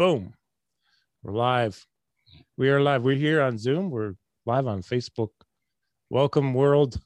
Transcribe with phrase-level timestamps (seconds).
[0.00, 0.32] Boom.
[1.22, 1.86] We're live.
[2.56, 3.02] We are live.
[3.02, 3.90] We're here on Zoom.
[3.90, 4.14] We're
[4.46, 5.28] live on Facebook.
[6.08, 6.98] Welcome, world.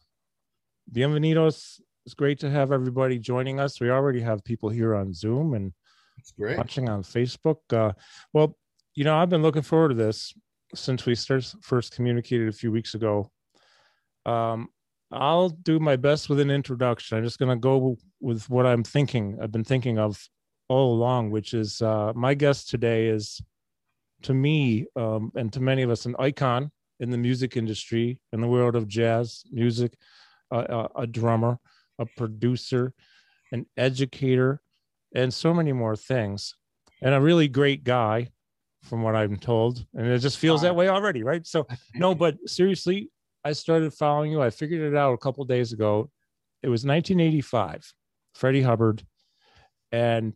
[0.93, 1.81] Bienvenidos.
[2.07, 3.81] It's great to have everybody joining us.
[3.81, 5.73] We already have people here on Zoom and
[6.39, 6.57] great.
[6.57, 7.57] watching on Facebook.
[7.73, 7.95] Uh,
[8.33, 8.57] well,
[8.95, 10.33] you know, I've been looking forward to this
[10.73, 13.29] since we first first communicated a few weeks ago.
[14.25, 14.69] Um,
[15.11, 17.19] I'll do my best with an introduction.
[17.19, 19.37] I'm just going to go with what I'm thinking.
[19.43, 20.29] I've been thinking of
[20.69, 23.41] all along, which is uh, my guest today is,
[24.23, 28.41] to me um, and to many of us, an icon in the music industry, in
[28.41, 29.95] the world of jazz music,
[30.51, 31.59] uh, a, a drummer,
[31.99, 32.93] a producer,
[33.53, 34.61] an educator,
[35.15, 36.55] and so many more things,
[37.03, 38.29] and a really great guy,
[38.83, 39.85] from what I'm told.
[39.95, 41.47] And it just feels that way already, right?
[41.47, 43.11] So, no, but seriously,
[43.45, 44.43] I started following you.
[44.43, 46.11] I figured it out a couple days ago.
[46.63, 47.93] It was 1985,
[48.35, 49.05] Freddie Hubbard,
[49.93, 50.35] and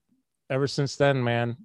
[0.51, 1.57] ever since then, man,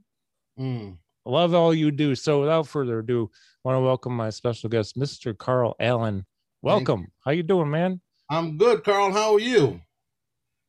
[0.59, 0.97] Mm.
[1.25, 2.15] I love all you do.
[2.15, 5.37] So, without further ado, I want to welcome my special guest, Mr.
[5.37, 6.25] Carl Allen.
[6.61, 7.07] Welcome.
[7.25, 8.01] How you doing, man?
[8.29, 9.11] I'm good, Carl.
[9.11, 9.81] How are you?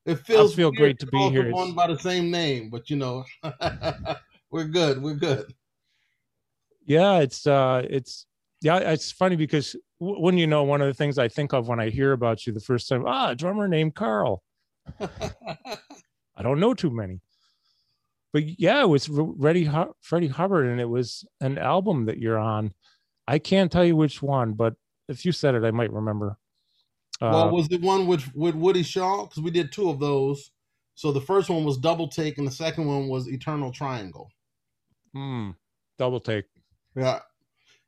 [0.07, 1.45] It feels feel great to be here.
[1.45, 3.25] someone by the same name, but you know,
[4.51, 5.03] we're good.
[5.03, 5.55] We're good.
[6.85, 8.27] Yeah, it's uh, it's
[8.61, 11.81] yeah, it's funny because wouldn't you know, one of the things I think of when
[11.81, 14.43] I hear about you the first time, ah, a drummer named Carl.
[15.01, 17.21] I don't know too many.
[18.35, 22.37] But yeah, it was Re- Freddie, Freddie Hubbard, and it was an album that you're
[22.39, 22.75] on.
[23.29, 24.75] I can't tell you which one, but
[25.09, 26.37] if you said it, I might remember.
[27.23, 29.25] Uh, well, was it one with with Woody Shaw?
[29.25, 30.51] Because we did two of those.
[30.97, 34.29] So the first one was Double Take, and the second one was Eternal Triangle.
[35.13, 35.51] hmm,
[35.97, 36.47] double take.
[36.97, 37.21] Yeah.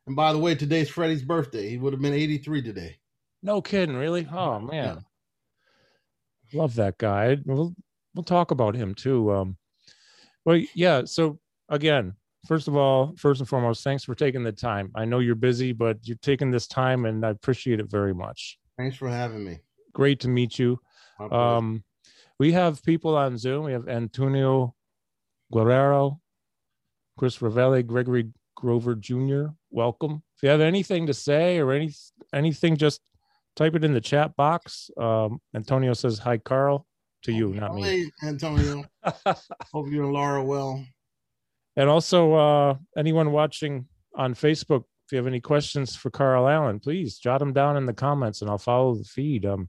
[0.06, 1.68] And by the way, today's Freddie's birthday.
[1.68, 2.96] He would have been 83 today.
[3.42, 4.28] No kidding, really?
[4.30, 5.04] Oh man,
[6.54, 7.36] love that guy.
[7.44, 7.74] We'll
[8.14, 9.32] we'll talk about him too.
[9.32, 9.56] Um,
[10.46, 11.02] well, yeah.
[11.04, 12.14] So again,
[12.46, 14.90] first of all, first and foremost, thanks for taking the time.
[14.94, 18.58] I know you're busy, but you're taking this time, and I appreciate it very much.
[18.78, 19.58] Thanks for having me.
[19.92, 20.78] Great to meet you.
[21.30, 21.82] Um,
[22.38, 23.64] we have people on Zoom.
[23.64, 24.74] We have Antonio
[25.52, 26.20] Guerrero,
[27.18, 29.46] Chris Ravelli, Gregory Grover Jr.
[29.70, 30.22] Welcome.
[30.36, 31.92] If you have anything to say or any
[32.34, 33.00] anything, just
[33.54, 34.90] type it in the chat box.
[34.98, 36.86] Um, Antonio says hi, Carl,
[37.26, 37.82] to you, not me.
[37.82, 38.84] Hey, Antonio.
[39.72, 40.84] Hope you and Laura well.
[41.76, 46.80] And also, uh, anyone watching on Facebook, if you have any questions for Carl Allen,
[46.80, 49.44] please jot them down in the comments, and I'll follow the feed.
[49.44, 49.68] Um,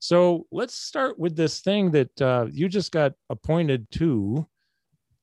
[0.00, 4.46] so let's start with this thing that uh, you just got appointed to,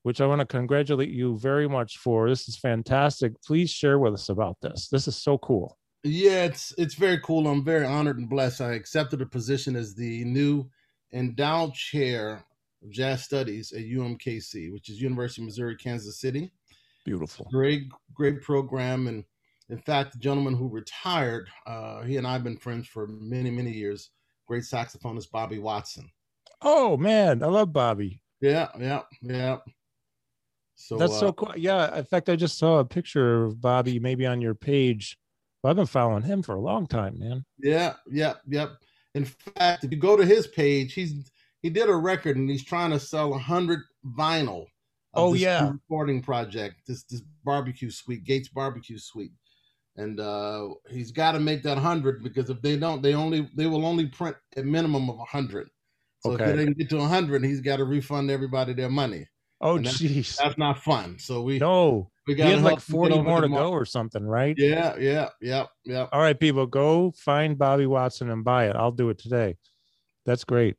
[0.03, 2.29] which I want to congratulate you very much for.
[2.29, 3.33] This is fantastic.
[3.43, 4.87] Please share with us about this.
[4.89, 5.77] This is so cool.
[6.03, 7.47] Yeah, it's it's very cool.
[7.47, 8.61] I'm very honored and blessed.
[8.61, 10.69] I accepted a position as the new
[11.13, 12.45] endowed chair
[12.83, 16.51] of jazz studies at UMKC, which is University of Missouri Kansas City.
[17.05, 17.47] Beautiful.
[17.51, 17.83] Great,
[18.13, 19.07] great program.
[19.07, 19.23] And
[19.69, 23.51] in fact, the gentleman who retired, uh, he and I have been friends for many,
[23.51, 24.11] many years.
[24.47, 26.09] Great saxophonist Bobby Watson.
[26.61, 28.21] Oh man, I love Bobby.
[28.41, 29.57] Yeah, yeah, yeah.
[30.75, 31.53] So That's uh, so cool.
[31.55, 31.97] Yeah.
[31.97, 35.17] In fact, I just saw a picture of Bobby maybe on your page.
[35.63, 37.43] I've been following him for a long time, man.
[37.57, 38.73] Yeah, yep, yep.
[39.15, 41.31] In fact, if you go to his page, he's
[41.61, 43.79] he did a record and he's trying to sell a hundred
[44.17, 44.63] vinyl.
[44.63, 44.67] of
[45.15, 45.71] Oh, this yeah.
[45.71, 46.75] recording project.
[46.87, 49.31] This this barbecue suite, Gates Barbecue Suite,
[49.95, 53.65] and uh he's got to make that hundred because if they don't, they only they
[53.67, 55.69] will only print a minimum of a hundred.
[56.19, 59.27] So if they didn't get to a hundred, he's got to refund everybody their money.
[59.61, 61.17] Oh, And that's- That's not fun.
[61.19, 64.55] So we No, we he got had like 40 more to go or something, right?
[64.57, 66.07] Yeah, yeah, yeah, yeah.
[66.11, 68.75] All right, people, go find Bobby Watson and buy it.
[68.75, 69.57] I'll do it today.
[70.25, 70.75] That's great.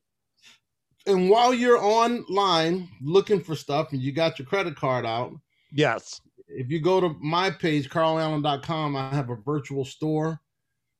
[1.06, 5.33] and while you're online looking for stuff and you got your credit card out,
[5.73, 6.21] Yes.
[6.49, 10.41] if you go to my page, carlallen.com, I have a virtual store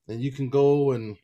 [0.09, 1.17] and you can go and,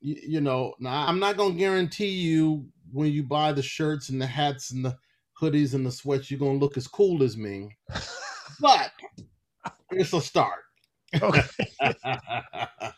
[0.00, 4.08] you, you know, now I'm not going to guarantee you when you buy the shirts
[4.08, 4.96] and the hats and the
[5.44, 7.76] hoodies and the sweats, you're to look as cool as me,
[8.60, 8.90] but
[9.90, 10.60] it's a start.
[11.22, 11.42] Okay.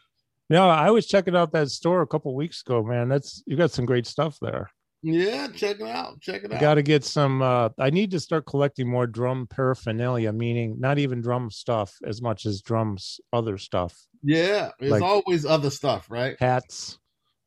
[0.49, 3.09] No, I was checking out that store a couple weeks ago, man.
[3.09, 4.71] That's you got some great stuff there.
[5.03, 6.21] yeah, check it out.
[6.21, 6.61] Check it I out.
[6.61, 7.43] got to get some.
[7.43, 12.23] uh I need to start collecting more drum paraphernalia, meaning not even drum stuff as
[12.23, 13.93] much as drums other stuff,
[14.23, 16.37] yeah, there's like- always other stuff, right?
[16.39, 16.97] hats,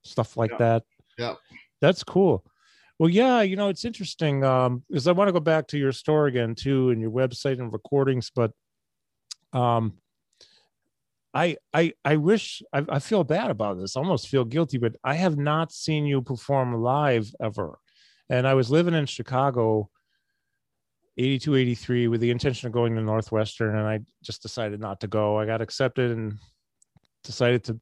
[0.04, 0.58] stuff like Yeah.
[0.58, 0.84] that.
[1.18, 1.36] Yeah.
[1.80, 2.44] That's cool.
[3.00, 4.44] Well, yeah, you know, it's interesting.
[4.44, 7.60] Um, because I want to go back to your store again too and your website
[7.60, 8.52] and recordings, but
[9.54, 9.94] um
[11.34, 13.96] I I I wish I, I feel bad about this.
[13.96, 17.80] I almost feel guilty, but I have not seen you perform live ever.
[18.30, 19.90] And I was living in Chicago
[21.18, 25.08] 82, 83 with the intention of going to Northwestern, and I just decided not to
[25.08, 25.38] go.
[25.38, 26.38] I got accepted and
[27.24, 27.80] decided to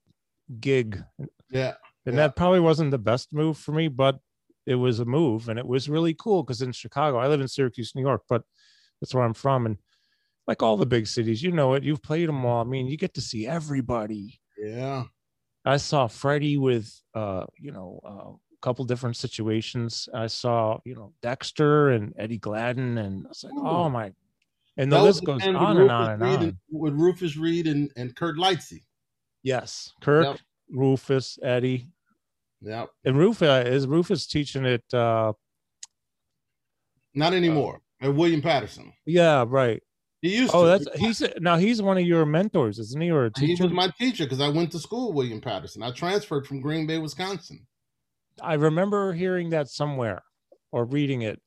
[0.59, 1.03] gig.
[1.51, 1.73] Yeah.
[2.05, 2.23] And yeah.
[2.23, 4.19] that probably wasn't the best move for me, but
[4.67, 7.47] it was a move and it was really cool because in Chicago, I live in
[7.47, 8.43] Syracuse, New York, but
[9.01, 9.65] that's where I'm from.
[9.65, 9.77] And
[10.45, 12.61] like all the big cities, you know it, you've played them all.
[12.61, 14.39] I mean, you get to see everybody.
[14.57, 15.05] Yeah.
[15.65, 20.07] I saw Freddie with, uh, you know, uh, a couple different situations.
[20.13, 23.67] I saw, you know, Dexter and Eddie Gladden, and I was like, Ooh.
[23.67, 24.13] oh my.
[24.77, 26.57] And the That list goes the on and on and Reed on.
[26.71, 28.83] with Rufus Reid and, and Kirk Lightsey.
[29.43, 29.91] Yes.
[30.01, 30.37] Kurt, Yep.
[30.71, 31.87] Rufus, Eddie.
[32.61, 32.89] Yep.
[33.05, 35.33] And Rufus is Rufus teaching it uh
[37.13, 37.81] Not anymore.
[38.01, 38.93] and William Paterson.
[39.05, 39.81] yeah, right.
[40.21, 40.83] He used to Oh, to.
[40.83, 43.11] that's he's now he's one of your mentors, isn't he?
[43.11, 43.55] Or a teacher?
[43.55, 45.83] he was my teacher because I went to school William Paterson.
[45.83, 47.65] I transferred from Green Bay, Wisconsin.
[48.41, 50.23] I remember hearing that somewhere
[50.71, 51.39] or reading it.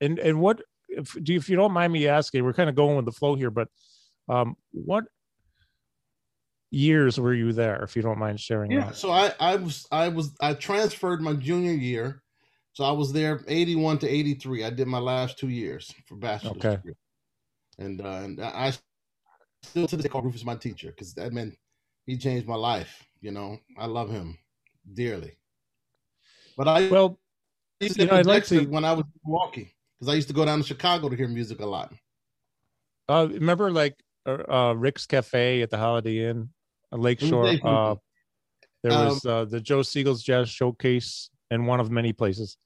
[0.00, 2.74] And and what if do you, if you don't mind me asking, we're kind of
[2.74, 3.68] going with the flow here, but
[4.28, 5.04] um what
[6.70, 8.86] years were you there if you don't mind sharing Yeah.
[8.86, 8.96] that?
[8.96, 12.22] So I, I was I was I transferred my junior year.
[12.72, 14.64] So I was there 81 to 83.
[14.64, 16.76] I did my last two years for bachelor's Okay.
[16.76, 16.94] degree.
[17.78, 18.72] And uh, and I
[19.62, 21.56] still to this day call Rufus my teacher because that meant
[22.06, 23.04] he changed my life.
[23.20, 24.38] You know, I love him
[24.94, 25.36] dearly.
[26.56, 27.18] But I Well,
[27.80, 30.28] used to you know, I'd like to- when I was in Milwaukee because I used
[30.28, 31.92] to go down to Chicago to hear music a lot.
[33.08, 36.50] uh remember like uh, uh Rick's Cafe at the Holiday Inn,
[36.92, 37.48] Lakeshore.
[37.62, 37.96] Uh
[38.82, 42.56] there Um, was uh the Joe Segal's Jazz Showcase and one of many places.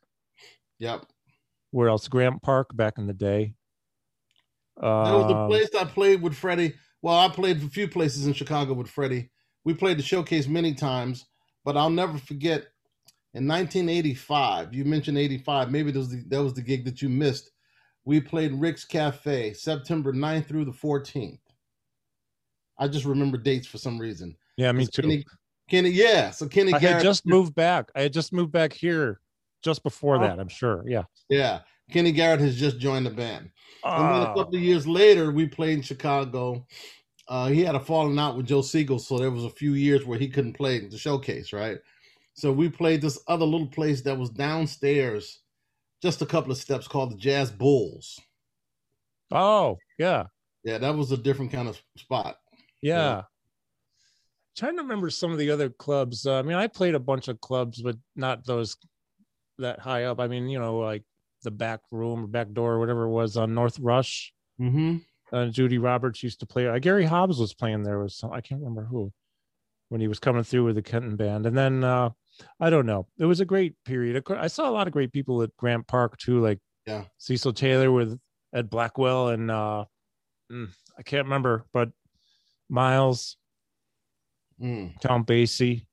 [0.78, 1.06] Yep.
[1.70, 2.08] Where else?
[2.08, 3.54] Grant Park back in the day.
[4.80, 6.74] Uh, that was the Um, place I played with Freddie.
[7.02, 9.30] Well, I played a few places in Chicago with Freddie.
[9.64, 11.26] We played the showcase many times,
[11.64, 12.66] but I'll never forget
[13.34, 14.74] in 1985.
[14.74, 15.70] You mentioned 85.
[15.70, 17.50] Maybe that was the, that was the gig that you missed.
[18.04, 21.38] We played Rick's Cafe September 9th through the 14th.
[22.82, 24.36] I just remember dates for some reason.
[24.56, 25.02] yeah, me too.
[25.02, 25.24] Kenny,
[25.68, 26.30] Kenny, yeah.
[26.30, 27.90] So Kenny I Garrett, had just moved back.
[27.94, 29.20] I had just moved back here
[29.62, 30.20] just before Oh.
[30.20, 30.84] that, I'm sure.
[30.86, 31.04] Yeah.
[31.28, 31.60] yeah.
[31.92, 33.50] Kenny Garrett has just joined the band.
[33.84, 36.66] And then a Ah, couple of years later, we played in Chicago.
[37.28, 40.04] Uh, he had a falling out with Joe Segal, so there was a few years
[40.04, 41.78] where he couldn't play the showcase, right?
[42.34, 45.40] So we played this other little place that was downstairs,
[46.02, 48.18] just a couple of steps, called the Jazz Bulls.
[49.30, 50.24] oh, yeah.
[50.64, 52.38] Yeah, that was a different kind of spot.
[52.82, 52.96] Yeah.
[52.96, 53.22] Yeah.
[54.56, 56.26] Trying to remember some of the other clubs.
[56.26, 58.76] Uh, I mean, I played a bunch of clubs, but not those
[59.58, 60.20] that high up.
[60.20, 61.04] I mean, you know, like
[61.42, 64.32] the back room or back door or whatever it was on North Rush.
[64.60, 64.98] Mm-hmm.
[65.32, 66.68] Uh, Judy Roberts used to play.
[66.68, 67.98] Uh, Gary Hobbs was playing there.
[67.98, 69.10] Was some, I can't remember who
[69.88, 71.46] when he was coming through with the Kenton band.
[71.46, 72.10] And then uh,
[72.60, 73.06] I don't know.
[73.18, 74.22] It was a great period.
[74.30, 77.04] I saw a lot of great people at Grant Park too, like Yeah.
[77.18, 78.18] Cecil Taylor with
[78.54, 79.86] Ed Blackwell and uh,
[80.50, 80.68] mm,
[80.98, 81.90] I can't remember, but
[82.72, 83.36] Miles,
[84.60, 84.98] Mm.
[85.00, 85.86] Tom Basie.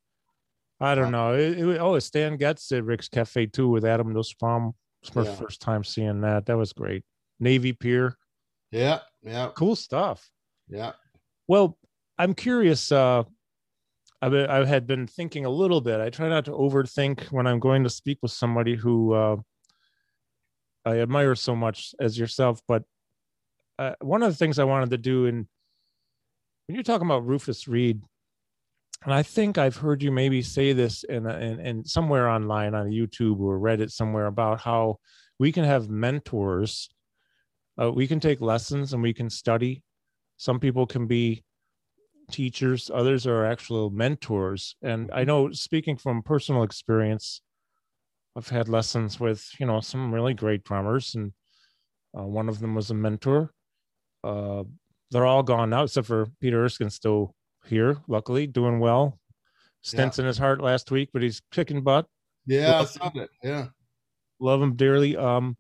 [0.80, 1.34] I don't know.
[1.34, 4.74] It, it, oh, Stan Getz at Rick's Cafe too with Adam Nussbaum.
[5.02, 5.36] It's my Yeah.
[5.36, 6.46] first time seeing that.
[6.46, 7.04] That was great.
[7.40, 8.16] Navy Pier,
[8.72, 10.30] Yeah, yeah, cool stuff.
[10.68, 10.92] yeah.
[11.48, 11.78] Well,
[12.18, 12.92] I'm curious.
[12.92, 13.24] Uh,
[14.22, 16.00] I, be- I had been thinking a little bit.
[16.00, 19.38] I try not to overthink when I'm going to speak with somebody who uh,
[20.86, 22.62] I admire so much as yourself.
[22.68, 22.84] But
[23.80, 25.48] uh, one of the things I wanted to do, and
[26.70, 28.00] when you're talking about Rufus Reid,
[29.04, 32.76] and I think I've heard you maybe say this in, a, in, in somewhere online
[32.76, 35.00] on YouTube or Reddit somewhere about how
[35.40, 36.88] we can have mentors.
[37.82, 39.82] Uh, we can take lessons and we can study.
[40.38, 41.44] Some people can be
[42.30, 44.76] teachers, others are actual mentors.
[44.84, 47.42] And I know, speaking from personal experience,
[48.38, 51.34] I've had lessons with you know some really great drummers, and
[52.16, 53.54] uh, one of them was a mentor.
[54.24, 54.66] Uh,
[55.12, 57.36] they're all gone now, except for Peter Erskine, still
[57.66, 59.20] here, luckily, doing well.
[59.84, 62.06] Stents in his heart last week, but he's kicking butt.
[62.46, 63.30] Yeah, I saw that.
[63.44, 63.68] Yeah.
[64.40, 65.16] Love him dearly.
[65.16, 65.56] Um,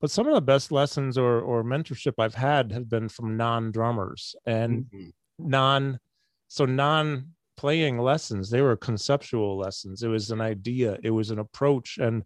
[0.00, 4.34] but some of the best lessons or or mentorship I've had have been from non-drummers
[4.44, 5.12] and Mhm.
[5.38, 6.00] non
[6.48, 11.38] so non playing lessons they were conceptual lessons it was an idea it was an
[11.38, 12.24] approach and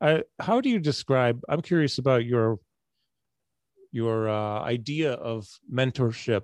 [0.00, 2.58] i how do you describe i'm curious about your
[3.92, 6.42] your uh, idea of mentorship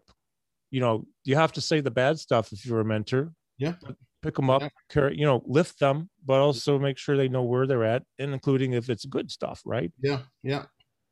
[0.71, 3.75] you know you have to say the bad stuff if you're a mentor Yeah.
[4.23, 4.69] pick them up Yeah.
[4.91, 8.33] carry, you know lift them but also make sure they know where they're at and
[8.33, 10.65] including if it's good stuff right Yeah, yeah.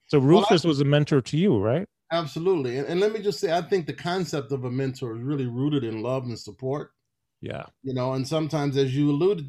[0.08, 2.78] so Well, I- rufus was a mentor to you right Absolutely.
[2.78, 5.46] And, and let me just say, I think the concept of a mentor is really
[5.46, 6.92] rooted in love and support.
[7.40, 9.46] yeah You know, and sometimes, as you alluded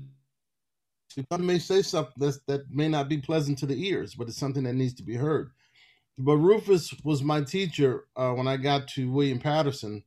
[1.12, 4.30] to, some may say something that's, that may not be pleasant to the ears, but
[4.30, 5.52] it's something that needs to be heard.
[6.18, 10.04] But Rufus was my teacher uh, when I got to William Paterson,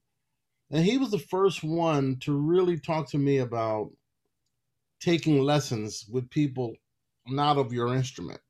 [0.71, 3.91] and he was the first one to really talk to me about
[5.01, 6.75] taking lessons with people
[7.27, 8.41] not of your instrument.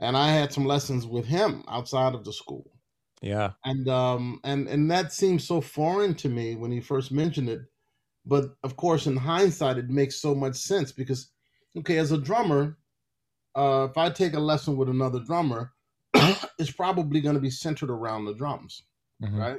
[0.00, 2.70] And I had some lessons with him outside of the school.
[3.22, 3.52] Yeah.
[3.64, 7.60] And um and and that seemed so foreign to me when he first mentioned it.
[8.24, 11.30] But of course in hindsight it makes so much sense because
[11.78, 12.78] okay, as a drummer,
[13.56, 15.72] uh if I take a lesson with another drummer,
[16.58, 18.82] it's probably going to be centered around the drums,
[19.22, 19.38] mm-hmm.
[19.38, 19.58] right?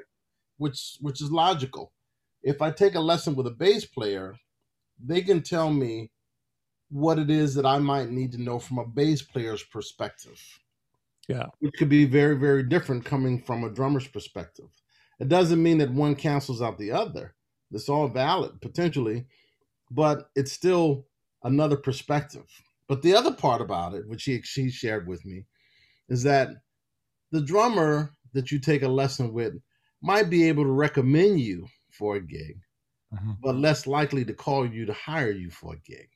[0.58, 1.93] Which which is logical.
[2.43, 4.36] If I take a lesson with a bass player,
[5.03, 6.12] they can tell me
[6.89, 10.41] what it is that I might need to know from a bass player's perspective.
[11.27, 11.46] Yeah.
[11.60, 14.67] Which could be very, very different coming from a drummer's perspective.
[15.20, 17.36] It doesn't mean that one cancels out the other.
[17.72, 19.25] It's all valid potentially,
[19.89, 21.05] but it's still
[21.43, 22.46] another perspective.
[22.88, 25.46] But the other part about it, which he, she shared with me,
[26.12, 26.50] is that
[27.32, 29.53] the drummer that you take a lesson with
[30.01, 32.60] might be able to recommend you for a gig,
[33.13, 33.32] mm-hmm.
[33.41, 36.10] but less likely to call you to hire you for a gig.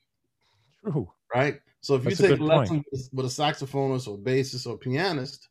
[0.82, 1.10] True.
[1.34, 1.60] Right?
[1.80, 5.48] So if That's you take a lesson with, with a saxophonist or bassist or pianist,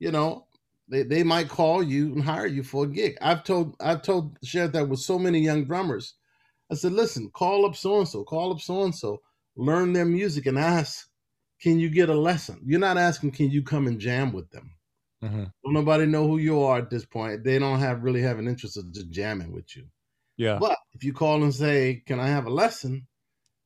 [0.00, 0.46] you know,
[0.88, 3.16] they, they might call you and hire you for a gig.
[3.20, 6.14] I've told I've told shared that with so many young drummers.
[6.70, 9.20] I said, listen, call up so and so, call up so and so,
[9.56, 11.07] learn their music and ask,
[11.60, 12.60] can you get a lesson?
[12.64, 14.70] You're not asking, can you come and jam with them?
[15.22, 15.44] Mm-hmm.
[15.64, 17.42] Don't nobody know who you are at this point.
[17.42, 19.84] They don't have really have an interest in just jamming with you.
[20.36, 20.58] Yeah.
[20.60, 23.04] But if you call and say, "Can I have a lesson?"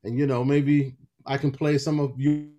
[0.04, 0.94] and you know maybe
[1.26, 2.50] I can play some of you,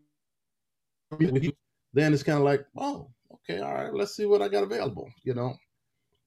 [1.94, 5.10] then it's kind of like, oh, okay, all right, let's see what I got available.
[5.24, 5.56] You know,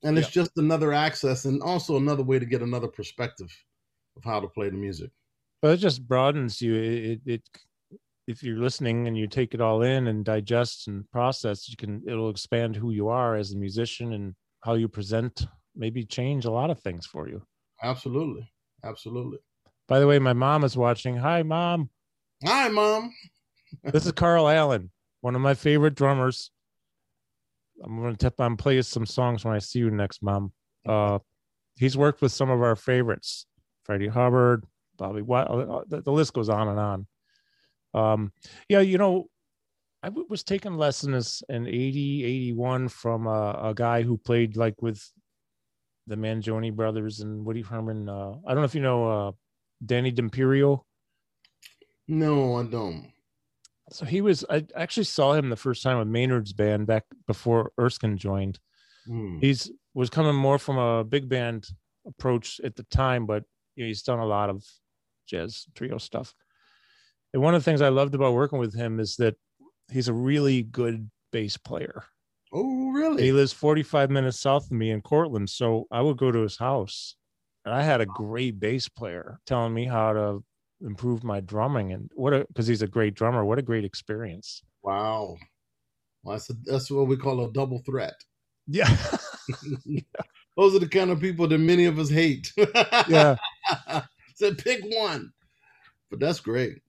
[0.03, 0.43] and it's yeah.
[0.43, 3.51] just another access and also another way to get another perspective
[4.17, 5.11] of how to play the music.
[5.63, 6.75] But it just broadens you.
[6.75, 7.43] It, it
[8.27, 12.03] if you're listening and you take it all in and digest and process, you can
[12.07, 15.47] it'll expand who you are as a musician and how you present.
[15.75, 17.43] Maybe change a lot of things for you.
[17.83, 18.51] Absolutely,
[18.85, 19.39] absolutely.
[19.89, 21.17] By the way, my mom is watching.
[21.17, 21.91] Hi, mom.
[22.45, 23.13] Hi, mom.
[23.85, 24.91] this is Carl Allen,
[25.21, 26.51] one of my favorite drummers.
[27.85, 30.53] I'm going to tip on play some songs when I see you next, mom.
[30.89, 31.19] Uh,
[31.77, 33.47] he's worked with some of our favorites:
[33.85, 34.65] Freddie Hubbard,
[34.97, 35.45] Bobby White.
[35.45, 37.07] Uh, the, the list goes on and on.
[37.95, 38.33] Um,
[38.69, 39.29] yeah, you know,
[40.03, 45.03] I was taking lessons in 80, 81 from a, a, guy who played like with
[46.07, 48.09] the Mangione brothers and Woody Herman.
[48.09, 49.33] Uh, I don't know if you know uh,
[49.85, 50.85] Danny D'Imperio.
[52.07, 53.11] No, I don't.
[53.91, 54.45] So he was.
[54.51, 58.59] I actually saw him the first time with Maynard's band back before Erskine joined.
[59.09, 59.41] Mm.
[59.41, 61.67] He's was coming more from a big band
[62.07, 64.65] approach at the time, but you know, he's done a lot of
[65.27, 66.35] jazz trio stuff.
[67.37, 69.37] And one of the things I loved about working with him is that
[69.93, 72.05] he's a really good bass player.
[72.51, 73.25] Oh, really?
[73.25, 75.51] He lives 45 minutes south of me in Cortland.
[75.51, 77.15] So I would go to his house
[77.67, 80.45] and I had a great bass player telling me how to
[80.81, 83.45] improve my drumming and what a because he's a great drummer.
[83.45, 84.63] What a great experience.
[84.83, 85.37] Wow.
[86.23, 88.15] Well, that's, a, that's what we call a double threat.
[88.67, 88.97] Yeah.
[89.85, 90.01] yeah.
[90.57, 92.51] Those are the kind of people that many of us hate.
[93.09, 93.37] yeah.
[94.37, 95.35] Said pick one.
[96.09, 96.81] But that's great.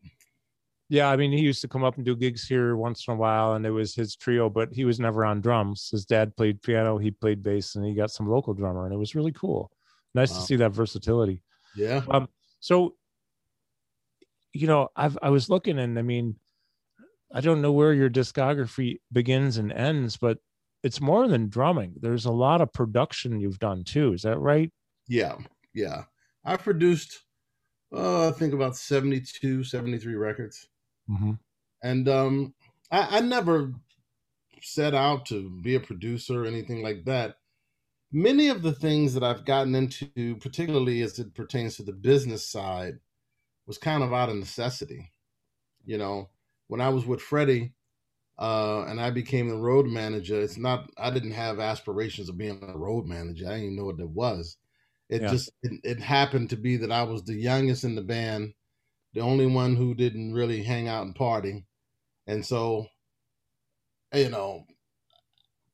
[0.89, 3.17] Yeah, I mean, he used to come up and do gigs here once in a
[3.17, 5.89] while, and it was his trio, but he was never on drums.
[5.91, 8.97] His dad played piano, he played bass, and he got some local drummer, and it
[8.97, 9.69] was really cool.
[10.15, 10.39] Nice wow.
[10.39, 11.41] to see that versatility.
[11.75, 12.03] Yeah.
[12.09, 12.29] Um,
[12.61, 12.95] so,
[14.53, 16.37] you know, I've I was looking, and I mean,
[17.33, 20.37] I don't know where your discography begins and ends, but
[20.83, 21.95] it's more than drumming.
[21.99, 24.13] There's a lot of production you've done too.
[24.13, 24.71] Is that right?
[25.07, 25.35] Yeah,
[25.73, 26.03] yeah.
[26.45, 27.23] I produced,
[27.93, 30.67] uh, I think about 72, 73 records.
[31.09, 31.33] Mm-hmm.
[31.83, 32.53] And um,
[32.91, 33.73] I, I never
[34.61, 37.37] set out to be a producer or anything like that.
[38.11, 42.45] Many of the things that I've gotten into, particularly as it pertains to the business
[42.45, 42.99] side,
[43.65, 45.11] was kind of out of necessity.
[45.85, 46.29] You know,
[46.67, 47.73] when I was with Freddie
[48.39, 52.59] uh, and I became the road manager, it's not, I didn't have aspirations of being
[52.63, 53.45] a road manager.
[53.45, 54.57] I didn't even know what that was.
[55.09, 55.27] It yeah.
[55.29, 58.53] just, it, it happened to be that I was the youngest in the band
[59.17, 61.65] the only one who didn't really hang out and party.
[62.27, 62.85] And so,
[64.13, 64.63] you know,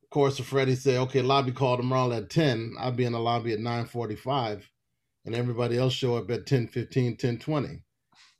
[0.01, 3.19] of course, if Freddie said, okay, lobby call tomorrow at 10, I'll be in the
[3.19, 4.69] lobby at 945
[5.25, 7.83] and everybody else show up at 10, 15, 10, 20.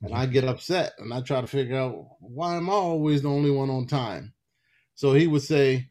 [0.00, 3.28] And I get upset and I try to figure out why am I always the
[3.28, 4.32] only one on time?
[4.94, 5.90] So he would say,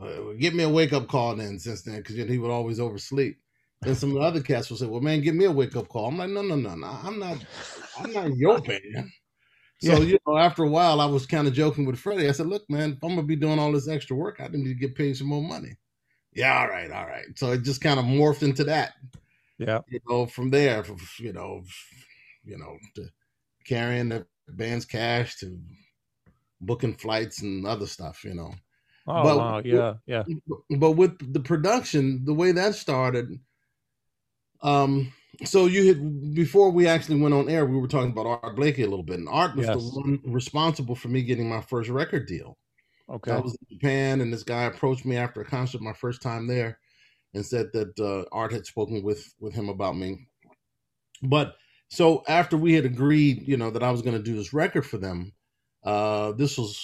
[0.00, 3.38] uh, get me a wake up call then since then, because he would always oversleep.
[3.82, 5.88] Then some of the other cats will say, "Well, man, give me a wake up
[5.88, 6.86] call." I'm like, "No, no, no, no.
[6.86, 7.44] I'm not.
[7.98, 9.10] I'm not your band."
[9.80, 9.98] So yeah.
[9.98, 12.28] you know, after a while, I was kind of joking with Freddie.
[12.28, 14.64] I said, "Look, man, if I'm gonna be doing all this extra work, I need
[14.64, 15.76] to get paid some more money."
[16.32, 17.26] Yeah, all right, all right.
[17.36, 18.94] So it just kind of morphed into that.
[19.58, 20.84] Yeah, you know, from there,
[21.18, 21.62] you know,
[22.44, 23.06] you know, to
[23.64, 25.58] carrying the band's cash to
[26.60, 28.54] booking flights and other stuff, you know.
[29.06, 30.22] Oh but, wow, yeah, yeah.
[30.70, 33.38] But with the production, the way that started,
[34.62, 35.12] um,
[35.44, 38.82] so you had before we actually went on air, we were talking about Art Blakey
[38.82, 39.76] a little bit, and Art was yes.
[39.76, 42.58] the one responsible for me getting my first record deal.
[43.10, 46.22] Okay, I was in Japan, and this guy approached me after a concert, my first
[46.22, 46.78] time there,
[47.34, 50.26] and said that uh, Art had spoken with with him about me.
[51.22, 51.56] But
[51.88, 54.86] so after we had agreed, you know, that I was going to do this record
[54.86, 55.32] for them,
[55.84, 56.82] uh, this was,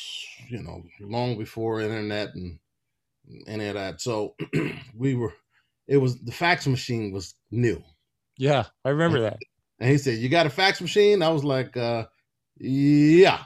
[0.49, 2.59] you know, long before internet and
[3.47, 4.01] any of that.
[4.01, 4.37] So
[4.95, 5.33] we were,
[5.89, 7.83] it was the fax machine was new.
[8.41, 9.39] Yeah, I remember that.
[9.81, 12.07] And he said, "You got a fax machine?" I was like, uh,
[12.59, 13.43] "Yeah,"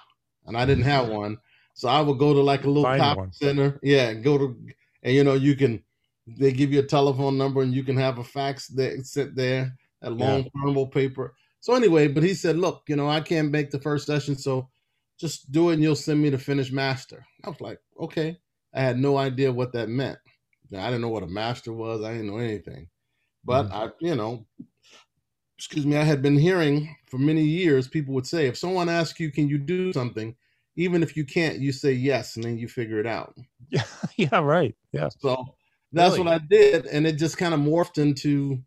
[0.47, 1.39] and I didn't have one,
[1.75, 3.81] so I would go to like a little copy center.
[3.83, 4.57] Yeah, and go to,
[5.03, 5.83] and you know, you can.
[6.27, 9.77] They give you a telephone number, and you can have a fax that sit there,
[10.01, 10.85] a long yeah.
[10.93, 11.35] paper.
[11.61, 14.69] So anyway, but he said, "Look, you know, I can't make the first session, so
[15.19, 17.27] just do it and you'll send me the finished master.
[17.45, 18.39] I was like, okay.
[18.75, 20.19] I had no idea what that meant.
[20.77, 22.03] I didn't know what a master was.
[22.03, 22.89] I didn't know anything.
[23.45, 23.77] But mm-hmm.
[23.77, 24.47] I, you know,
[25.59, 29.21] excuse me, I had been hearing for many years people would say, if someone asks
[29.21, 30.35] you, can you do something?
[30.77, 33.35] Even if you can't, you say yes, and then you figure it out.
[33.71, 33.85] Yeah,
[34.17, 34.75] yeah, right.
[34.93, 35.09] Yeah.
[35.21, 35.55] So
[35.93, 36.25] that's really?
[36.25, 36.87] what I did.
[36.87, 38.59] And it just kind of morphed into,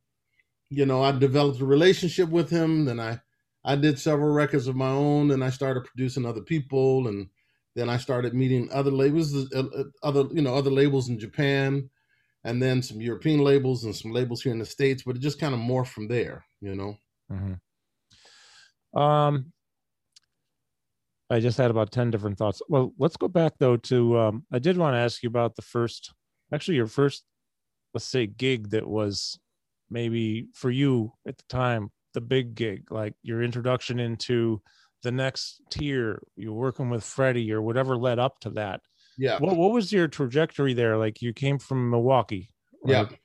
[0.69, 2.85] you know, I developed a relationship with him.
[2.85, 3.19] Then I
[3.65, 7.27] I did several records of my own, and I started producing other people, and
[7.75, 11.89] then I started meeting other labels, uh, uh, other you know other labels in Japan,
[12.45, 15.03] and then some European labels and some labels here in the states.
[15.05, 16.97] But it just kind of morphed from there, you know.
[17.31, 18.99] Mm-hmm.
[18.99, 19.51] Um,
[21.29, 22.61] I just had about ten different thoughts.
[22.69, 25.61] Well, let's go back though to um, I did want to ask you about the
[25.61, 26.13] first,
[26.53, 27.23] actually your first,
[27.93, 29.37] let's say gig that was
[29.89, 34.61] maybe for you at the time the big gig, like your introduction into
[35.03, 38.81] the next tier, you're working with Freddie or whatever led up to that.
[39.17, 39.37] Yeah.
[39.39, 40.97] What what was your trajectory there?
[40.97, 42.51] Like you came from Milwaukee.
[42.83, 43.09] Right?
[43.11, 43.17] Yeah.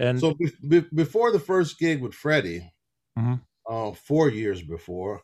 [0.00, 2.72] And so be- be- before the first gig with Freddie,
[3.18, 3.34] mm-hmm.
[3.70, 5.22] uh, four years before,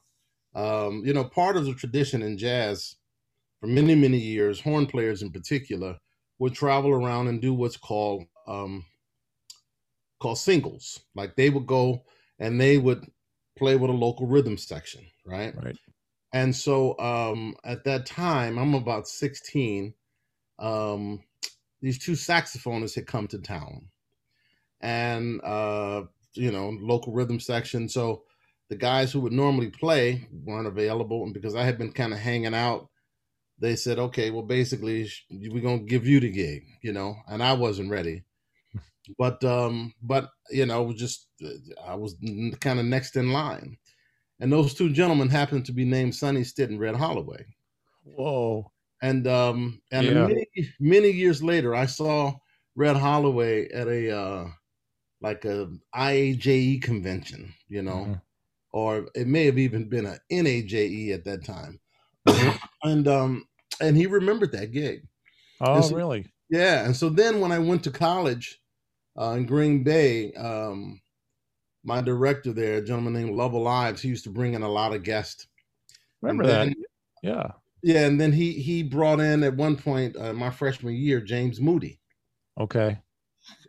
[0.54, 2.96] um, you know, part of the tradition in jazz
[3.60, 5.96] for many, many years, horn players in particular,
[6.38, 8.84] would travel around and do what's called um,
[10.20, 11.00] called singles.
[11.14, 12.04] Like they would go
[12.38, 13.06] and they would
[13.56, 15.54] play with a local rhythm section, right?
[15.56, 15.76] Right.
[16.32, 19.94] And so um, at that time, I'm about 16.
[20.58, 21.22] Um,
[21.80, 23.88] these two saxophonists had come to town,
[24.80, 27.88] and uh, you know, local rhythm section.
[27.88, 28.24] So
[28.68, 32.18] the guys who would normally play weren't available, and because I had been kind of
[32.18, 32.88] hanging out,
[33.58, 37.52] they said, "Okay, well, basically, we're gonna give you the gig," you know, and I
[37.54, 38.24] wasn't ready
[39.18, 41.28] but um, but you know, was just
[41.86, 42.16] I was
[42.60, 43.76] kind of next in line,
[44.40, 47.44] and those two gentlemen happened to be named Sonny Stitt and Red Holloway.
[48.04, 48.70] Whoa!
[49.02, 50.26] And um, and yeah.
[50.26, 50.46] many
[50.80, 52.34] many years later, I saw
[52.74, 54.48] Red Holloway at a uh,
[55.20, 58.12] like a IAJE convention, you know, mm-hmm.
[58.72, 61.80] or it may have even been a NAJE at that time,
[62.28, 62.56] mm-hmm.
[62.88, 63.46] and um,
[63.80, 65.06] and he remembered that gig.
[65.60, 66.26] Oh, so, really?
[66.50, 68.60] Yeah, and so then when I went to college
[69.18, 71.00] uh, in Green Bay, um,
[71.84, 74.92] my director there, a gentleman named Lovell Ives, he used to bring in a lot
[74.92, 75.46] of guests.
[76.20, 76.76] Remember then, that?
[77.22, 77.46] Yeah.
[77.82, 81.60] Yeah, and then he he brought in at one point uh, my freshman year James
[81.60, 82.00] Moody.
[82.58, 82.98] Okay.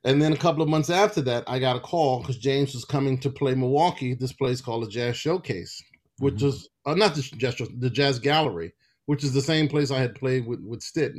[0.08, 2.86] And then a couple of months after that, I got a call because James was
[2.86, 4.14] coming to play Milwaukee.
[4.14, 5.84] This place called the Jazz Showcase,
[6.18, 6.48] which mm-hmm.
[6.48, 8.74] is uh, not the jazz the Jazz Gallery,
[9.06, 11.14] which is the same place I had played with with Stitt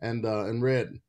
[0.00, 1.00] and uh, and Red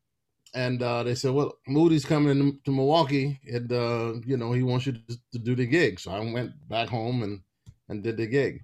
[0.53, 4.85] and uh, they said, "Well, Moody's coming to Milwaukee, and uh, you know he wants
[4.85, 7.41] you to, to, do the gig." So I went back home and
[7.89, 8.61] and did the gig,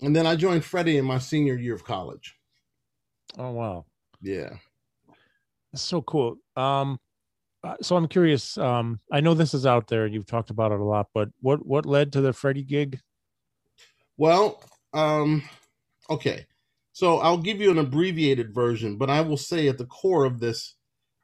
[0.00, 2.34] and then I joined Freddie in my senior year of college.
[3.38, 3.84] Oh wow!
[4.20, 4.56] Yeah,
[5.72, 6.38] that's so cool.
[6.56, 6.98] Um,
[7.80, 8.56] so I'm curious.
[8.56, 11.28] Um, I know this is out there, and you've talked about it a lot, but
[11.40, 13.00] what what led to the Freddie gig?
[14.16, 15.42] Well, um,
[16.10, 16.46] okay.
[16.92, 20.40] So I'll give you an abbreviated version, but I will say at the core of
[20.40, 20.74] this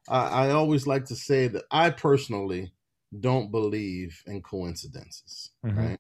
[0.09, 2.73] I, I always like to say that I personally
[3.19, 5.79] don't believe in coincidences, mm-hmm.
[5.79, 5.99] right?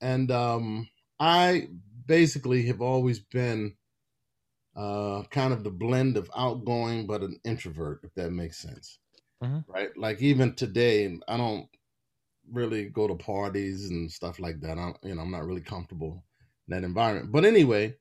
[0.00, 0.88] And um,
[1.20, 1.68] I
[2.06, 3.74] basically have always been
[4.76, 8.98] uh, kind of the blend of outgoing but an introvert, if that makes sense,
[9.42, 9.72] mm-hmm.
[9.72, 9.90] right?
[9.96, 11.68] Like even today, I don't
[12.50, 14.78] really go to parties and stuff like that.
[14.78, 16.24] I'm, you know, I'm not really comfortable
[16.68, 17.32] in that environment.
[17.32, 17.96] But anyway,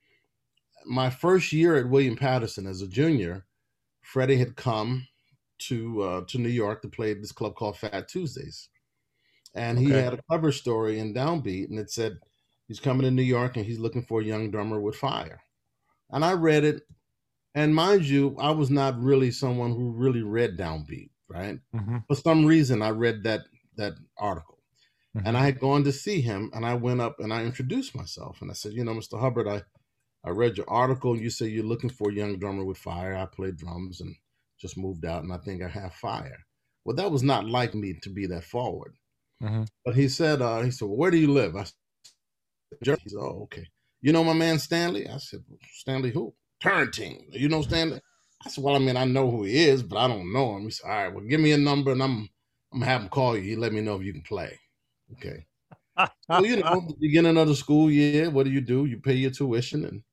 [0.85, 3.45] my first year at William Paterson as a junior,
[4.01, 5.07] Freddie had come
[5.59, 8.69] to uh, to New York to play this club called Fat Tuesdays,
[9.53, 12.17] and he had a cover story in Downbeat, and it said
[12.67, 15.41] he's coming to New York and he's looking for a young drummer with fire.
[16.09, 16.81] And I read it,
[17.53, 21.59] and mind you, I was not really someone who really read Downbeat, right?
[21.73, 22.05] Mhm.
[22.07, 23.41] For some reason, I read that
[23.77, 24.59] that article,
[25.15, 25.23] Mhm.
[25.25, 28.41] and I had gone to see him, and I went up and I introduced myself,
[28.41, 29.19] and I said, you know, Mr.
[29.19, 29.63] Hubbard, I
[30.23, 31.19] I read your article.
[31.19, 33.15] You say you're looking for a young drummer with fire.
[33.15, 34.15] I play drums and
[34.59, 36.45] just moved out, and I think I have fire.
[36.85, 38.93] Well, that was not like me to be that forward.
[39.41, 39.67] Mhm.
[39.83, 41.55] But he said, uh, he said, well, where do you live?
[41.55, 41.73] I said,
[42.83, 43.01] Jersey.
[43.05, 43.67] He said, oh, okay.
[44.01, 45.07] You know my man Stanley?
[45.07, 46.35] I said, Stanley who?
[46.59, 47.27] Turrentine.
[47.31, 47.99] You know Stanley?
[48.45, 50.63] I said, well, I mean, I know who he is, but I don't know him.
[50.63, 52.29] He said, all right, well, give me a number and I'm
[52.73, 53.43] I'm gonna have him call you.
[53.43, 54.59] He let me know if you can play.
[55.13, 55.45] Okay.
[56.35, 58.85] Well, you know, the beginning of the school year, what do you do?
[58.85, 60.03] You pay your tuition and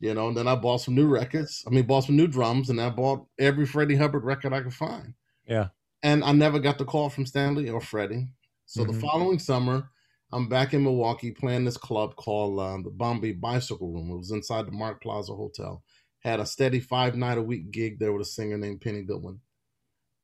[0.00, 1.64] you know, and then I bought some new records.
[1.66, 4.74] I mean, bought some new drums, and I bought every Freddie Hubbard record I could
[4.74, 5.14] find.
[5.46, 5.70] Yeah.
[6.02, 8.28] And I never got the call from Stanley or Freddie.
[8.66, 9.00] So the Mhm.
[9.00, 9.90] following summer,
[10.32, 14.10] I'm back in Milwaukee playing this club called uh, the Bombay Bicycle Room.
[14.10, 15.82] It was inside the Marc Plaza Hotel.
[16.20, 19.40] Had a steady five night a week gig there with a singer named Penny Goodwin.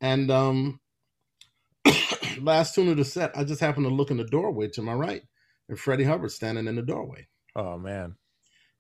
[0.00, 0.80] And um,
[2.40, 4.92] last tune of the set, I just happened to look in the doorway to my
[4.92, 5.22] right,
[5.68, 8.14] and Freddie Hubbard standing in the doorway oh man.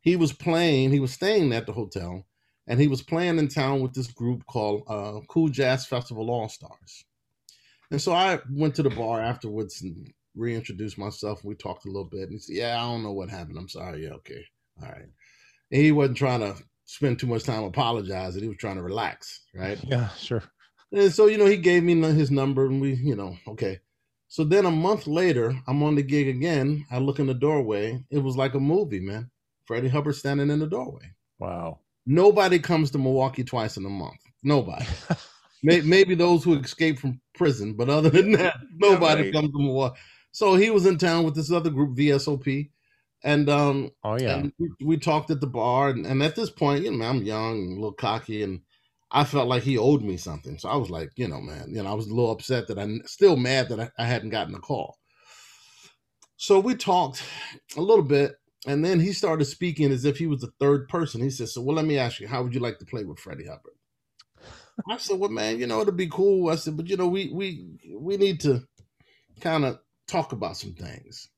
[0.00, 2.26] he was playing, he was staying at the hotel,
[2.68, 6.48] and he was playing in town with this group called uh, Cool Jazz Festival All
[6.48, 7.04] Stars.
[7.90, 11.44] And so I went to the bar afterwards and reintroduced myself.
[11.44, 13.58] We talked a little bit, and he said, "Yeah, I don't know what happened.
[13.58, 14.04] I'm sorry.
[14.04, 14.44] Yeah, okay,
[14.82, 15.08] all right."
[15.70, 18.42] And he wasn't trying to spend too much time apologizing.
[18.42, 19.78] He was trying to relax, right?
[19.84, 20.42] Yeah, sure.
[20.92, 23.80] And so, you know, he gave me his number and we, you know, okay.
[24.28, 26.86] So then a month later, I'm on the gig again.
[26.90, 28.02] I look in the doorway.
[28.10, 29.30] It was like a movie, man.
[29.66, 31.12] Freddie Hubbard standing in the doorway.
[31.38, 31.80] Wow.
[32.06, 34.20] Nobody comes to Milwaukee twice in a month.
[34.42, 34.86] Nobody.
[35.62, 39.32] Maybe those who escape from prison, but other than that, nobody right.
[39.32, 39.98] comes to Milwaukee.
[40.30, 42.70] So he was in town with this other group, VSOP,
[43.26, 44.46] and um, Oh yeah.
[44.56, 47.58] we, we talked at the bar, and, and at this point, you know, I'm young
[47.58, 48.60] and a little cocky, and
[49.10, 50.58] I felt like he owed me something.
[50.58, 52.78] So I was like, you know, man, you know, I was a little upset that
[52.78, 54.98] I'm still mad that I, I hadn't gotten a call.
[56.36, 57.24] So we talked
[57.76, 61.20] a little bit, and then he started speaking as if he was the third person.
[61.20, 63.18] He said, "So, well, let me ask you, how would you like to play with
[63.18, 63.74] Freddie Hubbard?"
[64.88, 67.32] I said, "Well, man, you know, it'd be cool." I said, "But you know, we
[67.32, 67.66] we
[67.98, 68.62] we need to
[69.40, 71.28] kind of talk about some things."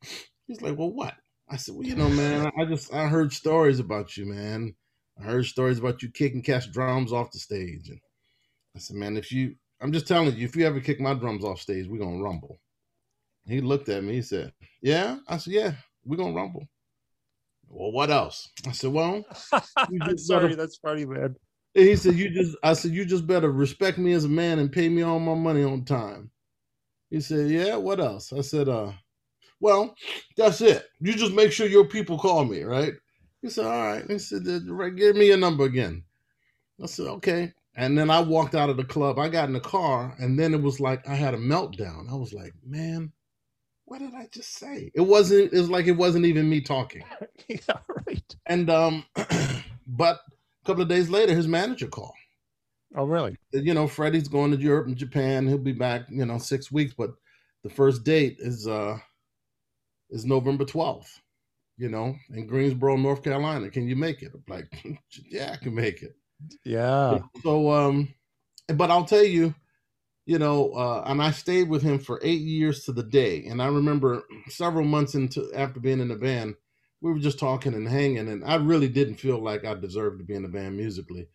[0.46, 1.14] He's like, "Well, what?"
[1.50, 4.74] I said, "Well, you know, man, I just I heard stories about you, man.
[5.18, 8.00] I heard stories about you kicking cast drums off the stage." And
[8.76, 11.44] I said, "Man, if you, I'm just telling you, if you ever kick my drums
[11.44, 12.60] off stage, we're gonna rumble."
[13.46, 14.14] He looked at me.
[14.14, 15.72] He said, "Yeah." I said, "Yeah,
[16.04, 16.68] we're gonna rumble."
[17.66, 18.50] Well, what else?
[18.66, 19.24] I said, "Well."
[20.16, 21.36] Sorry, better- that's funny, man.
[21.74, 24.58] And he said, "You just," I said, "You just better respect me as a man
[24.58, 26.30] and pay me all my money on time."
[27.10, 28.92] He said, "Yeah, what else?" I said, "Uh,
[29.60, 29.94] well,
[30.36, 30.86] that's it.
[31.00, 32.94] You just make sure your people call me, right?"
[33.42, 36.04] He said, "All right." He said, "Uh, "Right, give me your number again."
[36.82, 39.18] I said, "Okay." And then I walked out of the club.
[39.18, 42.10] I got in the car, and then it was like I had a meltdown.
[42.10, 43.12] I was like, "Man,
[43.84, 45.52] what did I just say?" It wasn't.
[45.52, 47.04] It was like it wasn't even me talking.
[47.48, 48.36] yeah, right.
[48.46, 49.04] And um,
[49.86, 50.20] but
[50.62, 52.14] a couple of days later, his manager called
[52.96, 53.36] Oh really?
[53.52, 55.46] you know, Freddie's going to Europe and Japan.
[55.46, 56.94] He'll be back, you know, six weeks.
[56.96, 57.10] But
[57.62, 58.98] the first date is uh
[60.10, 61.20] is November twelfth.
[61.78, 63.70] You know, in Greensboro, North Carolina.
[63.70, 64.32] Can you make it?
[64.34, 64.66] I'm like,
[65.30, 66.16] yeah, I can make it.
[66.64, 67.20] Yeah.
[67.42, 68.14] So, um,
[68.68, 69.54] but I'll tell you,
[70.26, 73.46] you know, uh, and I stayed with him for eight years to the day.
[73.46, 76.54] And I remember several months into after being in the band,
[77.00, 80.24] we were just talking and hanging, and I really didn't feel like I deserved to
[80.24, 81.28] be in the band musically.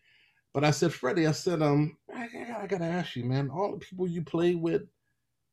[0.54, 2.28] But I said, Freddie, I said, um, I, I
[2.66, 4.82] gotta- ask you, man, all the people you play with,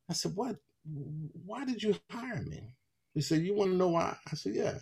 [0.09, 0.57] I said, what?
[1.45, 2.75] Why did you hire me?
[3.13, 4.15] He said, you want to know why?
[4.31, 4.77] I said, yeah.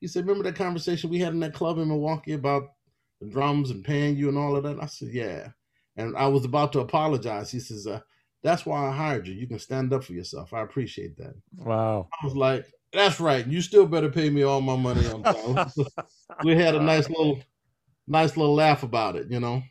[0.00, 2.64] He said, remember that conversation we had in that club in Milwaukee about
[3.20, 4.82] the drums and paying you and all of that?
[4.82, 5.48] I said, yeah.
[5.96, 7.50] And I was about to apologize.
[7.50, 8.00] He says, uh,
[8.42, 9.34] that's why I hired you.
[9.34, 10.52] You can stand up for yourself.
[10.52, 11.34] I appreciate that.
[11.56, 12.08] Wow.
[12.20, 13.46] I was like, that's right.
[13.46, 15.22] You still better pay me all my money on
[15.56, 15.70] time.
[16.44, 17.40] we had a nice little,
[18.06, 19.62] nice little laugh about it, you know.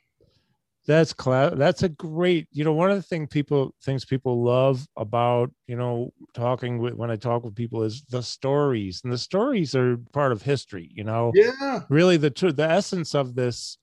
[0.86, 1.54] That's class.
[1.56, 2.48] That's a great.
[2.52, 6.96] You know, one of the thing people things people love about you know talking with
[6.96, 10.90] when I talk with people is the stories, and the stories are part of history.
[10.94, 13.78] You know, Yeah, really the tr- the essence of this.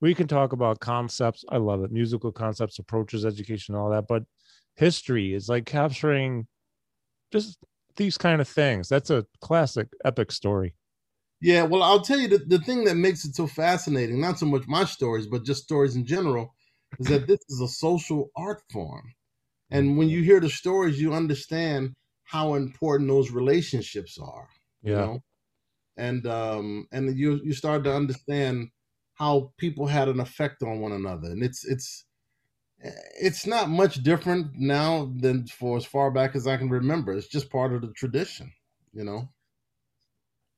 [0.00, 1.44] We can talk about concepts.
[1.48, 4.06] I love it, musical concepts, approaches, education, all that.
[4.08, 4.24] But
[4.76, 6.48] history is like capturing
[7.32, 7.58] just
[7.96, 8.88] these kind of things.
[8.88, 10.74] That's a classic epic story.
[11.42, 14.46] Yeah, well, I'll tell you the, the thing that makes it so fascinating, not so
[14.46, 16.54] much my stories, but just stories in general,
[17.00, 19.14] is that this is a social art form.
[19.70, 24.48] And when you hear the stories, you understand how important those relationships are.
[24.82, 24.90] Yeah.
[24.92, 25.20] You know?
[25.96, 28.68] And um and you you start to understand
[29.14, 31.30] how people had an effect on one another.
[31.30, 32.06] And it's it's
[33.20, 37.12] it's not much different now than for as far back as I can remember.
[37.12, 38.52] It's just part of the tradition,
[38.92, 39.30] you know.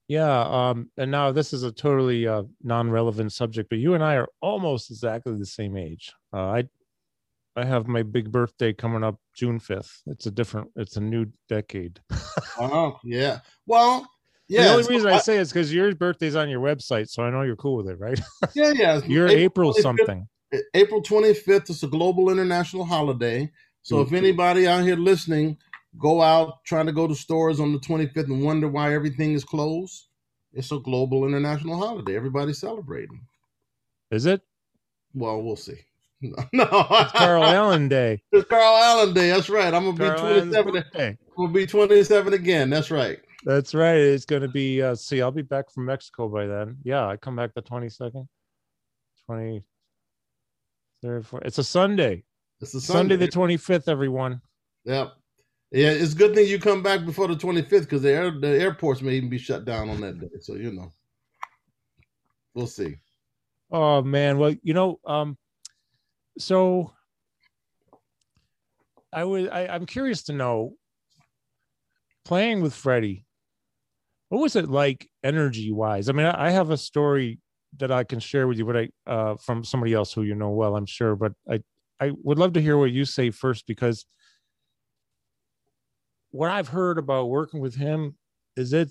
[0.08, 4.16] Yeah, um, and now this is a totally uh, non-relevant subject, but you and I
[4.16, 6.12] are almost exactly the same age.
[6.32, 6.64] Uh, I
[7.56, 10.02] I have my big birthday coming up June fifth.
[10.06, 12.00] It's a different, it's a new decade.
[12.60, 14.06] oh yeah, well,
[14.48, 14.64] yeah.
[14.64, 17.30] The only reason I, I say is because your birthday's on your website, so I
[17.30, 18.20] know you're cool with it, right?
[18.54, 19.00] Yeah, yeah.
[19.06, 20.28] you're April, April something.
[20.74, 23.50] April 25th is a global international holiday.
[23.82, 24.14] So mm-hmm.
[24.14, 25.56] if anybody out here listening
[25.98, 29.44] go out trying to go to stores on the 25th and wonder why everything is
[29.44, 30.08] closed,
[30.52, 32.16] it's a global international holiday.
[32.16, 33.20] Everybody's celebrating.
[34.10, 34.42] Is it?
[35.14, 35.78] Well, we'll see.
[36.52, 38.22] No, it's Carl Allen Day.
[38.32, 39.28] It's Carl Allen Day.
[39.28, 39.74] That's right.
[39.74, 40.84] I'm gonna Carl be 27.
[40.96, 42.70] I'm gonna be 27 again.
[42.70, 43.18] That's right.
[43.44, 43.96] That's right.
[43.96, 44.80] It's gonna be.
[44.80, 46.78] Uh, see, I'll be back from Mexico by then.
[46.82, 48.26] Yeah, I come back the 22nd.
[49.26, 49.62] 20.
[51.02, 52.24] It's a Sunday.
[52.62, 53.16] It's a Sunday.
[53.16, 53.88] Sunday the 25th.
[53.88, 54.40] Everyone.
[54.86, 55.12] Yep.
[55.74, 58.46] Yeah, it's a good thing you come back before the 25th because the air, the
[58.46, 60.28] airports may even be shut down on that day.
[60.40, 60.92] So you know,
[62.54, 62.98] we'll see.
[63.72, 65.36] Oh man, well you know, um,
[66.38, 66.92] so
[69.12, 70.74] I was I, I'm curious to know
[72.24, 73.26] playing with Freddie.
[74.28, 76.08] What was it like energy wise?
[76.08, 77.40] I mean, I, I have a story
[77.78, 80.50] that I can share with you, but I uh, from somebody else who you know
[80.50, 81.16] well, I'm sure.
[81.16, 81.62] But I
[81.98, 84.06] I would love to hear what you say first because
[86.34, 88.16] what I've heard about working with him
[88.56, 88.90] is it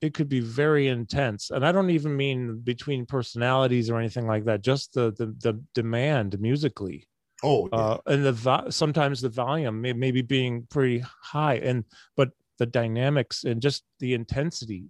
[0.00, 4.44] it could be very intense and i don't even mean between personalities or anything like
[4.44, 7.06] that just the the, the demand musically
[7.44, 7.78] oh yeah.
[7.78, 11.84] uh, and the sometimes the volume may, maybe being pretty high and
[12.16, 14.84] but the dynamics and just the intensity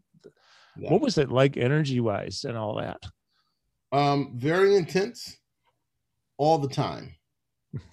[0.79, 0.91] yeah.
[0.91, 3.03] what was it like energy wise and all that
[3.93, 5.39] um very intense
[6.39, 7.15] all the time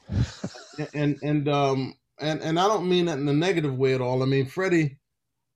[0.93, 4.23] and and um and and I don't mean that in a negative way at all.
[4.23, 4.97] I mean, Freddie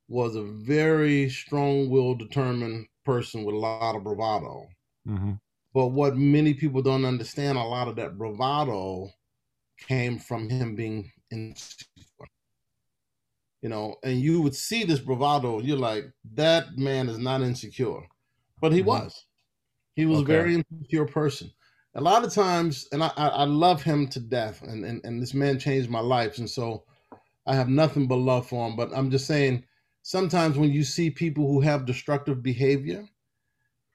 [0.08, 4.68] was a very strong-willed, determined person with a lot of bravado.
[5.08, 5.34] Mm-hmm.
[5.74, 9.10] But what many people don't understand, a lot of that bravado
[9.88, 12.28] came from him being insecure.
[13.62, 18.02] You know, and you would see this bravado, you're like, that man is not insecure.
[18.62, 18.90] But he mm-hmm.
[18.90, 19.26] was.
[19.96, 20.34] He was okay.
[20.34, 21.52] a very insecure person
[21.96, 25.34] a lot of times, and I, I love him to death, and, and, and this
[25.34, 26.40] man changed my life.
[26.40, 26.84] And so
[27.46, 28.76] I have nothing but love for him.
[28.76, 29.64] But I'm just saying,
[30.02, 33.08] sometimes when you see people who have destructive behavior,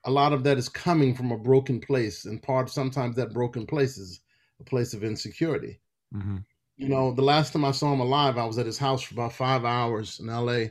[0.05, 2.25] a lot of that is coming from a broken place.
[2.25, 4.21] And part sometimes that broken place is
[4.61, 5.79] a place of insecurity.
[6.15, 6.37] Mm-hmm.
[6.77, 9.13] You know, the last time I saw him alive, I was at his house for
[9.13, 10.67] about five hours in LA.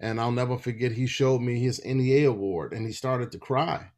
[0.00, 3.88] And I'll never forget, he showed me his NEA award and he started to cry.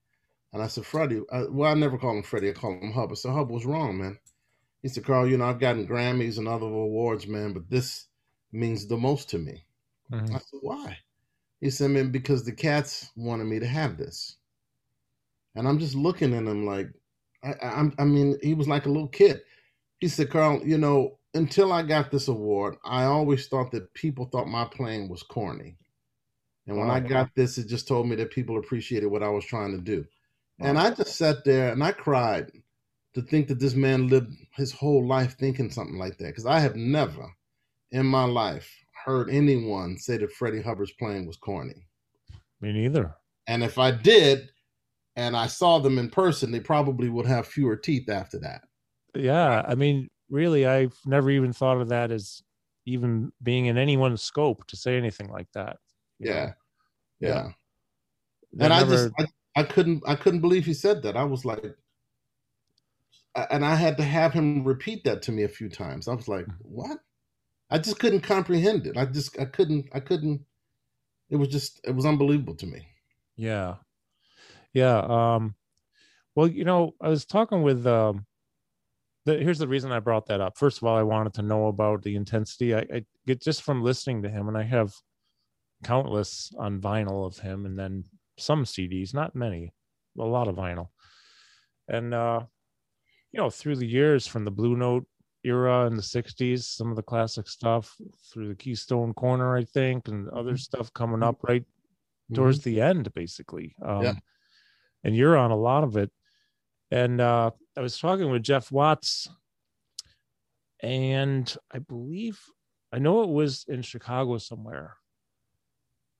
[0.54, 2.50] And I said, Freddie, I, well, I never call him Freddie.
[2.50, 3.10] I call him Hub.
[3.10, 4.18] I said, Hub, what's wrong, man?
[4.82, 8.06] He said, Carl, you know, I've gotten Grammys and other awards, man, but this
[8.52, 9.64] means the most to me.
[10.12, 10.32] Mm-hmm.
[10.32, 10.98] I said, why?
[11.60, 14.36] He said, man, because the cats wanted me to have this.
[15.56, 16.88] And I'm just looking at him like,
[17.42, 19.40] I, I, I mean, he was like a little kid.
[19.98, 24.26] He said, Carl, you know, until I got this award, I always thought that people
[24.26, 25.78] thought my playing was corny.
[26.68, 29.28] And when oh, I got this, it just told me that people appreciated what I
[29.28, 30.06] was trying to do.
[30.60, 32.50] And I just sat there and I cried
[33.14, 36.26] to think that this man lived his whole life thinking something like that.
[36.26, 37.26] Because I have never
[37.90, 38.70] in my life
[39.04, 41.86] heard anyone say that Freddie Hubbard's playing was corny.
[42.60, 43.14] Me neither.
[43.46, 44.48] And if I did,
[45.16, 48.62] and I saw them in person, they probably would have fewer teeth after that.
[49.14, 49.62] Yeah.
[49.66, 52.42] I mean, really, I've never even thought of that as
[52.86, 55.76] even being in anyone's scope to say anything like that.
[56.18, 56.52] Yeah.
[57.20, 57.28] yeah.
[57.30, 57.48] Yeah.
[58.60, 58.74] And never...
[58.74, 59.24] I just, I,
[59.56, 61.16] I couldn't I couldn't believe he said that.
[61.16, 61.76] I was like
[63.50, 66.08] and I had to have him repeat that to me a few times.
[66.08, 66.46] I was like.
[66.62, 66.98] "What?"
[67.70, 68.96] I just couldn't comprehend it.
[68.96, 70.42] I just I couldn't I couldn't
[71.30, 72.86] it was just it was unbelievable to me.
[73.36, 73.76] Yeah.
[74.72, 75.54] Yeah, um
[76.34, 78.26] well, you know, I was talking with um
[79.24, 80.58] the, here's the reason I brought that up.
[80.58, 82.74] First of all, I wanted to know about the intensity.
[82.74, 84.92] I, I get just from listening to him, and I have
[85.82, 88.04] countless on vinyl of him, and then
[88.38, 89.72] some CDs, not many,
[90.18, 90.88] a lot of vinyl.
[91.88, 92.40] And uh,
[93.32, 95.06] you know, through the years from the Blue Note
[95.44, 97.94] era in the 60s, some of the classic stuff
[98.32, 100.56] through the Keystone Corner, I think, and other mm-hmm.
[100.56, 101.64] stuff coming up right
[102.32, 102.70] towards mm-hmm.
[102.70, 103.74] the end, basically.
[103.84, 104.14] Um, yeah.
[105.02, 106.10] And you're on a lot of it.
[106.90, 109.28] And uh, I was talking with Jeff Watts,
[110.80, 112.40] and I believe
[112.92, 114.94] I know it was in Chicago somewhere.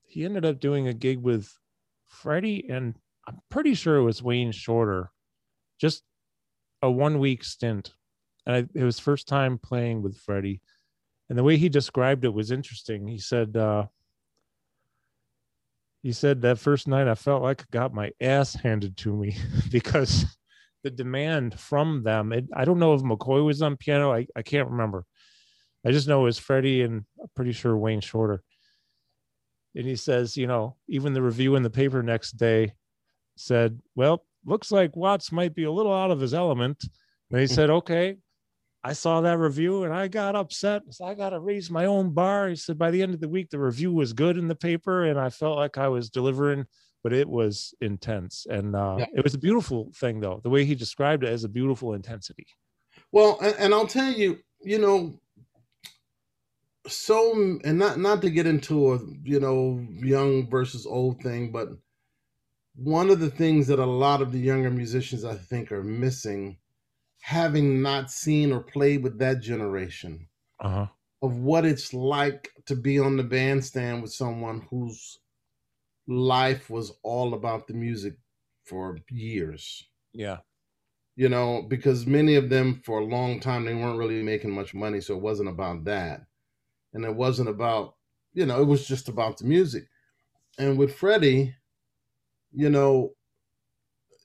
[0.03, 1.53] He ended up doing a gig with
[2.15, 2.95] Freddie, and
[3.27, 5.11] I'm pretty sure it was Wayne Shorter,
[5.81, 6.03] just
[6.83, 7.93] a one week stint.
[8.47, 10.61] And I, it was first time playing with Freddie.
[11.29, 13.07] And the way he described it was interesting.
[13.07, 13.87] He said, uh,
[16.03, 19.37] he said that first night I felt like I got my ass handed to me
[19.71, 20.27] because
[20.83, 22.33] the demand from them.
[22.33, 24.13] It, I don't know if McCoy was on piano.
[24.13, 25.07] I, I can't remember.
[25.85, 28.43] I just know it was Freddie and I'm pretty sure Wayne Shorter.
[29.75, 32.75] And he says, you know, even the review in the paper next day
[33.37, 36.85] said, well, looks like Watts might be a little out of his element.
[37.31, 38.17] And he said, okay,
[38.85, 40.83] I saw that review and I got upset.
[40.91, 42.49] So I got to raise my own bar.
[42.49, 45.05] He said by the end of the week, the review was good in the paper
[45.05, 46.67] and I felt like I was delivering,
[47.03, 48.47] but it was intense.
[48.49, 49.07] And uh, yeah.
[49.17, 50.41] it was a beautiful thing, though.
[50.43, 52.47] The way he described it as a beautiful intensity.
[53.11, 55.19] Well, and, and I'll tell you, you know,
[56.87, 57.33] so
[57.65, 61.69] and not not to get into a you know young versus old thing, but
[62.77, 66.59] one of the things that a lot of the younger musicians I think are missing
[67.21, 70.29] having not seen or played with that generation
[70.61, 70.87] uh-huh.
[71.23, 75.21] of what it's like to be on the bandstand with someone whose
[76.07, 78.13] life was all about the music
[78.65, 79.89] for years.
[80.13, 80.39] Yeah.
[81.17, 84.75] You know, because many of them for a long time they weren't really making much
[84.75, 86.27] money, so it wasn't about that.
[86.95, 87.97] And it wasn't about,
[88.33, 89.85] you know, it was just about the music.
[90.59, 91.55] And with Freddie,
[92.53, 93.13] you know,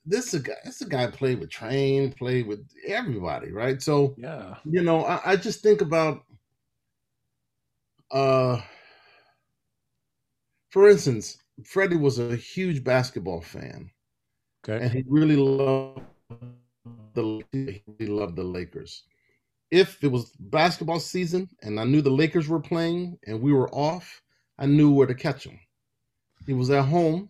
[0.06, 0.54] this is a guy.
[0.64, 3.82] This is a guy played with Trane, played with everybody, right?
[3.82, 6.24] So yeah, you know, I, I just think about,
[8.10, 8.60] uh,
[10.70, 13.90] for instance, Freddie was a huge basketball fan,
[14.64, 16.02] okay, and he really loved
[17.14, 17.44] the
[17.98, 19.04] he loved the Lakers.
[19.70, 23.70] If it was basketball season and I knew the Lakers were playing and we were
[23.70, 24.22] off,
[24.58, 25.58] I knew where to catch him.
[26.46, 27.28] He was at home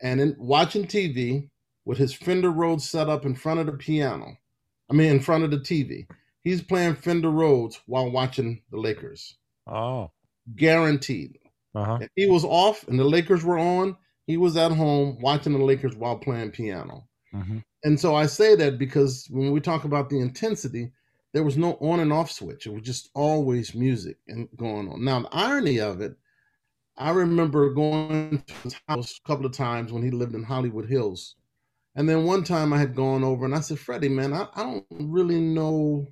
[0.00, 1.50] and in watching TV,
[1.84, 4.36] with his Fender Rhodes set up in front of the piano.
[4.90, 6.06] I mean, in front of the TV.
[6.42, 9.36] He's playing Fender Rhodes while watching the Lakers.
[9.66, 10.10] Oh,
[10.56, 11.38] guaranteed.
[11.74, 11.98] Uh-huh.
[12.00, 15.64] If he was off and the Lakers were on, he was at home watching the
[15.64, 17.06] Lakers while playing piano.
[17.34, 17.58] Mm-hmm.
[17.84, 20.90] And so I say that because when we talk about the intensity,
[21.32, 22.66] there was no on and off switch.
[22.66, 25.04] It was just always music and going on.
[25.04, 26.16] Now, the irony of it,
[26.96, 30.88] I remember going to his house a couple of times when he lived in Hollywood
[30.88, 31.36] Hills
[31.96, 34.62] and then one time I had gone over and I said, Freddie, man, I, I
[34.62, 36.06] don't really know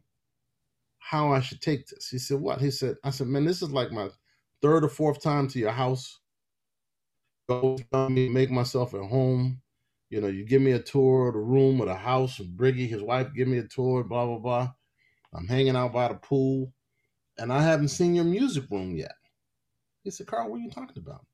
[0.99, 2.09] how I should take this.
[2.09, 2.61] He said, What?
[2.61, 4.09] He said, I said, Man, this is like my
[4.61, 6.19] third or fourth time to your house.
[7.49, 7.79] Go
[8.11, 9.63] me, make myself at home.
[10.11, 12.89] You know, you give me a tour of the room or the house, and Briggy,
[12.89, 14.73] his wife, give me a tour, blah, blah, blah.
[15.35, 16.73] I'm hanging out by the pool,
[17.37, 19.15] and I haven't seen your music room yet.
[20.03, 21.27] He said, Carl, what are you talking about?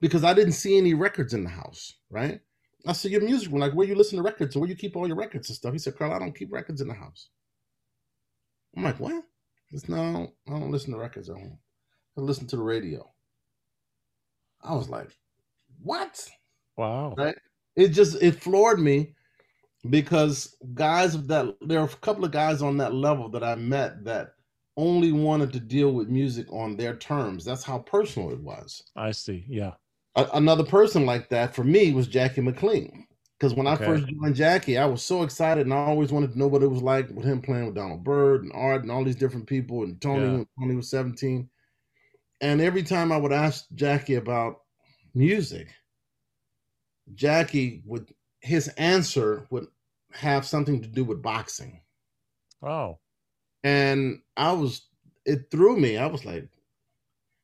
[0.00, 2.40] Because I didn't see any records in the house, right?
[2.86, 4.96] I said, your music room, like where you listen to records and where you keep
[4.96, 5.72] all your records and stuff.
[5.72, 7.28] He said, Carl, I don't keep records in the house.
[8.76, 9.22] I'm like, what?
[9.66, 11.58] He said, no, I don't listen to records at home.
[12.16, 13.08] I listen to the radio.
[14.62, 15.10] I was like,
[15.82, 16.26] what?
[16.76, 17.14] Wow.
[17.16, 17.36] Right?
[17.76, 19.14] It just it floored me
[19.88, 24.04] because guys that there are a couple of guys on that level that I met
[24.04, 24.34] that
[24.76, 27.44] only wanted to deal with music on their terms.
[27.44, 28.82] That's how personal it was.
[28.96, 29.44] I see.
[29.48, 29.72] Yeah
[30.16, 33.06] a, another person like that for me was Jackie McLean.
[33.38, 33.84] Because when okay.
[33.84, 36.62] I first joined Jackie, I was so excited and I always wanted to know what
[36.62, 39.46] it was like with him playing with Donald Byrd and Art and all these different
[39.46, 40.32] people and Tony yeah.
[40.32, 41.48] when Tony was 17.
[42.42, 44.60] And every time I would ask Jackie about
[45.14, 45.68] music,
[47.14, 49.66] Jackie would his answer would
[50.12, 51.80] have something to do with boxing.
[52.62, 52.98] Oh.
[53.62, 54.86] And I was
[55.24, 55.96] it threw me.
[55.98, 56.48] I was like,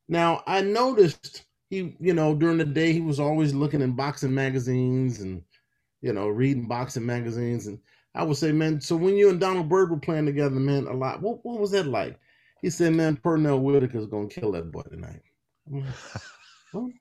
[0.09, 4.35] now I noticed he, you know, during the day he was always looking in boxing
[4.35, 5.43] magazines and,
[6.01, 7.67] you know, reading boxing magazines.
[7.67, 7.79] And
[8.15, 10.95] I would say, man, so when you and Donald Byrd were playing together, man, a
[10.95, 11.21] lot.
[11.21, 12.19] What what was that like?
[12.63, 15.23] He said, man, Pernell Whitaker's gonna kill that boy tonight.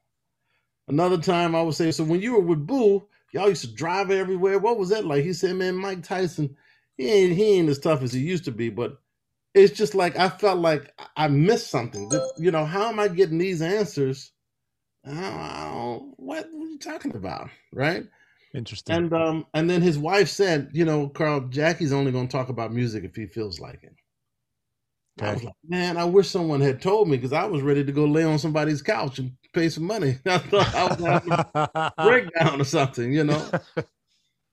[0.88, 3.02] Another time I would say, so when you were with Bu,
[3.36, 4.58] y'all used to drive everywhere.
[4.58, 5.24] What was that like?
[5.24, 6.56] He said, man, Mike Tyson,
[6.98, 8.98] he ain't he ain't as tough as he used to be, but
[9.54, 12.12] it's just like I felt like I missed something.
[12.38, 14.32] You know, how am I getting these answers
[15.08, 17.50] oh, what, are you talking about?
[17.74, 18.06] Right?
[18.54, 18.96] Interesting.
[18.96, 22.50] And um, and then his wife said, you know, Carl, Jackie's only going to talk
[22.50, 23.94] about music if he feels like it.
[25.22, 27.92] I was like, man, I wish someone had told me because I was ready to
[27.92, 30.18] go lay on somebody's couch and pay some money.
[30.26, 33.50] I thought I was having a breakdown or something, you know.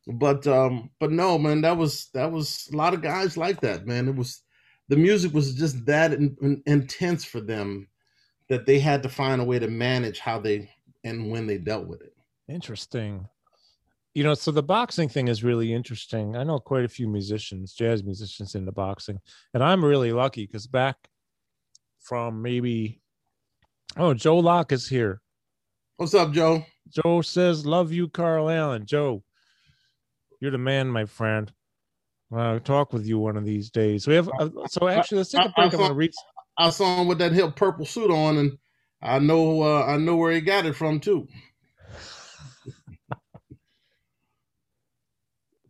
[0.06, 3.86] but um, but no, man, that was that was a lot of guys like that,
[3.86, 4.08] man.
[4.08, 4.42] It was
[4.88, 7.88] the music was just that in, in, intense for them
[8.48, 10.70] that they had to find a way to manage how they
[11.02, 12.14] and when they dealt with it.
[12.48, 13.26] Interesting.
[14.14, 16.36] You know, so the boxing thing is really interesting.
[16.36, 19.20] I know quite a few musicians, jazz musicians into boxing,
[19.54, 20.96] and I'm really lucky because back
[22.00, 23.00] from maybe,
[23.96, 25.22] oh, Joe Locke is here.
[25.96, 26.66] What's up, Joe?
[26.88, 29.22] Joe says, "Love you, Carl Allen." Joe,
[30.40, 31.50] you're the man, my friend.
[32.34, 34.06] I'll talk with you one of these days.
[34.06, 35.74] We have uh, so actually let's take a break.
[35.74, 36.08] I, I, am gonna.
[36.58, 38.58] I saw him with that hip purple suit on, and
[39.02, 41.28] I know uh, I know where he got it from too.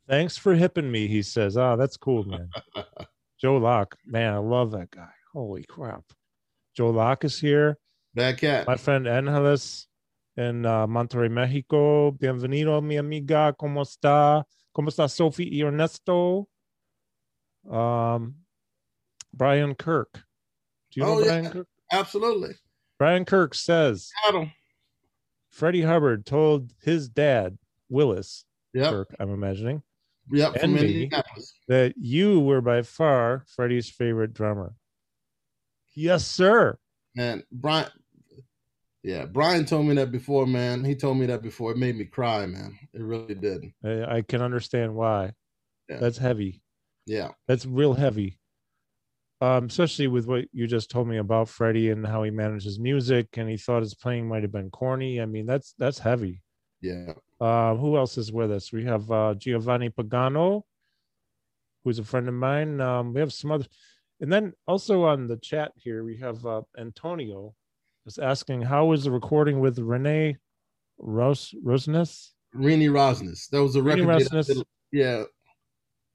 [0.09, 1.57] Thanks for hipping me, he says.
[1.57, 2.49] Oh, that's cool, man.
[3.41, 5.11] Joe Locke, man, I love that guy.
[5.33, 6.05] Holy crap.
[6.77, 7.79] Joe Locke is here.
[8.15, 8.67] Bad cat.
[8.67, 9.87] My friend Angeles
[10.37, 12.13] in uh, Monterrey, Mexico.
[12.13, 13.55] Bienvenido, mi amiga.
[13.59, 14.45] ¿Cómo está?
[14.77, 16.47] ¿Cómo está Sophie y Ernesto?
[17.71, 18.37] Um,
[19.33, 20.13] Brian Kirk.
[20.13, 21.51] Do you know oh, Brian yeah.
[21.51, 21.67] Kirk?
[21.91, 22.55] Absolutely.
[22.99, 24.53] Brian Kirk says Adam.
[25.51, 28.91] Freddie Hubbard told his dad, Willis yep.
[28.91, 29.83] Kirk, I'm imagining,
[30.33, 31.11] yep, and me,
[31.69, 34.75] that you were by far Freddie's favorite drummer.
[35.95, 36.79] Yes, sir.
[37.17, 37.91] And Brian,
[39.03, 40.85] yeah, Brian told me that before, man.
[40.85, 41.73] He told me that before.
[41.73, 42.79] It made me cry, man.
[42.95, 43.73] It really did.
[43.85, 45.33] I, I can understand why.
[45.89, 45.99] Yeah.
[45.99, 46.63] That's heavy.
[47.07, 47.31] Yeah.
[47.49, 48.39] That's real heavy.
[49.41, 53.27] Um, especially with what you just told me about Freddie and how he manages music
[53.37, 55.21] and he thought his playing might have been corny.
[55.21, 56.43] I mean, that's that's heavy.
[56.83, 57.15] Yeah.
[57.41, 58.73] Uh, who else is with us?
[58.73, 60.63] We have uh, Giovanni Pagano,
[61.85, 62.81] who's a friend of mine.
[62.81, 63.67] Um, we have some other,
[64.21, 67.55] and then also on the chat here we have uh, Antonio,
[68.07, 70.37] is asking how was the recording with Renee
[70.99, 72.31] Ros Rosnes?
[72.53, 73.49] Renee Rosnes.
[73.51, 74.27] That was a record.
[74.93, 75.23] yeah,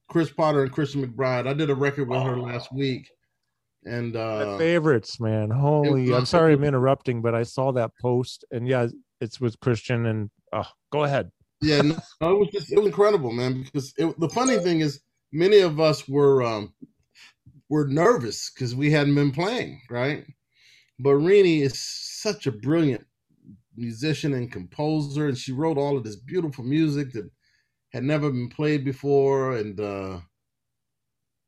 [0.10, 1.48] Chris Potter and Christian McBride.
[1.48, 2.24] I did a record with oh.
[2.24, 3.10] her last week.
[3.86, 5.50] And uh My favorites, man.
[5.50, 8.88] Holy I'm sorry I'm interrupting, but I saw that post and yeah,
[9.22, 11.32] it's with Christian and oh, go ahead.
[11.62, 13.64] yeah, no, it was just it was incredible, man.
[13.64, 16.74] Because it, the funny thing is, many of us were um
[17.70, 20.26] were nervous because we hadn't been playing, right?
[21.00, 23.06] But Rini is such a brilliant
[23.76, 27.30] musician and composer, and she wrote all of this beautiful music that
[27.94, 30.20] had never been played before, and uh,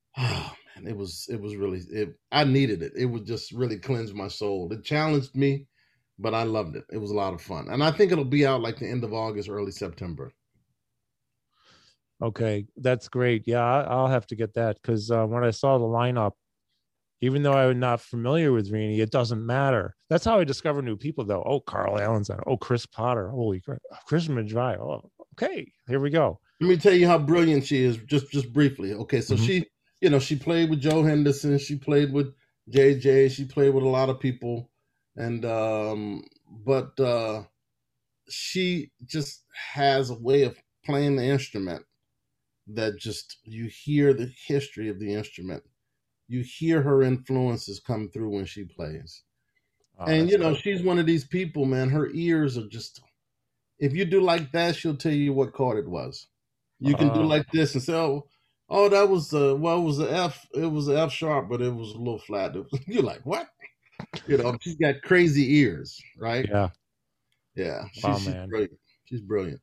[0.17, 2.15] oh man, it was it was really it.
[2.31, 2.93] I needed it.
[2.97, 4.71] It would just really cleanse my soul.
[4.73, 5.67] It challenged me,
[6.19, 6.83] but I loved it.
[6.91, 9.03] It was a lot of fun, and I think it'll be out like the end
[9.03, 10.31] of August, early September.
[12.21, 13.43] Okay, that's great.
[13.47, 16.33] Yeah, I'll have to get that because uh, when I saw the lineup,
[17.21, 19.95] even though I'm not familiar with Rini, it doesn't matter.
[20.09, 21.43] That's how I discover new people, though.
[21.45, 22.39] Oh, Carl Allen's on.
[22.47, 23.29] Oh, Chris Potter.
[23.29, 23.79] Holy crap.
[24.05, 24.77] Chris Madry.
[24.79, 25.71] Oh, okay.
[25.87, 26.39] Here we go.
[26.61, 28.93] Let me tell you how brilliant she is, just just briefly.
[28.93, 29.45] Okay, so mm-hmm.
[29.45, 29.65] she,
[30.01, 31.57] you know, she played with Joe Henderson.
[31.57, 32.33] She played with
[32.69, 33.31] JJ.
[33.31, 34.68] She played with a lot of people,
[35.19, 36.23] and um,
[36.65, 37.43] but uh,
[38.27, 39.43] she just
[39.73, 41.85] has a way of playing the instrument
[42.65, 45.63] that just you hear the history of the instrument
[46.29, 49.23] you hear her influences come through when she plays.
[49.99, 50.61] Oh, and you know, cool.
[50.61, 51.89] she's one of these people, man.
[51.89, 53.01] Her ears are just
[53.79, 56.27] if you do like that, she'll tell you what chord it was.
[56.79, 58.27] You can uh, do like this and say, "Oh,
[58.69, 60.45] oh, that was uh, well, it was the F.
[60.53, 62.55] It was the F sharp, but it was a little flat."
[62.87, 63.49] You're like, "What?"
[64.27, 66.45] You know, she's got crazy ears, right?
[66.49, 66.69] Yeah,
[67.55, 67.83] yeah.
[67.93, 68.79] She's, oh, she's brilliant.
[69.05, 69.61] She's brilliant.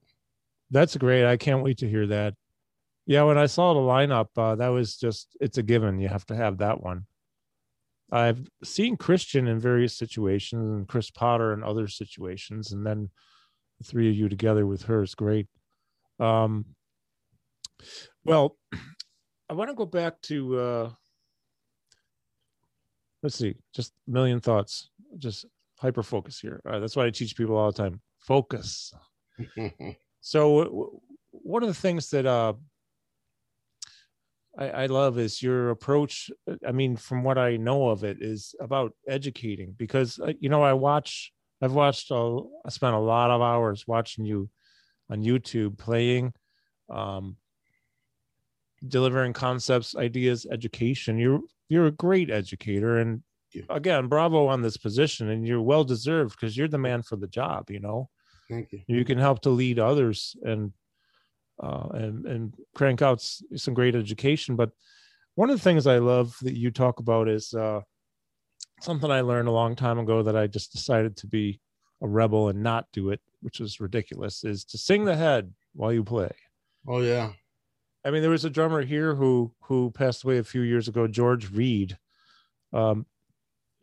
[0.71, 1.25] That's great.
[1.25, 2.35] I can't wait to hear that.
[3.07, 6.01] Yeah, when I saw the lineup, uh, that was just it's a given.
[6.01, 7.07] You have to have that one.
[8.11, 13.11] I've seen Christian in various situations and Chris Potter in other situations, and then
[13.79, 15.47] the three of you together with her is great.
[16.19, 16.67] Um,
[18.25, 18.57] well,
[19.49, 20.91] I want to go back to uh,
[23.27, 25.47] let's see, just a million thoughts, just
[25.81, 26.63] hyper focus here.
[26.65, 28.01] Uh, that's why I teach people all the time.
[28.21, 28.95] Focus.
[30.21, 31.01] so,
[31.33, 32.53] one of the things that uh,
[34.57, 36.31] I, I love is your approach.
[36.65, 40.63] I mean, from what I know of it, is about educating because uh, you know
[40.63, 41.33] I watch.
[41.61, 42.13] I've watched.
[42.13, 44.49] A, I spent a lot of hours watching you
[45.11, 46.33] on YouTube playing,
[46.89, 47.39] um,
[48.87, 51.19] delivering concepts, ideas, education.
[51.19, 53.23] You're you're a great educator, and
[53.69, 57.27] again, bravo on this position, and you're well deserved because you're the man for the
[57.27, 57.71] job.
[57.71, 58.09] You know,
[58.49, 58.83] thank you.
[58.87, 60.73] You can help to lead others and
[61.63, 63.23] uh, and and crank out
[63.57, 64.57] some great education.
[64.57, 64.71] But
[65.35, 67.81] one of the things I love that you talk about is uh,
[68.81, 71.61] something I learned a long time ago that I just decided to be
[72.03, 75.93] a rebel and not do it, which is ridiculous, is to sing the head while
[75.93, 76.31] you play.
[76.87, 77.33] Oh yeah.
[78.07, 81.09] I mean, there was a drummer here who who passed away a few years ago,
[81.09, 81.99] George Reed.
[82.73, 83.05] Um,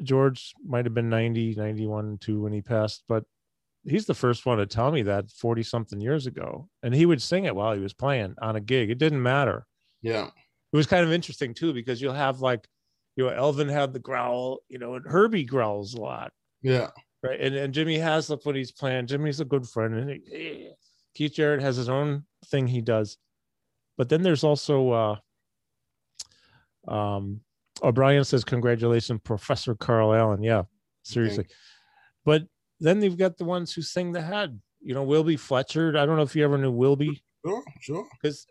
[0.01, 3.25] George might have been 90, 91, two when he passed, but
[3.85, 6.69] he's the first one to tell me that 40 something years ago.
[6.81, 8.89] And he would sing it while he was playing on a gig.
[8.89, 9.65] It didn't matter.
[10.01, 10.27] Yeah.
[10.27, 12.67] It was kind of interesting too, because you'll have like,
[13.15, 16.31] you know, Elvin had the growl, you know, and Herbie growls a lot.
[16.61, 16.89] Yeah.
[17.21, 17.39] Right.
[17.39, 19.95] And, and Jimmy Haslip when he's playing, Jimmy's a good friend.
[19.95, 20.71] And he,
[21.13, 23.17] Keith Jarrett has his own thing he does.
[23.97, 25.15] But then there's also uh
[26.87, 27.41] um
[27.81, 30.43] O'Brien says, Congratulations, Professor Carl Allen.
[30.43, 30.63] Yeah,
[31.03, 31.47] seriously.
[32.23, 32.43] But
[32.79, 34.59] then they've got the ones who sing the head.
[34.81, 35.97] You know, Wilby Fletcher.
[35.97, 37.23] I don't know if you ever knew Wilby.
[37.45, 38.07] Sure, sure.
[38.13, 38.45] Because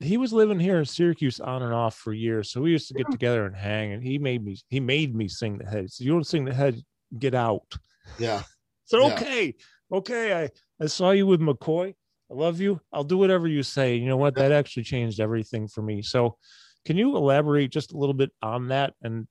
[0.00, 2.50] he was living here in Syracuse on and off for years.
[2.50, 5.28] So we used to get together and hang, and he made me he made me
[5.28, 5.90] sing the head.
[5.90, 6.82] So you don't sing the head,
[7.18, 7.74] get out.
[8.18, 8.42] Yeah.
[8.84, 9.14] So Yeah.
[9.14, 9.54] okay,
[9.92, 10.44] okay.
[10.44, 10.50] I
[10.82, 11.94] I saw you with McCoy.
[12.34, 12.80] I love you.
[12.92, 13.94] I'll do whatever you say.
[13.94, 14.34] You know what?
[14.34, 16.02] That actually changed everything for me.
[16.02, 16.36] So,
[16.84, 19.26] can you elaborate just a little bit on that and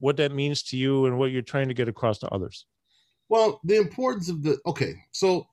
[0.00, 2.66] what that means to you and what you're trying to get across to others?
[3.28, 5.46] Well, the importance of the okay, so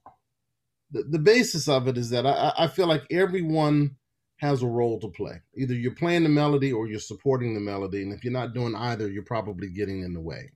[0.91, 3.95] the, the basis of it is that I, I- I feel like everyone
[4.37, 5.41] has a role to play.
[5.55, 8.75] Either you're playing the melody or you're supporting the melody, and if you're not doing
[8.75, 10.51] either, you're probably getting in the way.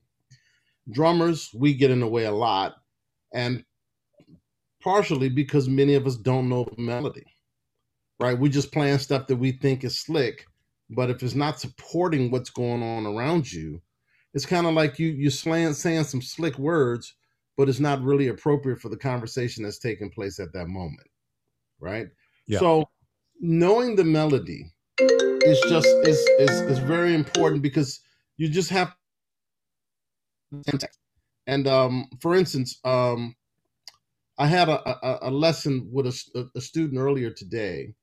[0.91, 2.75] Drummers, we get in the way a lot,
[3.33, 3.63] and
[4.81, 7.25] partially because many of us don't know the melody.
[8.19, 8.37] Right?
[8.37, 10.45] We're just playing stuff that we think is slick,
[10.89, 13.81] but if it's not supporting what's going on around you,
[14.33, 17.15] it's kind of like you you're slaying, saying some slick words,
[17.57, 21.07] but it's not really appropriate for the conversation that's taking place at that moment,
[21.79, 22.09] right?
[22.45, 22.59] Yeah.
[22.59, 22.89] So
[23.39, 24.65] knowing the melody
[24.99, 28.01] is just is is is very important because
[28.37, 28.93] you just have
[31.47, 33.35] and um for instance um
[34.39, 37.93] i had a, a, a lesson with a student earlier today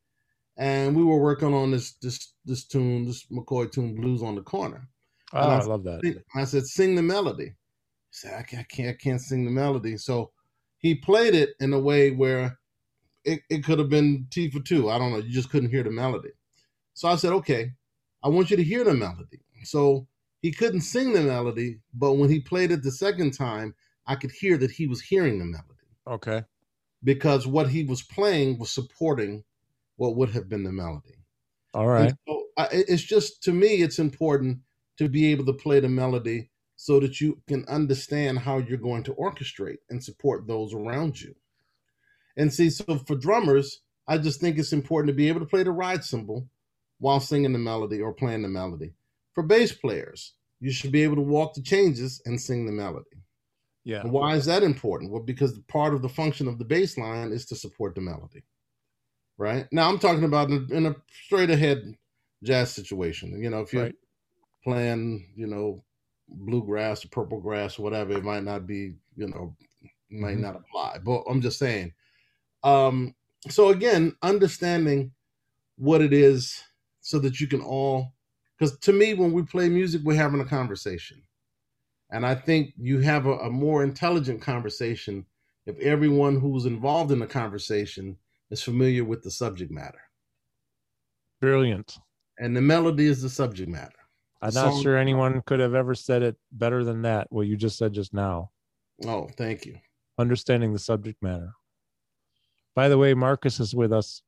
[0.58, 4.42] and we were working on this this this tune this mccoy tune blues on the
[4.42, 4.88] corner
[5.32, 6.00] Oh, I I love that.
[6.34, 7.46] I said, sing the melody.
[7.46, 7.54] He
[8.10, 9.96] said, I can't, I can't, I can't sing the melody.
[9.96, 10.30] So
[10.78, 12.58] he played it in a way where
[13.24, 14.88] it, it could have been Tea for Two.
[14.88, 15.18] I don't know.
[15.18, 16.30] You just couldn't hear the melody.
[16.94, 17.72] So I said, okay,
[18.22, 19.40] I want you to hear the melody.
[19.64, 20.06] So
[20.42, 23.74] he couldn't sing the melody, but when he played it the second time,
[24.06, 25.75] I could hear that he was hearing the melody
[26.06, 26.44] Okay.
[27.04, 29.44] because what he was playing was supporting
[29.96, 31.16] what would have been the melody.
[31.74, 32.14] All right.
[32.28, 34.58] So I, it's just to me, it's important
[34.98, 39.02] to be able to play the melody so that you can understand how you're going
[39.04, 41.34] to orchestrate and support those around you.
[42.36, 45.62] And see, so for drummers, I just think it's important to be able to play
[45.62, 46.46] the ride cymbal
[46.98, 48.92] while singing the melody or playing the melody.
[49.34, 53.06] For bass players, you should be able to walk the changes and sing the melody.
[53.86, 54.00] Yeah.
[54.00, 55.12] And why is that important?
[55.12, 58.42] Well, because part of the function of the bass line is to support the melody.
[59.38, 61.94] Right now, I'm talking about in a, straight ahead
[62.42, 63.40] jazz situation.
[63.40, 63.94] You know, if you're Right.
[64.64, 65.84] playing, you know,
[66.28, 69.56] bluegrass or purple grass or whatever, it might not be, you know,
[70.10, 70.40] might Mhm.
[70.40, 70.98] not apply.
[70.98, 71.94] But I'm just saying.
[72.64, 73.14] Um,
[73.48, 75.14] so again, understanding
[75.76, 76.60] what it is
[77.02, 78.14] so that you can all
[78.58, 81.22] because to me, when we play music, we're having a conversation.
[82.10, 85.26] And I think you have a, a more intelligent conversation
[85.66, 88.16] if everyone who's involved in the conversation
[88.50, 90.00] is familiar with the subject matter.
[91.40, 91.98] Brilliant.
[92.38, 93.92] And the melody is the subject matter.
[94.42, 97.56] I'm not Song- sure anyone could have ever said it better than that, what you
[97.56, 98.50] just said just now.
[99.04, 99.78] Oh, thank you.
[100.18, 101.52] Understanding the subject matter.
[102.74, 104.22] By the way, Marcus is with us.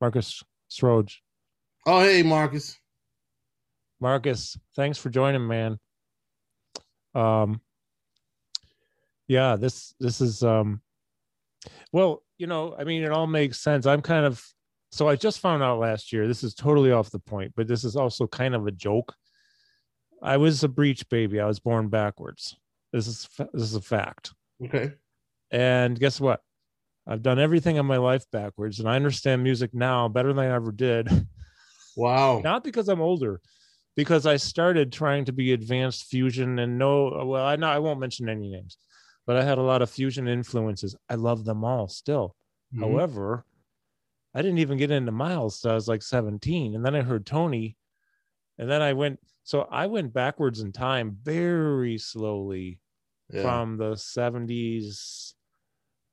[0.00, 1.20] Marcus Sroge.
[1.86, 2.78] Oh, hey, Marcus.
[4.00, 5.78] Marcus, thanks for joining, man.
[7.14, 7.60] Um,
[9.28, 10.80] yeah, this this is um,
[11.92, 13.86] well, you know, I mean, it all makes sense.
[13.86, 14.44] I'm kind of
[14.92, 16.28] so I just found out last year.
[16.28, 19.14] This is totally off the point, but this is also kind of a joke.
[20.22, 21.40] I was a breech baby.
[21.40, 22.56] I was born backwards.
[22.92, 24.32] This is this is a fact.
[24.64, 24.92] Okay.
[25.50, 26.40] And guess what?
[27.06, 30.54] I've done everything in my life backwards, and I understand music now better than I
[30.54, 31.08] ever did.
[31.96, 32.40] Wow.
[32.44, 33.40] not because I'm older,
[33.96, 38.00] because I started trying to be advanced fusion and no, well, I know I won't
[38.00, 38.76] mention any names,
[39.26, 40.96] but I had a lot of fusion influences.
[41.08, 42.36] I love them all still.
[42.74, 42.80] Mhm.
[42.80, 43.44] However,
[44.34, 47.24] I didn't even get into Miles till I was like 17, and then I heard
[47.24, 47.76] Tony,
[48.58, 49.20] and then I went.
[49.44, 52.80] So I went backwards in time very slowly
[53.30, 53.42] Yeah.
[53.42, 55.34] from the 70s,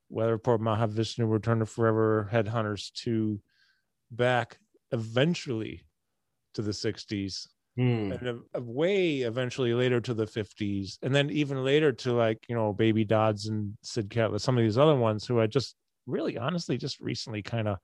[0.08, 3.42] Weather Report, Mahavishnu, Return to Forever, Headhunters to
[4.10, 4.60] back
[4.92, 5.86] eventually
[6.52, 8.12] to the 60s Hmm.
[8.12, 12.74] and way eventually later to the 50s and then even later to like you know
[12.74, 15.74] baby dodds and sid catlett some of these other ones who i just
[16.06, 17.78] really honestly just recently kind of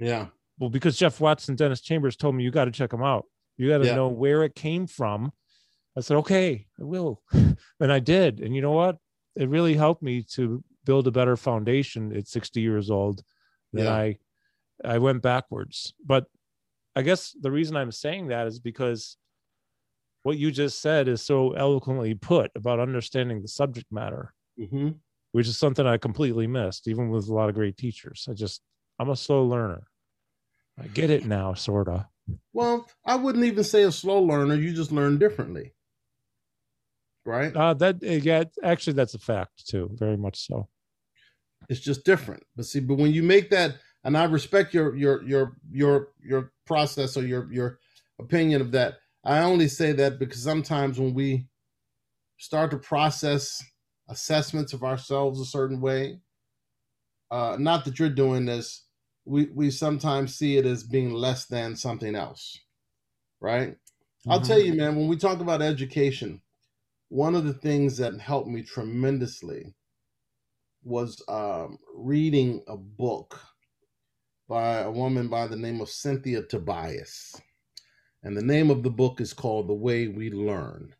[0.00, 0.26] Yeah.
[0.58, 3.24] well because jeff watson dennis chambers told me you got to check them out
[3.56, 3.94] you got to Yeah.
[3.94, 5.30] know where it came from
[5.96, 8.96] i said okay i will and i did and you know what
[9.36, 13.22] it really helped me to build a better foundation at 60 years old
[13.72, 13.92] than Yeah.
[13.94, 14.16] i
[14.84, 16.24] i went backwards but
[16.96, 19.16] i guess the reason i'm saying that is because
[20.22, 24.90] what you just said is so eloquently put about understanding the subject matter hmm
[25.32, 28.60] which is something i completely missed even with a lot of great teachers i just
[28.98, 29.84] i'm a slow learner
[30.82, 32.04] i get it now sort of
[32.52, 34.56] Well, I wouldn't even say a slow learner.
[34.56, 35.72] You just learn differently.
[37.24, 37.54] Right?
[37.54, 40.68] uh that uh, yeah actually that's a fact too very much so
[41.68, 42.42] It's just different.
[42.56, 46.52] But see, but when you make that, and I respect your your your your your
[46.70, 47.78] process or your your
[48.20, 48.98] opinion of that.
[49.24, 51.48] I only say that because sometimes when we
[52.38, 53.62] start to process
[54.08, 56.20] assessments of ourselves a certain way,
[57.30, 58.86] uh, not that you're doing this,
[59.24, 62.58] we we sometimes see it as being less than something else,
[63.40, 63.76] right?
[64.28, 64.46] I'll Mhm.
[64.46, 66.42] tell you, man, when we talk about education,
[67.08, 69.74] one of the things that helped me tremendously
[70.82, 73.40] was um, reading a book
[74.50, 77.40] by a woman by the name of Cynthia Tobias.
[78.24, 80.92] And the name of the book is called The Way We Learn.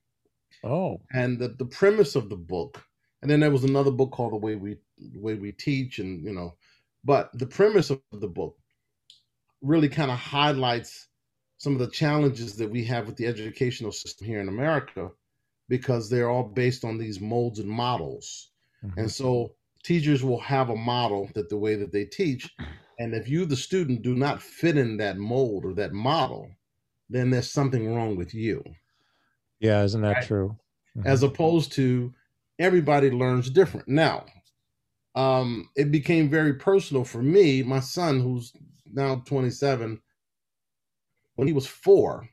[0.64, 2.80] oh And the, the premise of the book,
[3.20, 6.24] and then there was another book called The Way We the Way We Teach, and
[6.24, 6.54] you know,
[7.02, 8.56] but the premise of the book
[9.62, 11.08] really kind of highlights
[11.58, 15.10] some of the challenges that we have with the educational system here in America
[15.68, 18.52] because they're all based on these molds and models.
[18.84, 18.96] Mhm.
[18.96, 22.48] And so teachers will have a model that the way that they teach.
[23.00, 26.52] And if you, the student, do not fit in that mold or that model,
[27.10, 28.64] then there's something wrong with you.
[29.60, 30.20] yeah isn't that Right.
[30.20, 30.56] true
[30.96, 31.06] Mhm.
[31.10, 32.14] As opposed to
[32.58, 33.88] everybody learns different.
[33.88, 34.26] Now,
[35.14, 37.62] um, it became very personal for me.
[37.62, 38.52] My son, who's
[38.86, 40.02] now 27,
[41.36, 42.28] when he was four,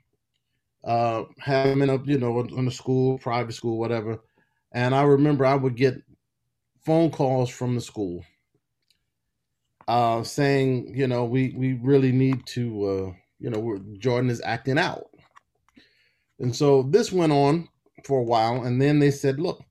[0.85, 4.19] uh, had him in a you know in a school, private school, whatever.
[4.73, 5.95] And I remember I would get
[6.85, 8.25] phone calls from the school
[9.87, 14.41] uh, saying, you know, we we really need to, uh, you know, we're, Jordan is
[14.45, 15.07] acting out.
[16.39, 17.69] And so this went on
[18.05, 19.63] for a while, and then they said, look,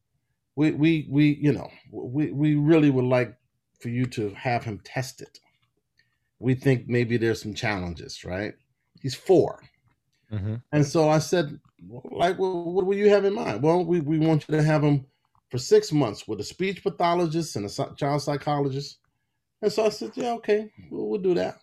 [0.57, 3.37] we we we you know we we really would like
[3.81, 5.39] for you to have him tested.
[6.39, 8.55] We think maybe there's some challenges, right?
[9.01, 9.63] He's four.
[10.33, 10.63] Mhm.
[10.73, 11.61] And so I said,
[12.11, 13.63] like, well, what will you have in mind?
[13.63, 15.07] Well, we, we want you to have him
[15.51, 18.99] for six months with a speech pathologist and a child psychologist.
[19.63, 21.61] And so I said, yeah, okay, we'll, we'll do that.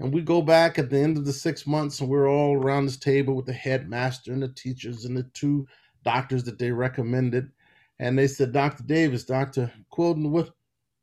[0.00, 2.86] And we go back at the end of the six months, and we're all around
[2.86, 5.66] this table with the headmaster and the teachers and the two
[6.04, 7.50] doctors that they recommended.
[7.98, 8.84] And they said, Dr.
[8.84, 9.72] Davis, Dr.
[9.92, 10.50] Quilden, what,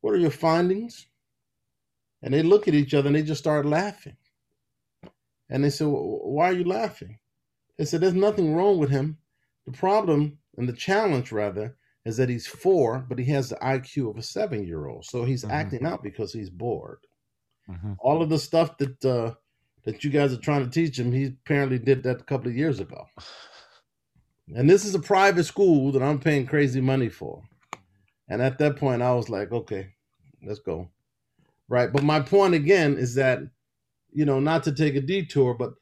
[0.02, 1.08] what are your findings?
[2.24, 4.18] And they look at each other and they just start laughing.
[5.50, 7.20] And they said, "Wh- Why are you laughing?
[7.78, 9.20] They said, There's nothing wrong with him.
[9.68, 11.78] The problem and the challenge, rather,
[12.10, 15.06] is that he's four, but he has the IQ of a seven year old.
[15.06, 15.52] So he's Mhm.
[15.52, 17.00] acting out because he's bored.
[17.70, 17.96] Mhm.
[18.00, 19.36] All of the stuff that uh,
[19.86, 22.58] that you guys are trying to teach him, he apparently did that a couple of
[22.58, 23.06] years ago.
[24.54, 27.44] And this is a private school that I'm paying crazy money for.
[28.28, 29.94] And at that point, I was like, okay,
[30.44, 30.90] let's go.
[31.70, 31.92] Right.
[31.92, 33.40] But my point again is that,
[34.12, 35.74] you know, not to take a detour, but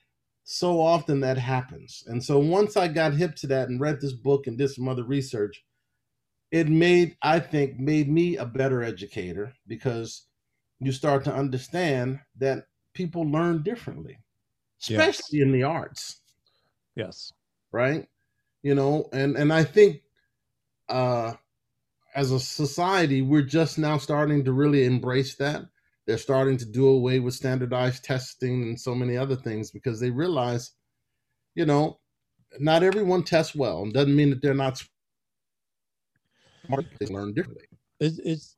[0.43, 2.03] so often that happens.
[2.07, 4.87] And so once I got hip to that and read this book and did some
[4.87, 5.63] other research,
[6.51, 10.27] it made, I think, made me a better educator because
[10.79, 14.17] you start to understand that people learn differently,
[14.87, 15.19] Yes.
[15.19, 16.21] especially in the arts.
[16.95, 17.33] Yes.
[17.71, 18.07] Right?
[18.63, 20.01] You know and and i think
[20.89, 21.33] uh
[22.15, 25.63] as a society we're just now starting to really embrace that.
[26.05, 30.09] They're starting to do away with standardized testing and so many other things because they
[30.09, 30.71] realize
[31.55, 31.99] you know
[32.59, 33.83] not everyone tests well.
[33.83, 34.83] And doesn't mean that they're not
[36.99, 37.65] they learn differently.
[37.99, 38.55] It, it's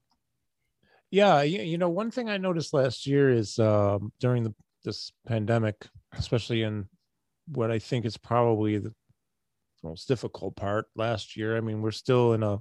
[1.11, 4.53] yeah you, you know one thing i noticed last year is um during the
[4.83, 6.87] this pandemic especially in
[7.47, 8.93] what i think is probably the
[9.83, 12.59] most difficult part last year i mean we're still in a,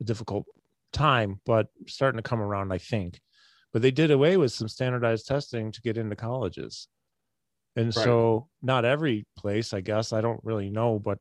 [0.00, 0.44] a difficult
[0.92, 3.20] time but starting to come around i think.
[3.72, 6.88] But they did away with some standardized testing to get into colleges.
[7.76, 8.04] And Right.
[8.04, 11.18] so not every place i guess i don't really know but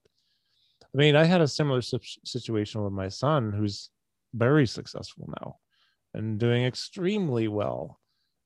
[0.93, 3.89] i mean i had a similar situation with my son who's
[4.33, 5.55] very successful now
[6.13, 7.99] and doing extremely well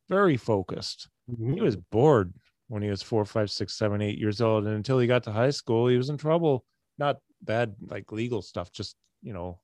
[0.10, 1.54] very focused mm-hmm.
[1.54, 2.34] he was bored
[2.74, 4.66] when he was four, five, six, seven, eight years old.
[4.66, 6.66] And until he got to high school, he was in trouble.
[6.98, 9.60] Not bad, like legal stuff, just, you know,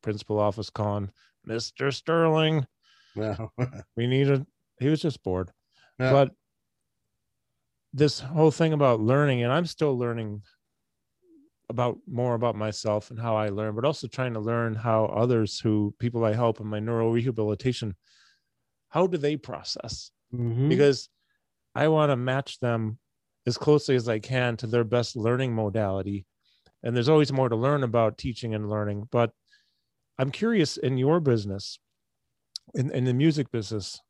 [0.00, 1.10] principal office calling,
[1.48, 1.92] Mr.
[1.92, 2.64] Sterling.
[3.16, 3.36] Yeah.
[3.96, 4.46] We need a,
[4.78, 5.50] he was just bored.
[5.98, 6.12] Yeah.
[6.12, 6.30] But
[7.92, 10.42] this whole thing about learning, and I'm still learning
[11.72, 15.58] about more about myself and how I learn, but also trying to learn how others
[15.60, 17.96] who people I help in my neuro rehabilitation,
[18.90, 20.12] how do they process?
[20.32, 20.68] Mhm.
[20.68, 21.08] Because
[21.74, 22.98] I want to match them
[23.46, 26.26] as closely as I can to their best learning modality.
[26.82, 29.08] And there's always more to learn about teaching and learning.
[29.10, 29.32] But
[30.18, 31.78] I'm curious in your business,
[32.74, 34.00] in, in the music business,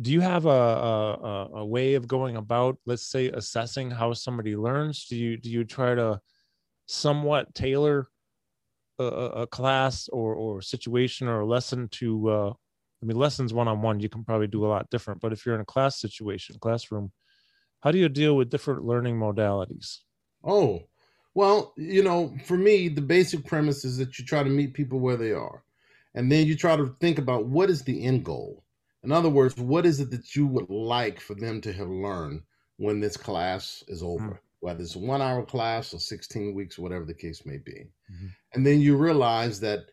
[0.00, 4.56] do you have a, a a- way of going about let's say assessing how somebody
[4.56, 6.20] learns do you do you try to
[6.86, 8.06] somewhat tailor
[8.98, 12.50] a, a a class or or situation or a lesson to uh
[13.02, 15.60] i mean lessons one-on-one you can probably do a lot different but if you're in
[15.60, 17.12] a class situation classroom
[17.80, 19.98] how do you deal with different learning modalities
[20.44, 20.88] Oh,
[21.34, 24.98] well, you know, for me, the basic premise is that you try to meet people
[24.98, 25.64] where they are.
[26.14, 28.64] And then you try to think about what is the end goal.
[29.08, 32.42] In other words, what is it that you would like for them to have learned
[32.76, 37.06] when this class is over, whether it's a one hour class or 16 weeks, whatever
[37.06, 37.86] the case may be.
[38.12, 38.36] Mhm.
[38.52, 39.92] And then you realize that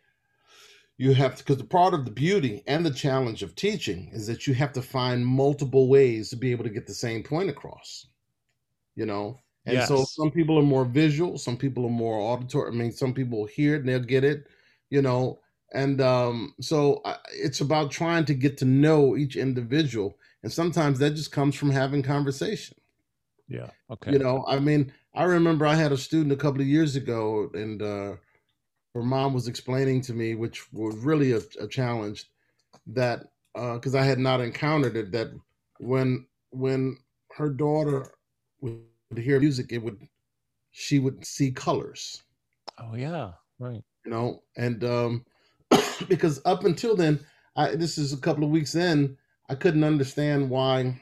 [0.98, 4.28] you have to, because the part of the beauty and the challenge of teaching is
[4.28, 7.50] that you have to find multiple ways to be able to get the same point
[7.50, 8.08] across,
[8.96, 9.40] you know?
[9.66, 12.70] And so some people are more visual, some people are more auditory.
[12.70, 14.48] I mean, some people hear it and they'll get it,
[14.90, 15.40] you know.
[15.74, 17.02] And um, so
[17.34, 20.18] it's about trying to get to know each individual.
[20.44, 22.78] And sometimes that just comes from having conversation.
[23.48, 26.68] yeah okay You know, I mean, I remember I had a student a couple of
[26.68, 28.16] years ago, and uh,
[28.94, 32.30] her mom was explaining to me, which was really a, a challenge,
[32.88, 35.30] that because I had not encountered it, that
[35.80, 36.98] when when
[37.38, 38.12] her daughter
[38.62, 39.64] would hear music, it would
[40.28, 41.90] she would see colors,
[42.80, 45.26] oh yeah right you know, and um,
[46.10, 47.20] because up until then,
[47.56, 49.18] I, this is a couple of weeks in,
[49.50, 51.02] I couldn't understand why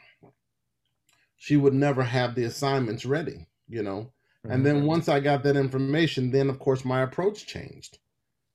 [1.37, 4.11] she would never have the assignments ready, you know.
[4.49, 7.99] And then once I got that information, then of course my approach changed,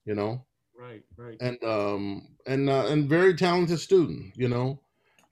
[0.05, 0.45] you know,
[0.79, 4.81] right right and um and uh, and very talented student, you know.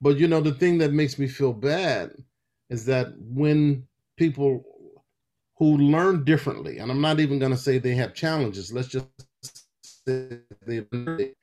[0.00, 2.12] But you know the thing that makes me feel bad
[2.70, 3.86] is that when
[4.16, 4.64] people
[5.58, 8.72] who learn differently, and I'm not even going to say they have challenges.
[8.72, 9.06] Let's just
[10.08, 10.86] say they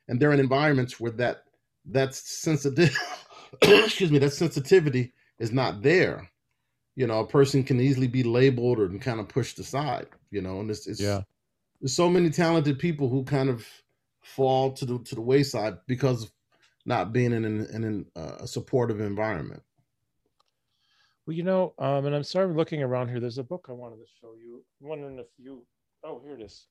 [0.08, 1.44] and they're in environments where that
[1.86, 2.96] that sensitive.
[3.62, 6.28] excuse me, that sensitivity is not there.
[6.96, 10.08] You know, a person can easily be labeled or kind of pushed aside.
[10.30, 11.22] You know, and it's, it's yeah
[11.80, 13.66] there's so many talented people who kind of
[14.22, 16.32] fall to the to the wayside because of
[16.84, 19.62] not being in an, in an, uh, a supportive environment.
[21.26, 23.18] Well, you know, um, and I'm sorry I'm looking around here.
[23.18, 24.64] There's a book I wanted to show you.
[24.80, 25.66] I'm wondering if you.
[26.04, 26.66] Oh, here it is.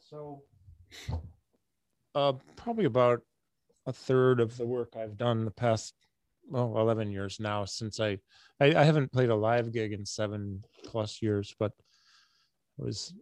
[0.00, 0.42] So,
[2.14, 3.20] uh, probably about
[3.86, 5.94] a third of the work I've done the past,
[6.48, 8.18] well, 11 years now since I,
[8.60, 11.72] I, I haven't played a live gig in seven plus years, but
[12.78, 13.12] it was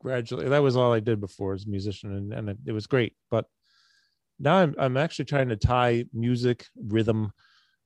[0.00, 2.86] gradually that was all I did before as a musician, and, and it, it was
[2.86, 3.14] great.
[3.30, 3.44] But
[4.38, 7.32] now I'm I'm actually trying to tie music, rhythm,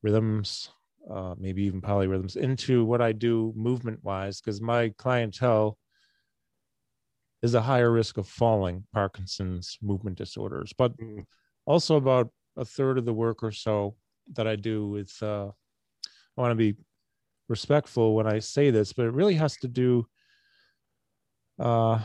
[0.02, 0.70] rhythms,
[1.10, 5.78] uh, maybe even polyrhythms into what I do movement wise, because my clientele
[7.44, 11.26] is a higher risk of falling, Parkinson's movement disorders, but Mm.
[11.66, 13.96] also about a third of the work or so
[14.32, 15.50] that I do with, uh,
[16.36, 16.74] I want to be
[17.48, 20.06] respectful when I say this, but it really has to do
[21.58, 22.00] uh,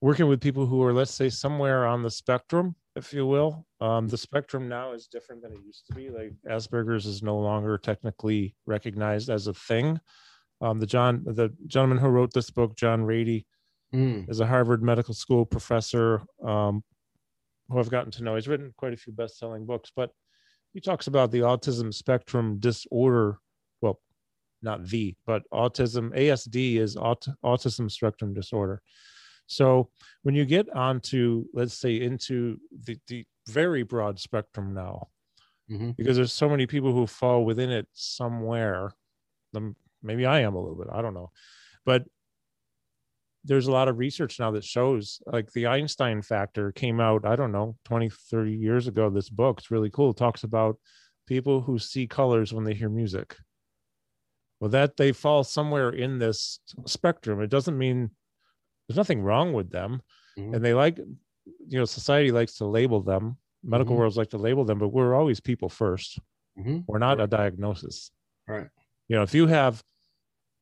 [0.00, 3.64] working with people who are, let's say, somewhere on the spectrum, if you will.
[3.80, 6.10] Um, the spectrum now is different than it used to be.
[6.10, 10.00] Like Asperger's is no longer technically recognized as a thing.
[10.60, 13.44] Um, the John, the gentleman who wrote this book, John Ratey,
[13.94, 14.28] Mm.
[14.28, 16.82] is a Harvard Medical School professor um,
[17.68, 18.34] who I've gotten to know.
[18.34, 20.10] He's written quite a few best-selling books, but
[20.72, 23.38] he talks about the autism spectrum disorder.
[23.80, 24.00] Well,
[24.62, 26.10] not the, but autism.
[26.16, 28.82] ASD is aut- autism spectrum disorder.
[29.46, 29.90] So
[30.22, 35.08] when you get onto, let's say, into the, the very broad spectrum now,
[35.70, 35.96] Mhm.
[35.96, 38.92] because there's so many people who fall within it somewhere.
[40.02, 40.88] Maybe I am a little bit.
[40.92, 41.30] I don't know,
[41.86, 42.04] but
[43.44, 47.36] there's a lot of research now that shows like the Einstein factor came out, I
[47.36, 49.10] don't know, 20, 30 years ago.
[49.10, 50.10] This book, it's really cool.
[50.10, 50.78] It talks about
[51.26, 53.36] people who see colors when they hear music.
[54.60, 57.40] Well, that they fall somewhere in this spectrum.
[57.42, 58.10] It doesn't mean
[58.88, 60.00] there's nothing wrong with them.
[60.38, 60.56] Mhm.
[60.56, 63.98] And they like, you know, society likes to label them, medical Mhm.
[63.98, 66.18] worlds like to label them, but we're always people first.
[66.56, 68.12] hmm or not a diagnosis.
[68.46, 68.68] Right.
[69.08, 69.82] You know, if you have,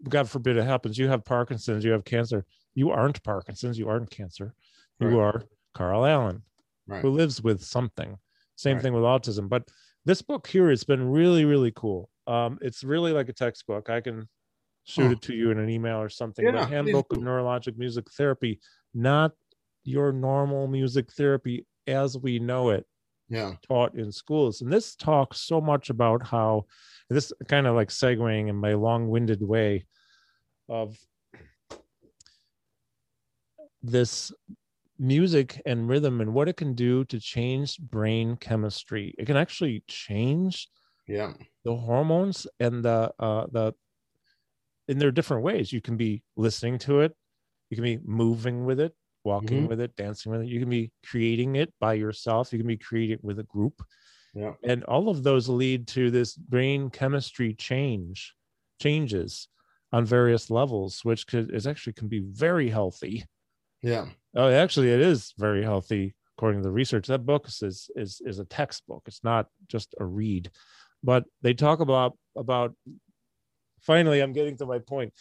[0.08, 4.10] God forbid it happens, you have Parkinson's, you have cancer, you aren't Parkinson's, you aren't
[4.10, 4.54] cancer,
[4.98, 5.18] you Right.
[5.18, 5.42] are
[5.74, 6.42] Carl Allen,
[6.86, 7.02] Right.
[7.02, 8.18] who lives with something.
[8.56, 8.82] Same Right.
[8.82, 9.48] thing with autism.
[9.48, 9.68] But
[10.04, 12.10] this book here, it's been really, really cool.
[12.26, 13.90] Um, it's really like a textbook.
[13.90, 14.28] I can
[14.84, 15.12] shoot Huh.
[15.12, 16.44] it to you in an email or something.
[16.44, 17.18] Yeah, the Handbook of.
[17.20, 18.60] Neurologic Music Therapy,
[18.94, 19.32] not
[19.84, 22.86] your normal music therapy as we know it
[23.28, 23.56] Yeah.
[23.62, 24.60] taught in schools.
[24.60, 26.66] And this talks so much about how
[27.08, 29.86] this kind of like segueing in my long-winded way
[30.68, 30.96] of
[33.82, 34.32] this
[34.98, 39.14] music and rhythm and what it can do to change brain chemistry.
[39.18, 40.68] It can actually change
[41.08, 41.34] Yeah.
[41.64, 43.74] the hormones and the uh the
[44.88, 45.72] in their different ways.
[45.72, 47.14] You can be listening to it,
[47.70, 49.68] you can be moving with it, walking Mhm.
[49.68, 50.48] with it, dancing with it.
[50.48, 52.52] You can be creating it by yourself.
[52.52, 53.82] You can be creating it with a group.
[54.34, 54.54] Yeah.
[54.64, 58.34] And all of those lead to this brain chemistry change,
[58.80, 59.48] changes
[59.92, 63.24] on various levels, which could is actually can be very healthy.
[63.82, 64.06] Yeah.
[64.34, 67.06] Oh, actually, it is very healthy according to the research.
[67.08, 69.02] That book is is is a textbook.
[69.06, 70.50] It's not just a read,
[71.02, 72.74] but they talk about about.
[73.80, 75.12] Finally, I'm getting to my point.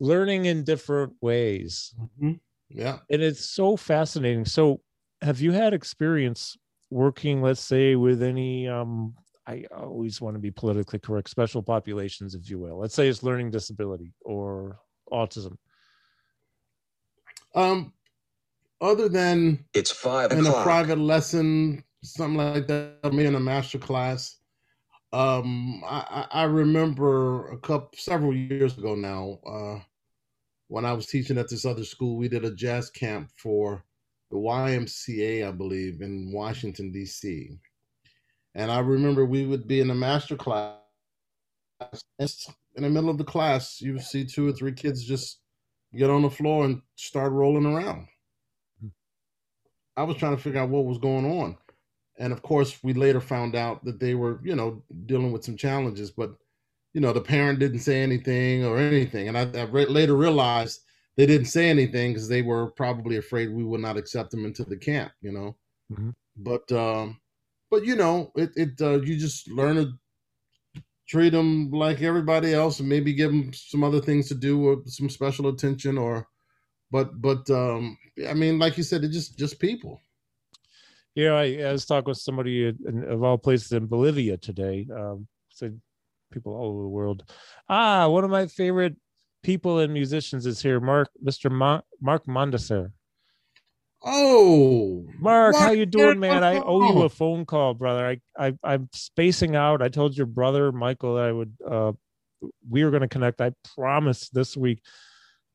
[0.00, 2.32] Learning in different ways, hmm
[2.68, 2.98] Yeah.
[3.10, 4.44] and it's so fascinating.
[4.44, 4.80] So,
[5.20, 6.56] have you had experience
[6.90, 8.68] working, let's say, with any?
[8.68, 9.14] um
[9.46, 11.30] I always want to be politically correct.
[11.30, 12.78] Special populations, if you will.
[12.78, 14.78] Let's say it's learning disability or
[15.10, 15.56] autism.
[17.54, 17.92] Um,
[18.80, 23.78] other than It's five in a private lesson, something like that, me in a master
[23.78, 24.36] class.
[25.12, 29.80] Um, I, I I remember a couple several years ago now, uh,
[30.68, 33.84] when I was teaching at this other school, we did a jazz camp for
[34.30, 37.58] the YMCA, I believe, in Washington D.C.
[38.54, 40.76] And I remember we would be in a master class.
[42.18, 45.40] In the middle of the class, you would see two or three kids just
[45.96, 48.08] get on the floor and start rolling around.
[49.98, 51.56] I was trying to figure out what was going on.
[52.18, 55.56] And of course, we later found out that they were, you know, dealing with some
[55.56, 56.30] challenges, but,
[56.94, 59.28] you know, the parent didn't say anything or anything.
[59.28, 60.80] And I, I re- later realized
[61.16, 64.64] they didn't say anything because they were probably afraid we would not accept them into
[64.64, 65.56] the camp, you know.
[65.92, 66.14] Mhm.
[66.36, 67.20] But, um,
[67.70, 69.92] but you know, it, it uh, you just learn to
[71.08, 74.82] treat them like everybody else and maybe give them some other things to do or
[74.86, 76.26] some special attention or,
[76.90, 77.96] but, but, um,
[78.28, 80.00] I mean, like you said, it's just, just people.
[81.14, 84.86] Yeah, I, I was talking with somebody in, of all places in Bolivia today.
[84.94, 85.80] Um, said
[86.32, 87.24] people all over the world.
[87.68, 88.96] Ah, one of my favorite
[89.42, 91.50] people and musicians is here, Mark, Mr.
[91.50, 92.92] Ma- Mark Mondesir.
[94.04, 96.44] Oh, Mark, how you doing, man?
[96.44, 98.06] I owe you a phone call, brother.
[98.06, 99.82] I, I I'm spacing out.
[99.82, 101.52] I told your brother Michael that I would.
[101.68, 101.92] Uh,
[102.70, 103.40] we were going to connect.
[103.40, 104.82] I promised this week.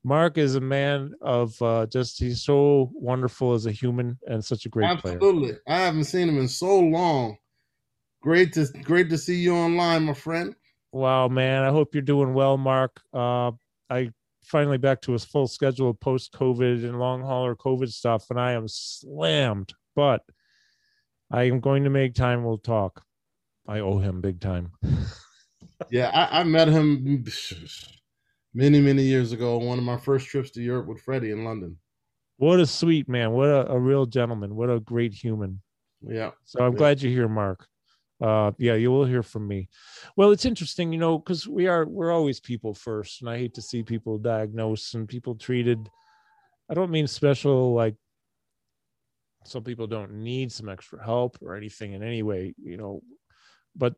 [0.04, 4.66] Mark is a man of uh, just he's so wonderful as a human and such
[4.66, 5.14] a great player.
[5.14, 5.56] absolutely.
[5.66, 7.38] I haven't seen him in so long.
[8.22, 10.54] Great to great to see you online, my friend.
[10.92, 11.62] Wow, man.
[11.62, 13.00] I hope you're doing well, Mark.
[13.12, 13.52] Uh,
[13.90, 14.10] I
[14.42, 18.52] finally back to his full schedule post COVID and long hauler COVID stuff, and I
[18.52, 20.22] am slammed, but
[21.30, 22.44] I am going to make time.
[22.44, 23.02] We'll talk.
[23.66, 24.72] I owe him big time.
[25.90, 27.24] Yeah, I, I met him
[28.54, 31.44] many many years ago on one of my first trips to Europe with Freddie in
[31.44, 31.76] London.
[32.36, 33.32] What a sweet man.
[33.32, 34.54] What a, a real gentleman.
[34.56, 35.60] What a great human.
[36.00, 36.78] Yeah, So I'm Yeah.
[36.78, 37.66] glad you're here, Mark.
[38.20, 39.68] Uh, yeah, you will hear from me.
[40.16, 43.54] Well, it's interesting, you know, because we are we're always people first, and I hate
[43.54, 45.90] to see people diagnosed and people treated.
[46.70, 47.96] I don't mean special like
[49.44, 53.02] some people don't need some extra help or anything in any way, you know,
[53.76, 53.94] but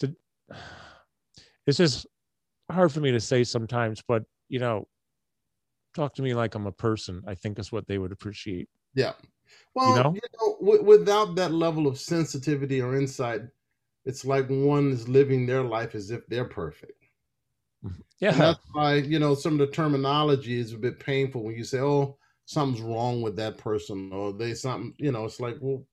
[0.00, 0.16] to
[1.66, 2.06] it's just
[2.70, 4.88] hard for me to say sometimes, but you know,
[5.94, 8.68] talk to me like I'm a person, I think is what they would appreciate.
[8.94, 9.12] yeah.
[9.74, 10.12] Well, you know?
[10.12, 13.42] know, wi- without that level of sensitivity or insight,
[14.04, 17.04] it's like one is living their life as if they're perfect.
[17.84, 18.00] Mm-hmm.
[18.28, 18.38] And Yeah.
[18.38, 21.78] that's why you know some of the terminology is a bit painful when you say,
[21.80, 24.94] "Oh, something's wrong with that person," or they something.
[24.98, 25.84] You know, it's like, well,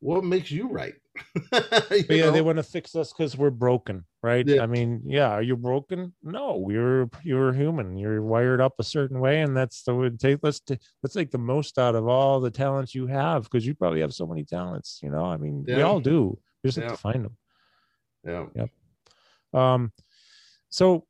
[0.00, 0.94] what makes you right?
[1.90, 4.46] You yeah, they want to fix us because we're broken, right?
[4.46, 4.62] Yeah.
[4.62, 6.12] I mean, yeah, are you broken?
[6.22, 7.96] No, you're you're human.
[7.96, 10.10] You're wired up a certain way, and that's the way.
[10.10, 13.66] Take let's ta- let's take the most out of all the talents you have because
[13.66, 15.00] you probably have so many talents.
[15.02, 16.38] You know, I mean, we all do.
[16.62, 17.36] We just have to find them.
[18.26, 18.46] Yeah.
[18.54, 18.66] Yeah.
[19.52, 19.92] Um,
[20.68, 21.06] so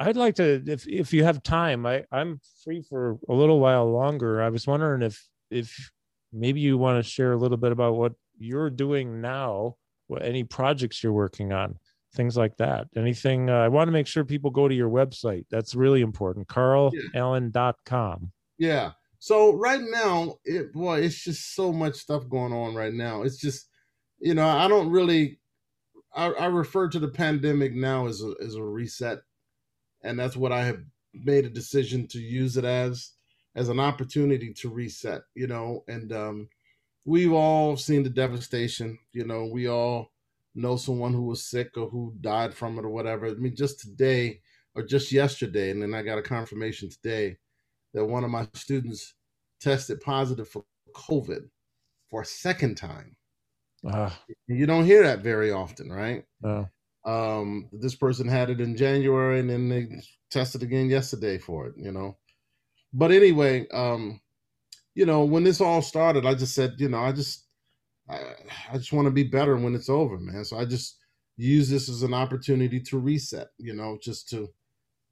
[0.00, 3.90] I'd like to, if if you have time, I I'm free for a little while
[3.90, 4.42] longer.
[4.42, 5.92] I was wondering if if
[6.32, 9.76] maybe you want to share a little bit about what you're doing now
[10.12, 11.78] what any projects you're working on,
[12.14, 12.88] things like that.
[12.96, 15.46] Anything uh, I want to make sure people go to your website.
[15.50, 16.48] That's really important.
[16.48, 18.32] carlallen.com.
[18.58, 18.92] Yeah.
[19.18, 23.22] So right now, it boy, it's just so much stuff going on right now.
[23.22, 23.68] It's just,
[24.18, 25.38] you know, I don't really
[26.14, 29.18] I, I refer to the pandemic now as a as a reset.
[30.02, 30.82] And that's what I have
[31.14, 33.12] made a decision to use it as
[33.54, 36.48] as an opportunity to reset, you know, and um
[37.04, 40.11] we've all seen the devastation, you know, we all
[40.54, 43.26] know someone who was sick or who died from it or whatever.
[43.26, 44.40] I mean, just today
[44.74, 47.36] or just yesterday, and then I got a confirmation today
[47.94, 49.14] that one of my students
[49.60, 51.48] tested positive for COVID
[52.10, 53.16] for a second time.
[53.88, 54.10] Uh,
[54.46, 56.24] you don't hear that very often, right?
[56.40, 56.68] No.
[57.04, 59.88] Um, this person had it in January and then they
[60.30, 62.16] tested again yesterday for it, you know.
[62.92, 64.20] But anyway, um,
[64.94, 67.46] you know, when this all started, I just said, you know, I just
[68.08, 68.20] I,
[68.72, 70.44] I just want to be better when it's over, man.
[70.44, 70.98] So I just
[71.36, 74.48] use this as an opportunity to reset, you know, just to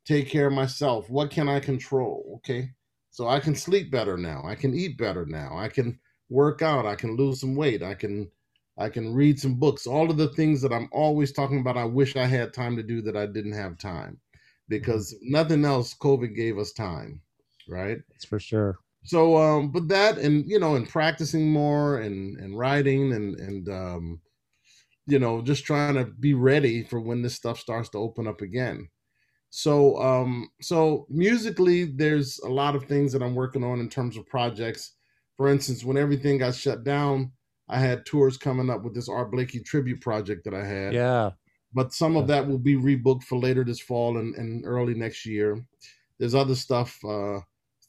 [0.04, 1.08] take care of myself.
[1.08, 2.34] What can I control?
[2.36, 2.70] Okay.
[3.10, 4.42] So I can sleep better now.
[4.44, 5.56] I can eat better now.
[5.56, 6.86] I can work out.
[6.86, 7.82] I can lose some weight.
[7.82, 8.30] I can
[8.78, 9.86] I can read some books.
[9.86, 12.82] All of the things that I'm always talking about I wish I had time to
[12.82, 14.18] do that I didn't have time.
[14.68, 15.32] Because mm-hmm.
[15.32, 17.20] nothing else COVID gave us time,
[17.68, 17.98] right?
[18.10, 18.78] That's for sure.
[19.04, 23.68] So um but that and you know and practicing more and and writing and and
[23.68, 24.20] um
[25.06, 28.42] you know just trying to be ready for when this stuff starts to open up
[28.42, 28.88] again.
[29.48, 34.16] So um so musically there's a lot of things that i'm working on in terms
[34.16, 34.94] of projects.
[35.36, 37.32] For instance when everything got shut down
[37.68, 40.92] i had tours coming up with this art blakey tribute project that i had.
[40.92, 41.30] Yeah.
[41.72, 45.24] But some of that will be rebooked for later this fall and, and early next
[45.24, 45.64] year.
[46.18, 47.40] There's other stuff uh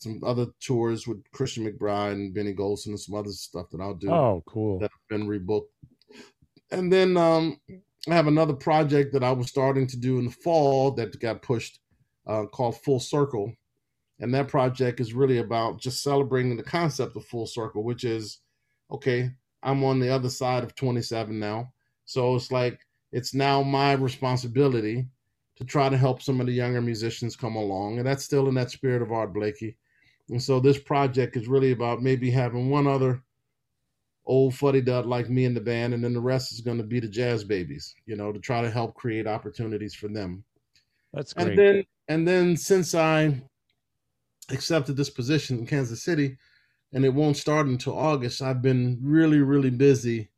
[0.01, 3.93] some other tours with christian mcbride and benny golson and some other stuff that i'll
[3.93, 5.67] do oh cool that have been rebooked
[6.71, 7.57] and then um
[8.09, 11.43] I have another project that I was starting to do in the fall that got
[11.43, 11.79] pushed
[12.25, 13.53] uh, called Full Circle.
[14.19, 18.39] And that project is really about just celebrating the concept of full circle, which is
[18.91, 19.31] okay,
[19.63, 21.71] I'm on the other side of 27 now.
[22.05, 22.79] So it's like
[23.11, 25.07] it's now my responsibility
[25.57, 27.97] to try to help some of the younger musicians come along.
[27.97, 29.77] And that's still in that spirit of Art Blakey.
[30.31, 33.21] And so this project is really about maybe having one other
[34.25, 36.83] old fuddy dud like me in the band, and then the rest is going to
[36.83, 40.43] be the jazz babies, you know, to try to help create opportunities for them.
[41.13, 41.49] That's great.
[41.49, 43.41] And then, and then since I
[44.49, 46.37] accepted this position in Kansas City,
[46.93, 50.29] and it won't start until August, I've been really, really busy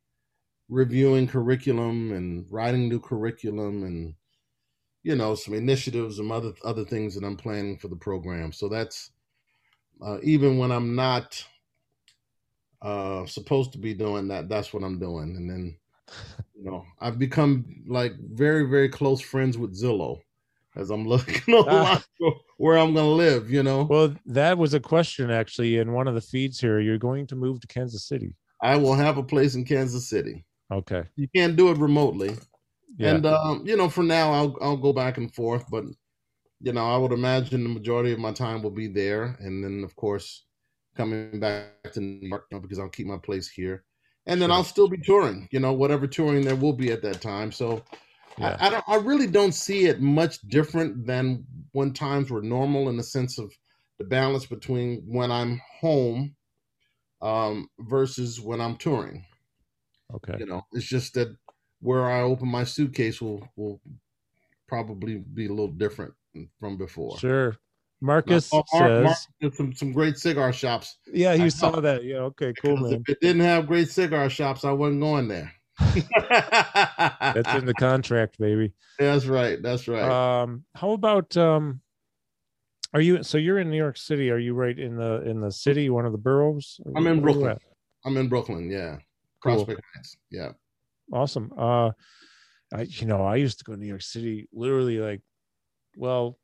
[0.70, 4.16] reviewing curriculum and writing new curriculum and
[5.04, 8.52] you know some initiatives and other other things that I'm planning for the program.
[8.52, 9.12] So that's
[10.02, 11.44] uh, even when I'm not
[12.84, 15.36] uh supposed to be doing that that's what i'm doing.
[15.38, 15.78] And then
[16.54, 20.20] you know i've become like very very close friends with zillow
[20.76, 22.04] as i'm looking ah.
[22.58, 23.84] where i'm gonna live you know?
[23.84, 26.80] Well that was a question actually in one of the feeds here.
[26.80, 28.36] You're going to move to kansas city.
[28.62, 30.46] I will have a place in kansas city.
[30.72, 31.04] Okay.
[31.16, 32.36] You can't do it remotely.
[32.98, 33.16] Yeah.
[33.16, 35.86] and um you know for now i'll i'll go back and forth but
[36.64, 39.84] you know i would imagine the majority of my time will be there and then
[39.84, 40.46] of course
[40.96, 43.84] coming back to New York you know, because I'll keep my place here,
[44.26, 44.56] and then sure.
[44.56, 45.48] I'll still be touring.
[45.52, 47.52] You know, whatever touring there will be at that time.
[47.52, 47.84] So
[48.38, 48.58] yeah.
[48.60, 48.84] I, I, don't.
[48.88, 53.38] I really don't see it much different than when times were normal in the sense
[53.38, 53.52] of
[54.00, 56.36] the balance between when I'm home
[57.22, 59.26] um, versus when I'm touring.
[60.14, 60.38] Okay.
[60.40, 61.36] You know, it's just that
[61.82, 63.82] where I open my suitcase will will
[64.68, 66.14] probably be a little different
[66.60, 67.18] from before.
[67.18, 67.58] Sure.
[68.02, 70.98] Marcus oh, says some some great cigar shops.
[71.12, 72.04] Yeah, you I saw that.
[72.04, 72.94] Yeah, okay, cool, man.
[72.94, 75.54] If it didn't have great cigar shops, I wasn't going there.
[75.80, 78.74] That's in the contract, baby.
[79.00, 79.62] That's right.
[79.62, 80.04] That's right.
[80.42, 81.80] Um, how about um,
[82.94, 83.24] are you?
[83.24, 84.30] So you're in New York City.
[84.32, 86.82] Are you right in the in the city, one of the boroughs?
[86.98, 87.58] I'm in Brooklyn.
[88.06, 88.70] I'm in Brooklyn.
[88.70, 88.98] Yeah,
[89.42, 89.92] Prospect cool.
[89.96, 90.18] Heights.
[90.30, 90.52] Yeah.
[91.12, 91.52] Awesome.
[91.58, 91.92] Uh,
[92.74, 95.22] I you know I used to go to New York City literally like,
[95.96, 96.38] well,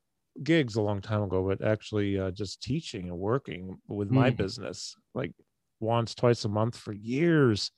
[0.43, 4.37] gigs a long time ago, but actually uh, just teaching and working with my mm.
[4.37, 5.33] business like
[5.79, 7.71] once, twice a month for years.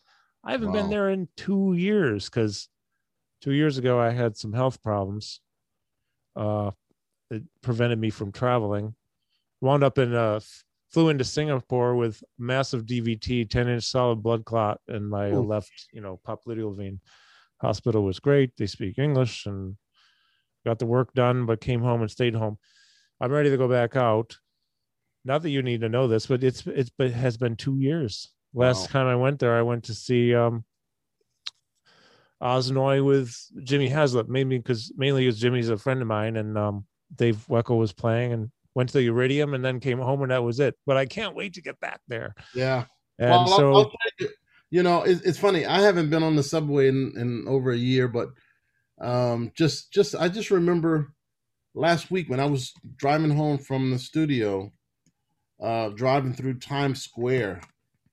[0.43, 0.81] I haven't wow.
[0.81, 2.67] been there in two years because
[3.41, 5.41] two years ago I had some health problems.
[6.35, 6.71] Uh,
[7.29, 8.95] it prevented me from traveling.
[9.61, 10.39] Wound up in uh,
[10.91, 15.41] flew into Singapore with massive DVT, 10 inch solid blood clot in my Ooh.
[15.41, 16.99] left, you know, popliteal vein.
[17.61, 18.51] Hospital was great.
[18.57, 19.77] They speak English and
[20.65, 22.57] got the work done, but came home and stayed home.
[23.19, 24.37] I'm ready to go back out.
[25.23, 28.31] Not that you need to know this, but it's it's but has been two years.
[28.53, 29.01] Last wow.
[29.01, 30.65] time I went there, I went to see um
[32.41, 36.57] Oz Noy with Jimmy Haslip, maybe because mainly because Jimmy's a friend of mine, and
[36.57, 36.85] um,
[37.15, 40.43] Dave Weckl was playing, and went to the Iridium, and then came home, and that
[40.43, 40.75] was it.
[40.87, 42.33] But I can't wait to get back there.
[42.55, 42.85] Yeah.
[43.19, 44.29] And well, so, I'll, I'll you,
[44.71, 45.67] you, know, it's, it's funny.
[45.67, 48.29] I haven't been on the subway in, in over a year, but
[49.01, 51.13] um, just just I just remember
[51.73, 54.71] last week when I was driving home from the studio,
[55.61, 57.61] uh, driving through Times Square,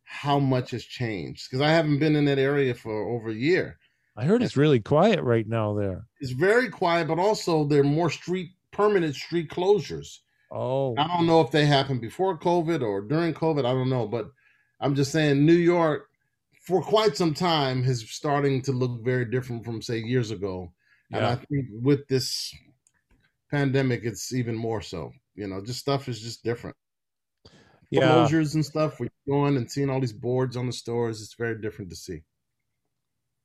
[0.04, 3.78] how much has changed because I haven't been in that area for over a year.
[4.16, 6.06] I heard it's really quiet right now there.
[6.20, 10.18] It's very quiet, but also there are more street permanent street closures.
[10.50, 13.60] Oh, I don't know if they happened before COVID or during COVID.
[13.60, 14.30] I don't know, but
[14.80, 16.08] I'm just saying New York
[16.62, 20.72] for quite some time is starting to look very different from say years ago.
[21.10, 21.16] Yeah.
[21.16, 22.54] And I think with this
[23.50, 25.12] pandemic, it's even more so.
[25.34, 26.76] You know, just stuff is just different.
[27.90, 28.08] Yeah.
[28.08, 29.00] Closures and stuff.
[29.00, 31.22] We're going and seeing all these boards on the stores.
[31.22, 32.22] It's very different to see.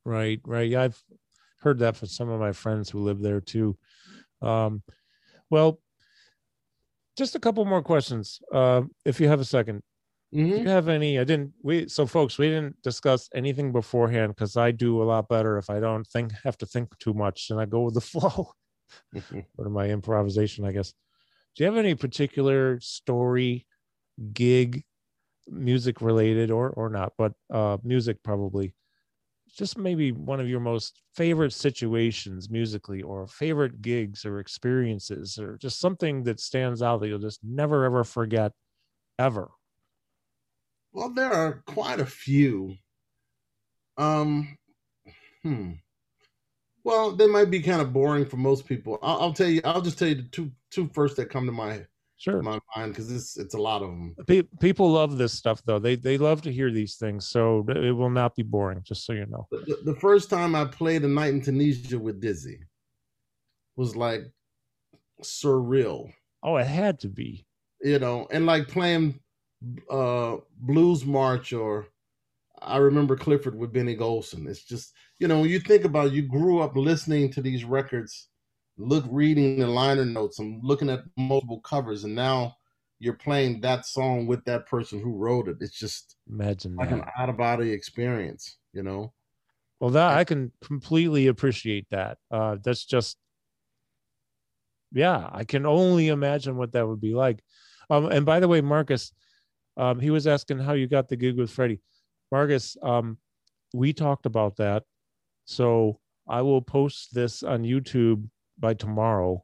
[0.04, 0.68] Right, right.
[0.68, 1.02] Yeah, I've
[1.60, 3.76] heard that from some of my friends who live there too.
[4.42, 4.82] Um,
[5.48, 5.80] well,
[7.16, 9.80] just a couple more questions, uh, if you have a 2nd
[10.34, 10.50] mm-hmm.
[10.50, 11.18] Do you have any?
[11.18, 11.52] I didn't.
[11.62, 15.70] We so folks, we didn't discuss anything beforehand because I do a lot better if
[15.70, 18.52] I don't think have to think too much and I go with the flow.
[19.58, 20.92] Or my improvisation, I guess.
[21.54, 23.66] Do you have any particular story,
[24.32, 24.84] gig,
[25.48, 28.74] music related or or not, but uh, music probably
[29.56, 35.56] just maybe one of your most favorite situations musically or favorite gigs or experiences or
[35.58, 38.52] just something that stands out that you'll just never ever forget
[39.18, 39.50] ever
[40.94, 42.76] well there are quite a few.
[43.98, 44.56] Um
[45.42, 45.72] hmm.
[46.84, 48.98] Well they might be kind of boring for most people.
[49.02, 51.52] I'll, I'll tell you i'll just tell you the two two first that come to
[51.52, 51.84] my
[52.16, 52.42] sure.
[52.42, 54.14] my mind because it's it's a lot of them
[54.60, 55.78] people love this stuff though.
[55.78, 59.12] They they love to hear these things so it will not be boring just so
[59.12, 59.46] you know.
[59.50, 62.60] The, the first time i played a night in tunisia with dizzy
[63.76, 64.22] was like
[65.22, 66.12] surreal.
[66.42, 67.46] Oh it had to be.
[67.80, 69.20] You know and like playing
[69.90, 71.86] uh blues march or
[72.62, 74.48] i remember clifford with benny golson.
[74.48, 77.64] It's just you know when you think about it, you grew up listening to these
[77.64, 78.28] records
[78.76, 82.56] look reading the liner notes i'm looking at multiple covers and now
[82.98, 85.58] you're playing that song with that person who wrote it.
[85.60, 87.00] It's just imagine like that.
[87.00, 89.12] an out of body experience you know?
[89.80, 92.18] Well that i can completely appreciate that.
[92.30, 93.16] Uh that's just
[94.92, 97.42] yeah i can only imagine what that would be like.
[97.90, 99.12] Um and by the way marcus
[99.76, 101.80] um he was asking how you got the gig with freddie
[102.30, 103.18] marcus um
[103.72, 104.82] we talked about that
[105.44, 105.98] so
[106.28, 108.26] i will post this on youtube
[108.58, 109.42] by tomorrow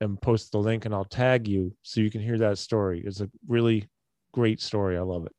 [0.00, 3.02] and post the link and I'll tag you so you can hear that story.
[3.04, 3.88] It's a really
[4.32, 4.96] great story.
[4.96, 5.34] I love it.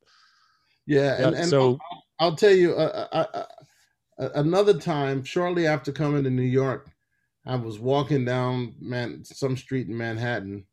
[0.85, 3.43] Yeah, and, and so I'll, I'll, tell you uh, uh, uh,
[4.23, 5.23] uh, another time.
[5.23, 6.89] Shortly after coming to New York,
[7.45, 10.65] I was walking down man some street in Manhattan,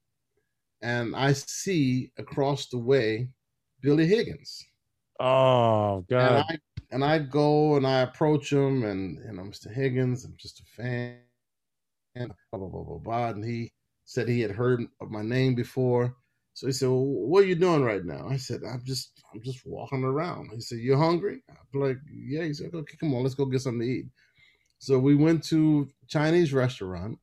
[0.80, 3.28] and I see across the way
[3.80, 4.66] Billy Higgins.
[5.18, 6.32] Oh God!
[6.32, 6.58] And I,
[6.90, 9.72] and I go and I approach him, and you know, Mr.
[9.72, 11.20] Higgins, I'm just a fan
[12.16, 13.28] and blah, blah, blah, blah, blah.
[13.28, 13.72] And he
[14.04, 16.16] said he had heard of my name before.
[16.54, 18.28] So he said, well, what are you doing right now?
[18.28, 20.50] I said, I'm just, I'm just walking around.
[20.54, 21.42] He said, you're hungry?
[21.50, 22.44] I'm like, yeah.
[22.44, 24.06] He said, okay, come on, let's go get something to eat.
[24.78, 27.18] So we went to Chinese restaurant.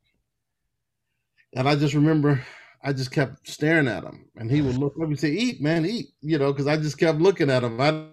[1.55, 2.43] And I just remember
[2.83, 4.25] I just kept staring at him.
[4.35, 6.07] And he would look me and say, eat, man, eat.
[6.21, 7.79] You know, because I just kept looking at him.
[7.79, 8.07] I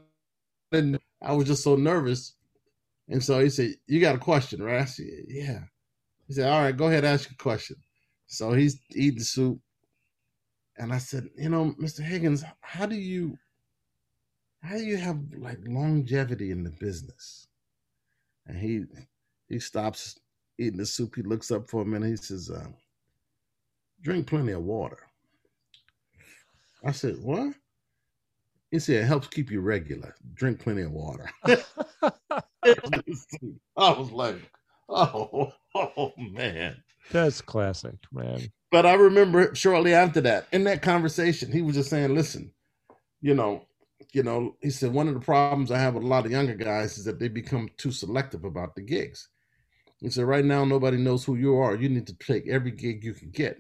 [0.71, 2.35] didn't, I was just so nervous.
[3.09, 4.83] And so he said, You got a question, right?
[4.83, 5.61] I said, Yeah.
[6.29, 7.77] He said, All right, go ahead, ask your question.
[8.27, 9.61] So he's eating the soup.
[10.79, 12.03] And I said, you know, Mr.
[12.03, 13.37] Higgins, how do you
[14.63, 17.49] how do you have like longevity in the business?
[18.47, 18.85] And he
[19.49, 20.19] he stops
[20.59, 21.17] eating the soup.
[21.17, 22.11] He looks up for a minute.
[22.11, 22.69] He says, uh,
[24.03, 24.99] drink plenty of water.
[26.85, 27.55] I said, what?
[28.71, 30.15] He said, it helps keep you regular.
[30.35, 31.31] Drink plenty of water.
[31.45, 31.59] I
[33.77, 34.37] was like,
[34.89, 36.83] oh, Oh man,
[37.13, 38.41] that's classic, man.
[38.73, 42.53] But I remember shortly after that, in that conversation, he was just saying, "Listen,
[43.21, 43.67] you know,
[44.13, 46.57] you know," he said, "One of the problems I have with a lot of younger
[46.57, 49.29] guys is that they become too selective about the gigs."
[50.01, 51.77] He said, "Right now, nobody knows who you are.
[51.77, 53.59] You need to take every gig you can get."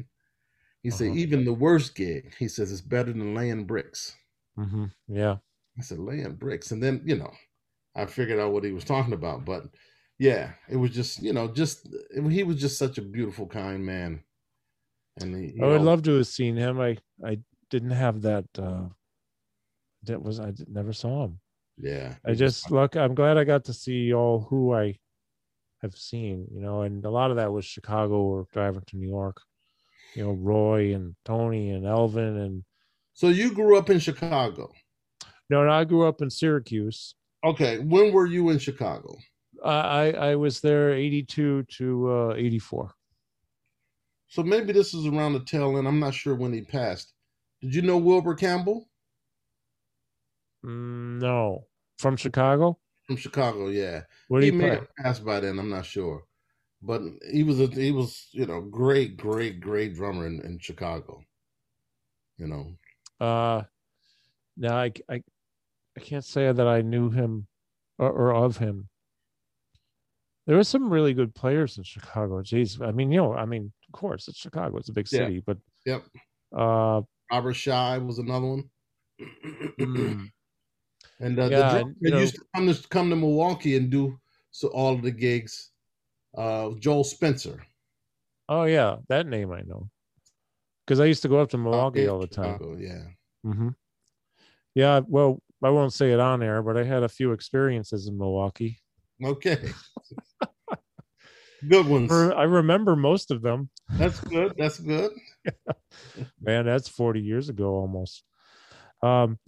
[0.82, 0.98] He uh-huh.
[0.98, 4.16] said, "Even the worst gig," he says, "is better than laying bricks."
[4.58, 4.86] Mm-hmm.
[5.08, 5.36] Yeah.
[5.78, 7.32] I said, "Laying bricks," and then you know,
[7.94, 9.64] I figured out what he was talking about, but
[10.18, 11.88] yeah, it was just you know just
[12.30, 14.22] he was just such a beautiful, kind man.
[15.20, 16.80] And he, I would love to have seen him.
[16.80, 17.38] I I
[17.68, 18.46] didn't have that.
[18.58, 18.88] uh
[20.04, 21.40] That was I never saw him.
[21.76, 22.96] Yeah, I just look.
[22.96, 24.74] I'm glad I got to see all who
[25.82, 29.08] I've seen, you know, and a lot of that was Chicago or driving to New
[29.08, 29.40] York.
[30.14, 32.64] You know, Roy and Tony and Elvin and.
[33.12, 34.70] So you grew up in Chicago.
[35.50, 37.14] No, no, I grew up in Syracuse.
[37.44, 39.16] Okay, when were you in Chicago?
[39.64, 42.94] I I was there eighty two to uh, eighty four.
[44.28, 45.88] So maybe this is around the tail end.
[45.88, 47.12] I'm not sure when he passed.
[47.60, 48.88] Did you know Wilbur Campbell?
[50.64, 51.66] Mm, no,
[51.98, 52.78] from Chicago.
[53.06, 54.02] From Chicago, yeah.
[54.28, 54.74] What he, he may play?
[54.76, 55.58] have passed by then.
[55.58, 56.24] I'm not sure,
[56.82, 61.22] but he was a he was you know great great great drummer in, in Chicago.
[62.38, 62.76] You know.
[63.20, 63.64] Uh,
[64.56, 65.22] now I, I
[65.96, 67.46] I can't say that I knew him
[67.98, 68.88] or, or of him.
[70.46, 72.40] There were some really good players in Chicago.
[72.42, 75.26] Jeez, I mean, you know, I mean, of course, it's Chicago; it's a big Yeah.
[75.26, 75.40] city.
[75.40, 76.04] But Yep.
[76.56, 78.70] uh, Robert Shy was another one.
[79.78, 80.28] mm,
[81.20, 83.76] And uh, Yeah, the drummer and, you that used to come to come to Milwaukee
[83.76, 84.18] and do
[84.50, 85.70] so all of the gigs.
[86.36, 87.66] Uh, Joel Spencer.
[88.48, 89.88] oh yeah, that name I know
[90.86, 92.58] because I used to go up to Milwaukee all the time.
[92.58, 93.02] Chicago, yeah.
[93.44, 93.68] hmm
[94.74, 98.18] Yeah, well, I won't say it on air, but I had a few experiences in
[98.18, 98.80] Milwaukee.
[99.22, 99.72] Okay.
[101.68, 102.10] good ones.
[102.12, 103.70] I remember most of them.
[103.98, 104.54] That's good.
[104.56, 105.12] That's good.
[106.40, 108.24] man that's 40 years ago almost
[109.02, 109.38] um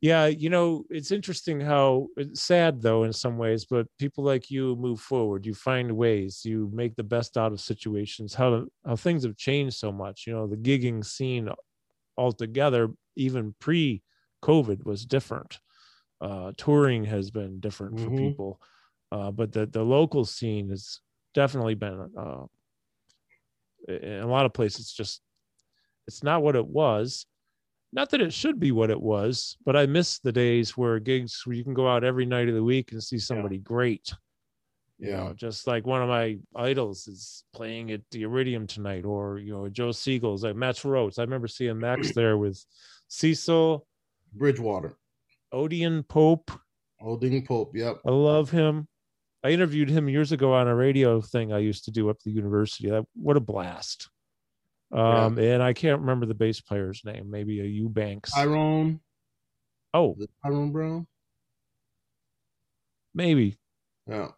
[0.00, 4.50] yeah you know it's interesting how it's sad though in some ways but people like
[4.50, 8.94] you move forward you find ways you make the best out of situations how how
[8.94, 11.48] things have changed so much you know the gigging scene
[12.18, 14.02] altogether even pre
[14.42, 15.60] covid was different
[16.20, 18.12] uh touring has been different for Mhm.
[18.12, 18.60] people
[19.12, 21.00] uh but the the local scene has
[21.34, 22.46] definitely been uh
[23.88, 25.22] in a lot of places just
[26.06, 27.26] it's not what it was
[27.92, 31.42] not that it should be what it was but i miss the days where gigs
[31.44, 34.12] where you can go out every night of the week and see somebody great
[34.98, 35.16] you Yeah.
[35.24, 39.52] know just like one of my idols is playing at the iridium tonight or you
[39.52, 42.62] know Joe Segal's like Max Roach i remember seeing max there with
[43.08, 43.86] cecil
[44.34, 44.96] Bridgewater.
[45.54, 46.50] Odean Pope
[47.02, 47.72] Odean Pope.
[47.74, 48.00] Yep.
[48.04, 48.86] i love him
[49.44, 52.24] i interviewed him years ago on a radio thing i used to do up at
[52.24, 54.10] the university that, what a blast
[54.92, 59.00] um and i can't remember the bass player's name maybe a eubanks Tyrone.
[59.94, 61.06] oh Tyrone Brown?
[63.14, 63.58] maybe
[64.06, 64.28] Yeah.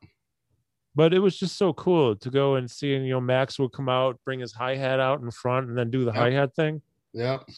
[0.94, 3.72] but it was just so cool to go and see and you know max would
[3.72, 6.16] come out bring his hi-hat out in front and then do the Yep.
[6.16, 6.82] hi-hat thing
[7.12, 7.48] Yep.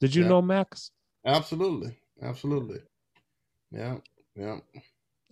[0.00, 0.28] did you Yep.
[0.30, 0.90] know max
[1.26, 1.98] Absolutely.
[2.22, 2.80] Absolutely.
[3.70, 3.98] Yeah.
[4.34, 4.58] Yeah.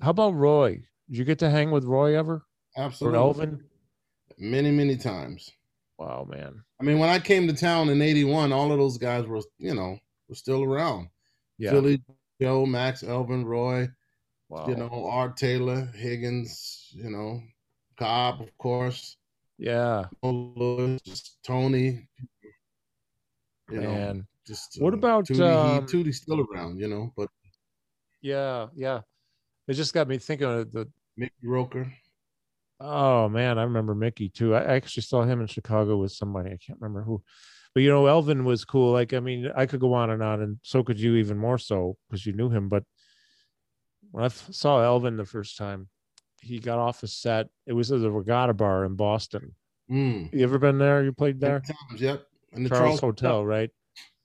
[0.01, 2.45] how about roy did you get to hang with roy ever
[2.77, 3.19] Absolutely.
[3.19, 3.65] elvin
[4.41, 5.51] Many, many times.
[5.99, 9.27] Wow man I mean, when I came to town in '81, all of those guys
[9.27, 9.99] were, you know,
[10.29, 11.09] were still around.
[11.59, 12.01] yeah Philly,
[12.41, 13.89] Joe, Max, Elvin, Roy,
[14.49, 17.43] wow you know, Art Taylor, Higgins, you know,
[17.99, 19.17] Cobb, of course,
[19.59, 22.09] yeah Lewis, Tony.
[23.71, 25.43] You know, man just What about, Tootie?
[25.43, 27.29] um, he, Tootie's still around, you know, but
[28.21, 29.01] yeah yeah
[29.69, 31.93] it just got me thinking of the Mickey Roker.
[32.81, 34.55] Oh man, I remember Mickey too.
[34.55, 36.51] I actually saw him in Chicago with somebody.
[36.51, 37.23] I can't remember who.
[37.75, 38.93] But you know, Elvin was cool.
[38.93, 41.59] Like, I mean, I could go on and on, and so could you even more
[41.59, 42.69] so because you knew him.
[42.69, 42.85] But
[44.11, 45.89] when I f- saw Elvin the first time,
[46.41, 47.49] he got off a set.
[47.67, 49.55] It was at the Regatta Bar in Boston.
[49.91, 50.33] Mm.
[50.33, 51.03] You ever been there?
[51.03, 51.61] You played there?
[51.61, 52.27] Times, yep.
[52.53, 53.71] And the Charles Charles Hotel, right?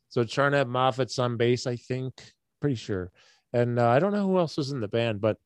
[0.10, 2.14] So Charnett Moffett's on bass, I think,
[2.62, 3.12] pretty sure.
[3.52, 5.38] And uh, I don't know who else was in the band, but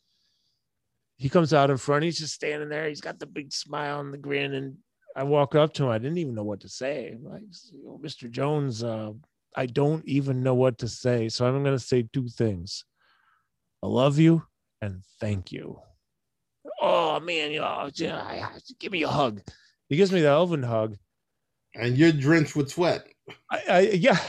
[1.17, 2.03] he comes out in front.
[2.03, 2.87] He's just standing there.
[2.87, 4.53] He's got the big smile and the grin.
[4.53, 4.77] And
[5.15, 5.89] I walk up to him.
[5.89, 7.11] I didn't even know what to say.
[7.13, 7.43] I'm like,
[7.87, 8.29] "Oh, Mr.
[8.29, 9.13] Jones, uh,
[9.55, 11.29] I don't even know what to say.
[11.29, 12.85] So I'm going to say two things
[13.83, 14.43] I love you
[14.81, 15.79] and thank you.
[16.79, 17.51] Oh, man.
[17.51, 17.89] You know,
[18.79, 19.41] give me a hug.
[19.89, 20.97] He gives me the Elvin hug.
[21.73, 23.07] And you're drenched with sweat.
[23.51, 24.19] I, I yeah.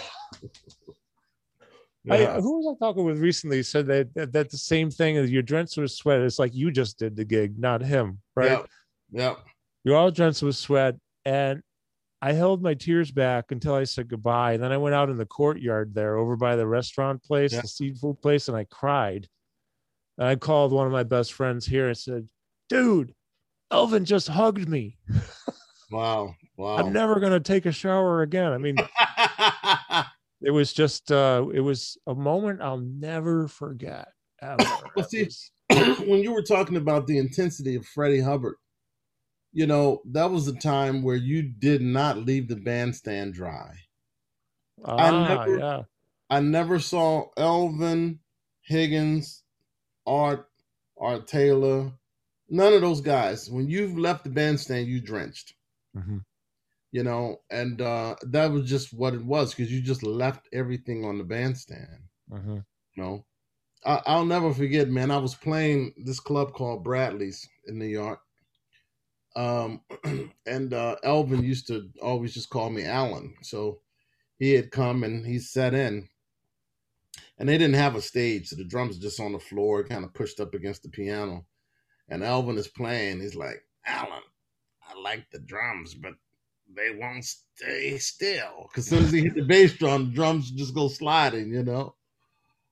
[2.16, 2.36] Yeah.
[2.36, 3.62] I, who was I talking with recently?
[3.62, 6.20] Said that, that that the same thing as you're drenched with sweat.
[6.20, 8.50] It's like you just did the gig, not him, right?
[8.50, 8.66] Yep.
[9.12, 9.38] Yep.
[9.84, 11.62] You're all drenched with sweat, and
[12.20, 14.52] I held my tears back until I said goodbye.
[14.54, 17.60] And then I went out in the courtyard there, over by the restaurant place, Yeah.
[17.62, 19.28] the seafood place, and I cried.
[20.18, 22.26] And I called one of my best friends here and said,
[22.68, 23.14] "Dude,
[23.70, 24.98] Elvin just hugged me.
[25.90, 26.34] Wow.
[26.58, 26.76] Wow.
[26.76, 28.76] I'm never gonna take a shower again." I mean,
[30.42, 34.08] it was just uh it was a moment I'll never forget.
[34.40, 34.64] Ever.
[34.94, 35.50] Well, see, was-
[36.06, 38.54] when you were talking about the intensity of Freddie Hubbard,
[39.52, 43.72] you know, that was a time where you did not leave the bandstand dry.
[44.84, 45.82] ah, never- yeah.
[46.30, 48.20] I never saw Elvin,
[48.60, 49.42] Higgins,
[50.06, 50.46] Art,
[51.00, 51.90] Art Taylor,
[52.50, 53.50] none of those guys.
[53.50, 55.54] When you've left the bandstand, you drenched.
[55.96, 56.18] Mm-hmm.
[56.90, 61.04] You know, and uh, that was just what it was because you just left everything
[61.04, 62.00] on the bandstand.
[62.32, 62.58] Mm-hmm.
[62.96, 63.26] You know,
[63.84, 65.10] I, I'll never forget, man.
[65.10, 68.20] I was playing this club called Bradley's in New York,
[69.36, 69.82] um,
[70.46, 73.34] and uh, Elvin used to always just call me Alan.
[73.42, 73.80] So
[74.38, 76.08] he had come and he sat in,
[77.38, 80.14] and they didn't have a stage, so the drums just on the floor, kind of
[80.14, 81.46] pushed up against the piano.
[82.08, 83.20] And Elvin is playing.
[83.20, 84.22] He's like, Alan,
[84.82, 86.14] I like the drums, but
[86.74, 88.68] they won't stay still.
[88.68, 91.62] Because as soon as he hit the bass drum, the drums just go sliding, you
[91.62, 91.94] know.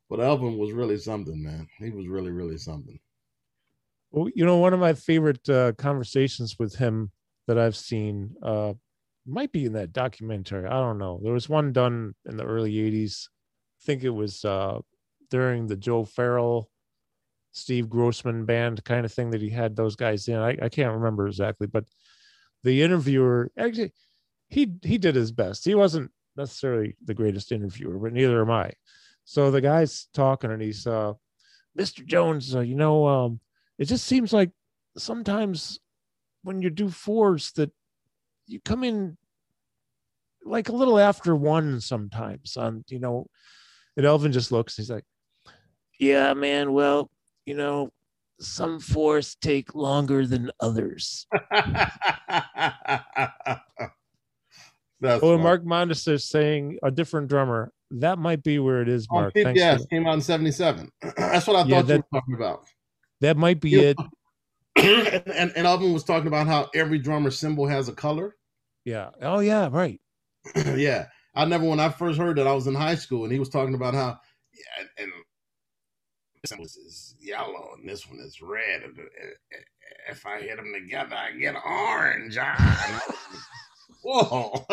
[0.09, 1.69] But Elvin was really something, man.
[1.79, 2.99] He was really, really something.
[4.13, 7.11] Well, you know, one of my favorite uh, conversations with him
[7.47, 8.75] that I've seen uh,
[9.27, 10.67] might be in that documentary.
[10.67, 11.21] I don't know.
[11.23, 13.29] There was one done in the early '80s.
[13.81, 14.79] I think it was uh,
[15.31, 16.71] during the Joe Farrell,
[17.51, 20.37] Steve Grossman band kind of thing that he had those guys in.
[20.37, 21.85] I, I can't remember exactly, but
[22.67, 23.93] the interviewer actually
[24.49, 25.65] he he did his best.
[25.65, 28.73] He wasn't necessarily the greatest interviewer, but neither am I.
[29.25, 31.15] So the guy's talking and he's uh
[31.79, 32.05] Mr.
[32.05, 33.41] Jones, uh, you know, um,
[33.79, 34.51] it just seems like
[34.97, 35.79] sometimes
[36.43, 37.71] when you do fours that
[38.47, 39.17] you come in
[40.45, 43.27] like a little after one sometimes on you know
[43.97, 45.03] and elvin just looks he's like
[45.99, 47.11] yeah man well
[47.47, 47.91] you know
[48.41, 51.27] some fours take longer than others
[55.01, 58.89] That's oh and mark Mondesir is saying a different drummer that might be where it
[58.89, 60.91] is On mark Thanks PBS for- came out in '77.
[61.17, 62.65] That's what I thought Yeah, you that- were talking about.
[63.21, 63.81] that might be Yeah.
[63.93, 63.97] it
[64.77, 68.37] and, and, and Elvin was talking about how every drummer cymbal has a color.
[68.85, 70.01] yeah oh yeah right
[70.77, 73.39] yeah, I never when I first heard that I was in high school, and he
[73.39, 74.19] was talking about how
[74.55, 75.11] yeah, and
[76.43, 78.83] this one is yellow and this one is red.
[78.83, 79.59] And uh,
[80.11, 82.37] if I hit them together, I get orange.
[82.41, 83.43] Ah, and I was like,
[84.03, 84.65] Whoa!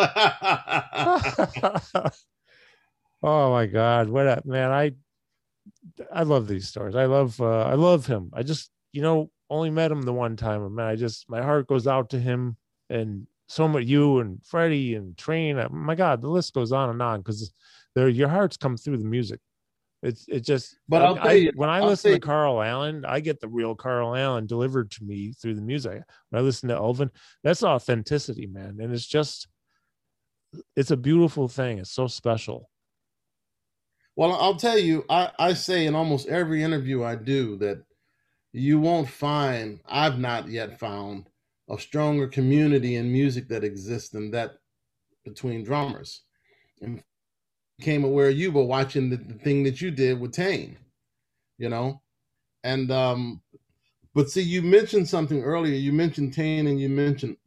[3.24, 4.92] oh my god what a man i
[6.14, 9.70] i love these stories i love uh i love him i just you know only
[9.70, 12.58] met him the one time and man i just my heart goes out to him
[12.90, 17.02] and so much you and freddie and Trane my god the list goes on and
[17.02, 17.54] on because
[17.96, 19.40] your hearts come through the music
[20.04, 23.06] it's it just But I- I'll I- you- when i I'll listen to carl allen
[23.06, 26.04] i get the real carl allen delivered to me through the music.
[26.30, 27.10] When i listen to elvin
[27.44, 28.78] that's authenticity man.
[28.80, 29.48] And it's just
[30.76, 31.80] it's a beautiful thing.
[31.80, 32.70] It's so special.
[34.16, 37.84] Well, I'll tell you, I, I say in almost every interview I do that
[38.52, 41.26] you won't find, I've not yet found,
[41.70, 44.52] a stronger community in music that exists than that
[45.26, 46.22] between drummers.
[46.82, 47.02] And
[47.78, 50.78] became aware of you were watching the, the thing that you did with Tain,
[51.58, 52.02] you know?
[52.64, 53.42] And, um,
[54.14, 55.76] but see, you mentioned something earlier.
[55.76, 57.38] You mentioned Tain and you mentioned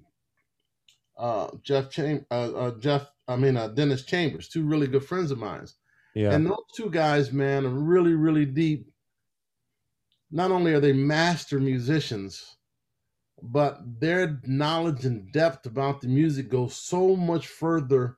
[1.17, 5.31] uh, Jeff Cham- uh, uh, Jeff, I mean, uh, Dennis Chambers, two really good friends
[5.31, 5.67] of mine.
[6.15, 8.91] yeah And those two guys, man, are really, really deep.
[10.31, 12.57] Not only are they master musicians,
[13.43, 18.17] but their knowledge and depth about the music goes so much further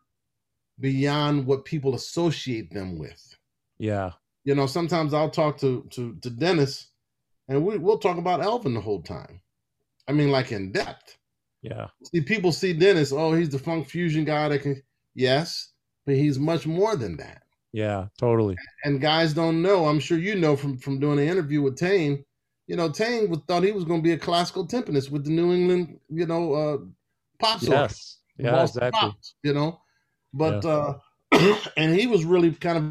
[0.81, 3.37] beyond what people associate them with.
[3.79, 4.13] yeah
[4.45, 6.89] You know, sometimes I'll talk to to, to Dennis,
[7.49, 9.41] and we, we'll talk about Elvin the whole time.
[10.07, 11.19] I mean, like in depth.
[11.63, 14.83] yeah See, people see Dennis, oh, he's the funk fusion guy that can,
[15.15, 15.73] yes,
[16.07, 17.43] but he's much more than that.
[17.73, 18.57] Yeah, totally.
[18.85, 19.87] and guys don't know.
[19.87, 22.25] I'm sure you know from from doing an interview with Tain.
[22.67, 25.31] You know, Tain was, thought he was going to be a classical timpanist with the
[25.31, 26.77] New England, you know, uh,
[27.39, 28.19] pop Yes.
[28.39, 29.01] Yeah, exactly.
[29.01, 29.81] Pops, you know,
[30.33, 30.95] but uh,
[31.77, 32.85] and he was really kind of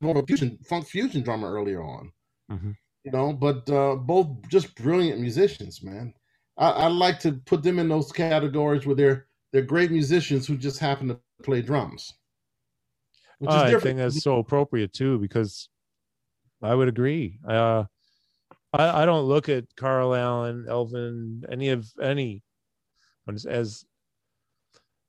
[0.00, 2.12] more of a fusion, funk fusion drummer earlier on.
[2.50, 2.76] Mhm.
[3.04, 6.14] You know, but uh, both just brilliant musicians, man.
[6.56, 10.56] I, I like to put them in those categories where they're they're great musicians who
[10.56, 12.14] just happen to play drums.
[13.38, 15.68] Which Oh, I think that's so appropriate too, because
[16.62, 17.38] I would agree.
[17.46, 17.84] Uh,
[18.72, 22.42] I, I don't look at Carl Allen, Elvin, any of any
[23.46, 23.84] as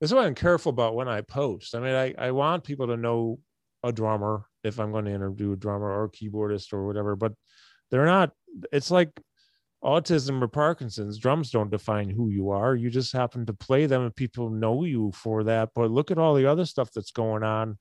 [0.06, 1.74] that's why I'm careful about when I post.
[1.74, 3.40] I mean, I, I want people to know
[3.84, 7.34] a drummer if I'm going to interview a drummer or a keyboardist or whatever, but
[7.90, 8.32] they're not.
[8.72, 9.20] It's like
[9.84, 11.18] autism or Parkinson's.
[11.18, 12.76] Drums don't define who you are.
[12.76, 15.70] You just happen to play them, and people know you for that.
[15.74, 17.80] But look at all the other stuff that's going on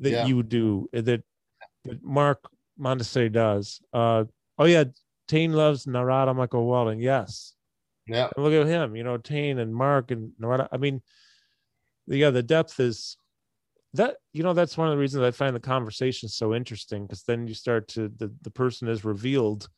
[0.00, 0.26] that Yeah.
[0.26, 1.22] you do uh, that,
[1.84, 2.40] that Mark
[2.80, 3.80] Mondesir does.
[3.92, 4.24] Uh,
[4.58, 4.84] oh yeah,
[5.28, 6.98] Tain loves Narada Michael Walden.
[6.98, 7.54] Yes,
[8.06, 8.28] yeah.
[8.34, 8.96] and look at him.
[8.96, 10.68] You know, Tain and Mark and Narada.
[10.72, 11.02] I mean,
[12.06, 13.16] yeah, the depth is
[13.94, 14.16] that.
[14.32, 17.46] You know, that's one of the reasons I find the conversation so interesting because then
[17.46, 19.68] you start to the the person is revealed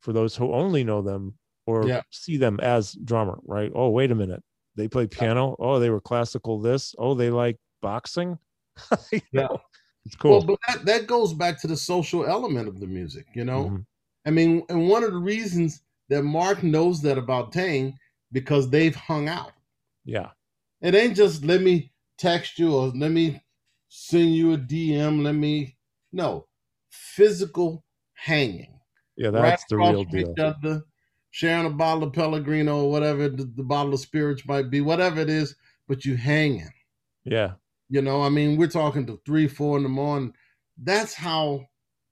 [0.00, 1.34] for those who only know them
[1.66, 2.02] or Yeah.
[2.10, 3.70] see them as drummer, right?
[3.74, 4.42] Oh, wait a minute.
[4.76, 5.56] They play piano.
[5.58, 6.94] Oh, they were classical this.
[6.98, 8.38] Oh, they like boxing.
[9.32, 9.42] Yeah.
[9.42, 9.58] know,
[10.06, 10.38] It's cool.
[10.38, 13.64] Well, but that, that goes back to the social element of the music, you know?
[13.70, 13.84] Mhm.
[14.24, 17.98] I mean, and one of the reasons that Mark knows that about Tain
[18.32, 19.52] because they've hung out.
[20.04, 20.30] Yeah.
[20.80, 23.42] It ain't just let me text you or let me
[23.88, 25.22] send you a DM.
[25.22, 25.76] Let me
[26.12, 26.46] no
[26.90, 28.80] physical hanging.
[29.16, 30.34] Yeah, right that's the real deal.
[30.38, 30.84] Other,
[31.30, 35.20] sharing a bottle of Pellegrino or whatever the, the bottle of spirits might be, whatever
[35.20, 35.56] it is,
[35.86, 36.70] but you hanging.
[37.24, 37.52] Yeah.
[37.88, 40.34] You know, I mean, we're talking to three, four in the morning.
[40.76, 41.66] That's how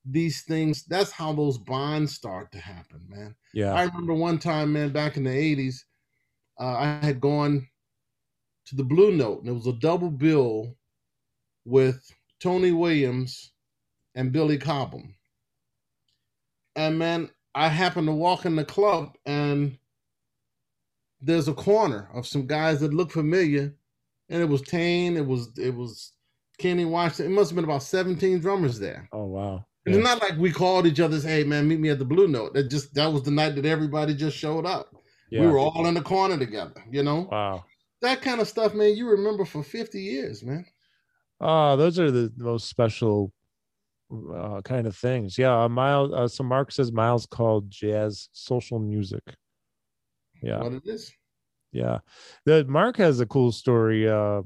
[0.09, 0.85] these things.
[0.85, 3.35] That's how those bonds start to happen, man.
[3.53, 3.73] Yeah.
[3.75, 5.81] I remember one time, man, back in the '80s,
[6.61, 7.67] uh, I had gone
[8.67, 10.77] to the Blue Note, and it was a double bill
[11.65, 12.11] with
[12.41, 13.53] Tony Williams
[14.15, 15.15] and Billy Cobham.
[16.75, 19.79] And man, I happened to walk in the club, and
[21.21, 23.75] there's a corner of some guys that look familiar,
[24.29, 26.13] and it was Tain, it was it was
[26.59, 27.33] Kenny Washington.
[27.33, 29.09] It must have been about 17 drummers there.
[29.13, 29.67] Oh wow.
[29.87, 30.01] And Yeah.
[30.01, 32.55] It's not like we called each other, hey man, meet me at the Blue Note.
[32.55, 34.95] That just that was the night that everybody just showed up.
[35.31, 35.43] Yeah.
[35.43, 37.29] We were all in the corner together, you know?
[37.31, 37.65] wow.
[38.03, 40.67] That kind of stuff, man, you remember for 50 years, man.
[41.41, 43.33] Oh, those are the most special
[44.13, 45.37] uh, kind of things.
[45.39, 46.13] Yeah, uh, Miles.
[46.13, 49.23] Uh, so Mark says Miles called jazz social music.
[50.43, 51.13] Yeah, What it is.
[51.73, 51.99] yeah.
[52.45, 54.09] The Mark has a cool story.
[54.09, 54.43] Uh,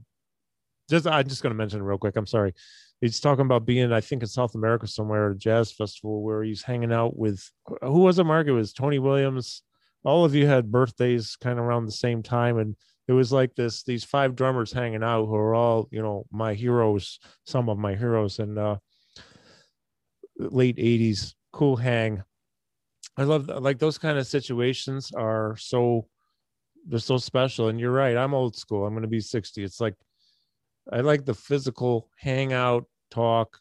[0.88, 2.16] just I'm just gonna mention it real quick.
[2.16, 2.54] I'm sorry.
[3.00, 6.42] He's talking about being, I think, in South America somewhere at a jazz festival where
[6.42, 7.42] he's hanging out with
[7.82, 8.24] who was it?
[8.24, 8.46] Mark?
[8.46, 9.62] It was Tony Williams.
[10.04, 12.76] All of you had birthdays kind of around the same time, and
[13.10, 16.54] it was like this these five drummers hanging out who are all you know my
[16.54, 18.76] heroes some of my heroes and uh
[20.38, 22.22] late 80s cool hang
[23.16, 26.06] i love like those kind of situations are so
[26.86, 29.80] they're so special and you're right i'm old school i'm going to be 60 it's
[29.80, 29.94] like
[30.92, 33.58] i like the physical hang out talk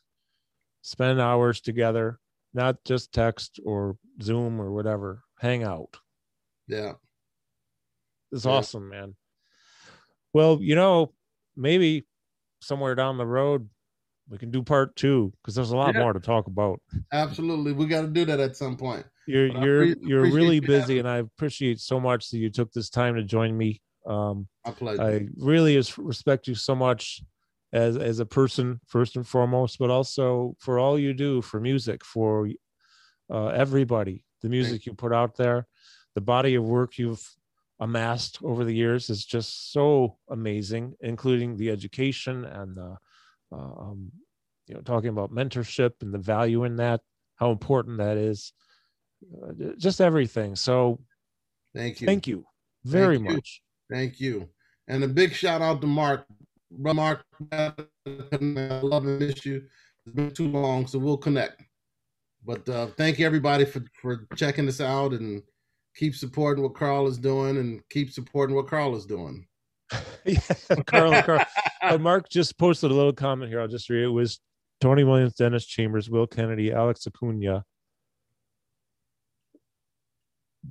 [0.81, 2.19] spend hours together
[2.53, 5.97] not just text or zoom or whatever hang out
[6.67, 6.93] Yeah.
[8.31, 8.51] it's Yeah.
[8.51, 9.15] awesome, man.
[10.33, 11.13] Well, you know,
[11.55, 12.05] maybe
[12.61, 13.69] somewhere down the road
[14.29, 16.01] we can do part two because there's a lot Yeah.
[16.01, 16.79] more to talk about.
[17.11, 17.71] Absolutely.
[17.73, 19.03] We got to do that at some point.
[19.25, 22.71] You're But you're appre- you're really busy, and I appreciate so much that you took
[22.71, 23.81] this time to join me.
[24.05, 24.47] Um,
[24.99, 27.21] I really respect you so much
[27.71, 32.03] as as a person first and foremost, but also for all you do for music
[32.03, 32.49] for
[33.31, 34.23] uh, everybody.
[34.41, 35.67] The music you put out there,
[36.15, 37.27] the body of work you've
[37.79, 42.97] amassed over the years is just so amazing, including the education and the
[43.51, 44.11] uh, um,
[44.67, 47.01] you know talking about mentorship and the value in that,
[47.35, 48.53] how important that is,
[49.43, 50.55] uh, just everything.
[50.55, 50.99] So
[51.75, 52.07] Thank you.
[52.07, 52.45] thank you
[52.83, 53.35] very Thank you.
[53.35, 53.61] much.
[53.89, 54.49] Thank you.
[54.87, 56.25] And a big shout out to Mark.
[56.71, 59.63] Mark, I love and miss you.
[60.05, 61.63] It's been too long, so we'll connect.
[62.45, 65.43] But uh, thank you everybody for for checking us out and
[65.95, 69.45] keep supporting what Carl is doing and keep supporting what Carl is doing.
[70.25, 70.39] yeah,
[70.85, 71.99] Carl, Carl.
[71.99, 73.59] Mark just posted a little comment here.
[73.61, 74.05] I'll just read it.
[74.05, 74.39] It was
[74.79, 77.63] Tony Williams, Dennis Chambers, Will Kennedy, Alex Acuna.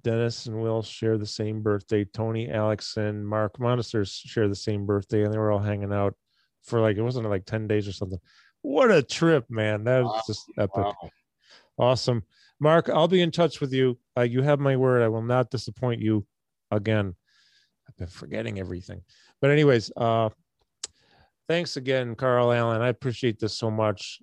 [0.02, 2.04] Dennis and Will share the same birthday.
[2.04, 6.14] Tony, Alex, and Mark Mondesir share the same birthday, and they were all hanging out
[6.62, 8.18] for like it wasn't like 10 days or something.
[8.62, 9.84] What a trip, man.
[9.84, 10.22] That was Wow.
[10.26, 10.84] just epic.
[10.84, 11.10] Wow.
[11.78, 12.24] Awesome.
[12.60, 13.98] Mark, I'll be in touch with you.
[14.16, 15.02] Uh, you have my word.
[15.02, 16.26] I will not disappoint you
[16.70, 17.14] again.
[17.88, 19.02] I've been forgetting everything.
[19.40, 20.30] But, anyways, uh,
[21.46, 22.82] thanks again, Carl Allen.
[22.82, 24.20] I appreciate this so much.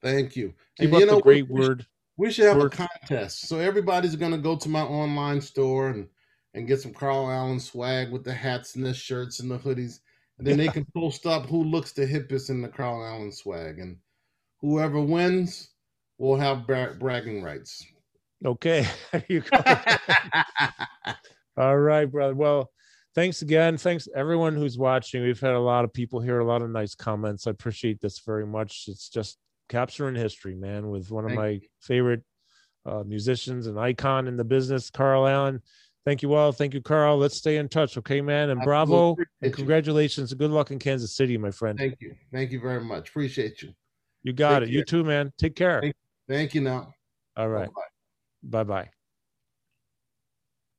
[0.00, 0.54] Thank you.
[0.78, 1.86] Keep And up you know the great word.
[2.20, 3.48] We should have a contest.
[3.48, 6.06] So everybody's gonna go to my online store and
[6.52, 10.00] and get some Carl Allen swag with the hats and the shirts and the hoodies.
[10.36, 13.78] And then they can post up who looks the hippest in the Carl Allen swag.
[13.78, 13.96] And
[14.60, 15.70] whoever wins
[16.18, 17.86] will have bra- bragging rights.
[18.44, 18.86] Okay.
[19.28, 19.42] You.
[21.56, 22.34] All right, brother.
[22.34, 22.70] Well,
[23.14, 23.78] thanks again.
[23.78, 25.22] Thanks everyone who's watching.
[25.22, 27.46] We've had a lot of people here, a lot of nice comments.
[27.46, 28.84] I appreciate this very much.
[28.88, 29.38] It's just
[29.70, 32.22] capturing history, man, with one of Thank my favorite
[32.84, 35.62] uh, musicians and icon in the business, Carl Allen.
[36.04, 36.50] Thank you all.
[36.52, 37.16] Thank you, Carl.
[37.16, 38.50] Let's stay in touch, okay, man?
[38.50, 39.50] And bravo and you.
[39.50, 40.32] congratulations.
[40.34, 41.78] Good luck in Kansas City, my friend.
[41.78, 42.14] Thank you.
[42.32, 43.10] Thank you very much.
[43.10, 43.72] Appreciate you.
[44.22, 44.72] You got Take it.
[44.72, 45.32] You too, man.
[45.38, 45.80] Take care.
[45.80, 45.94] Thank-
[46.28, 46.94] Thank you now.
[47.36, 47.68] All right.
[48.42, 48.90] Bye bye.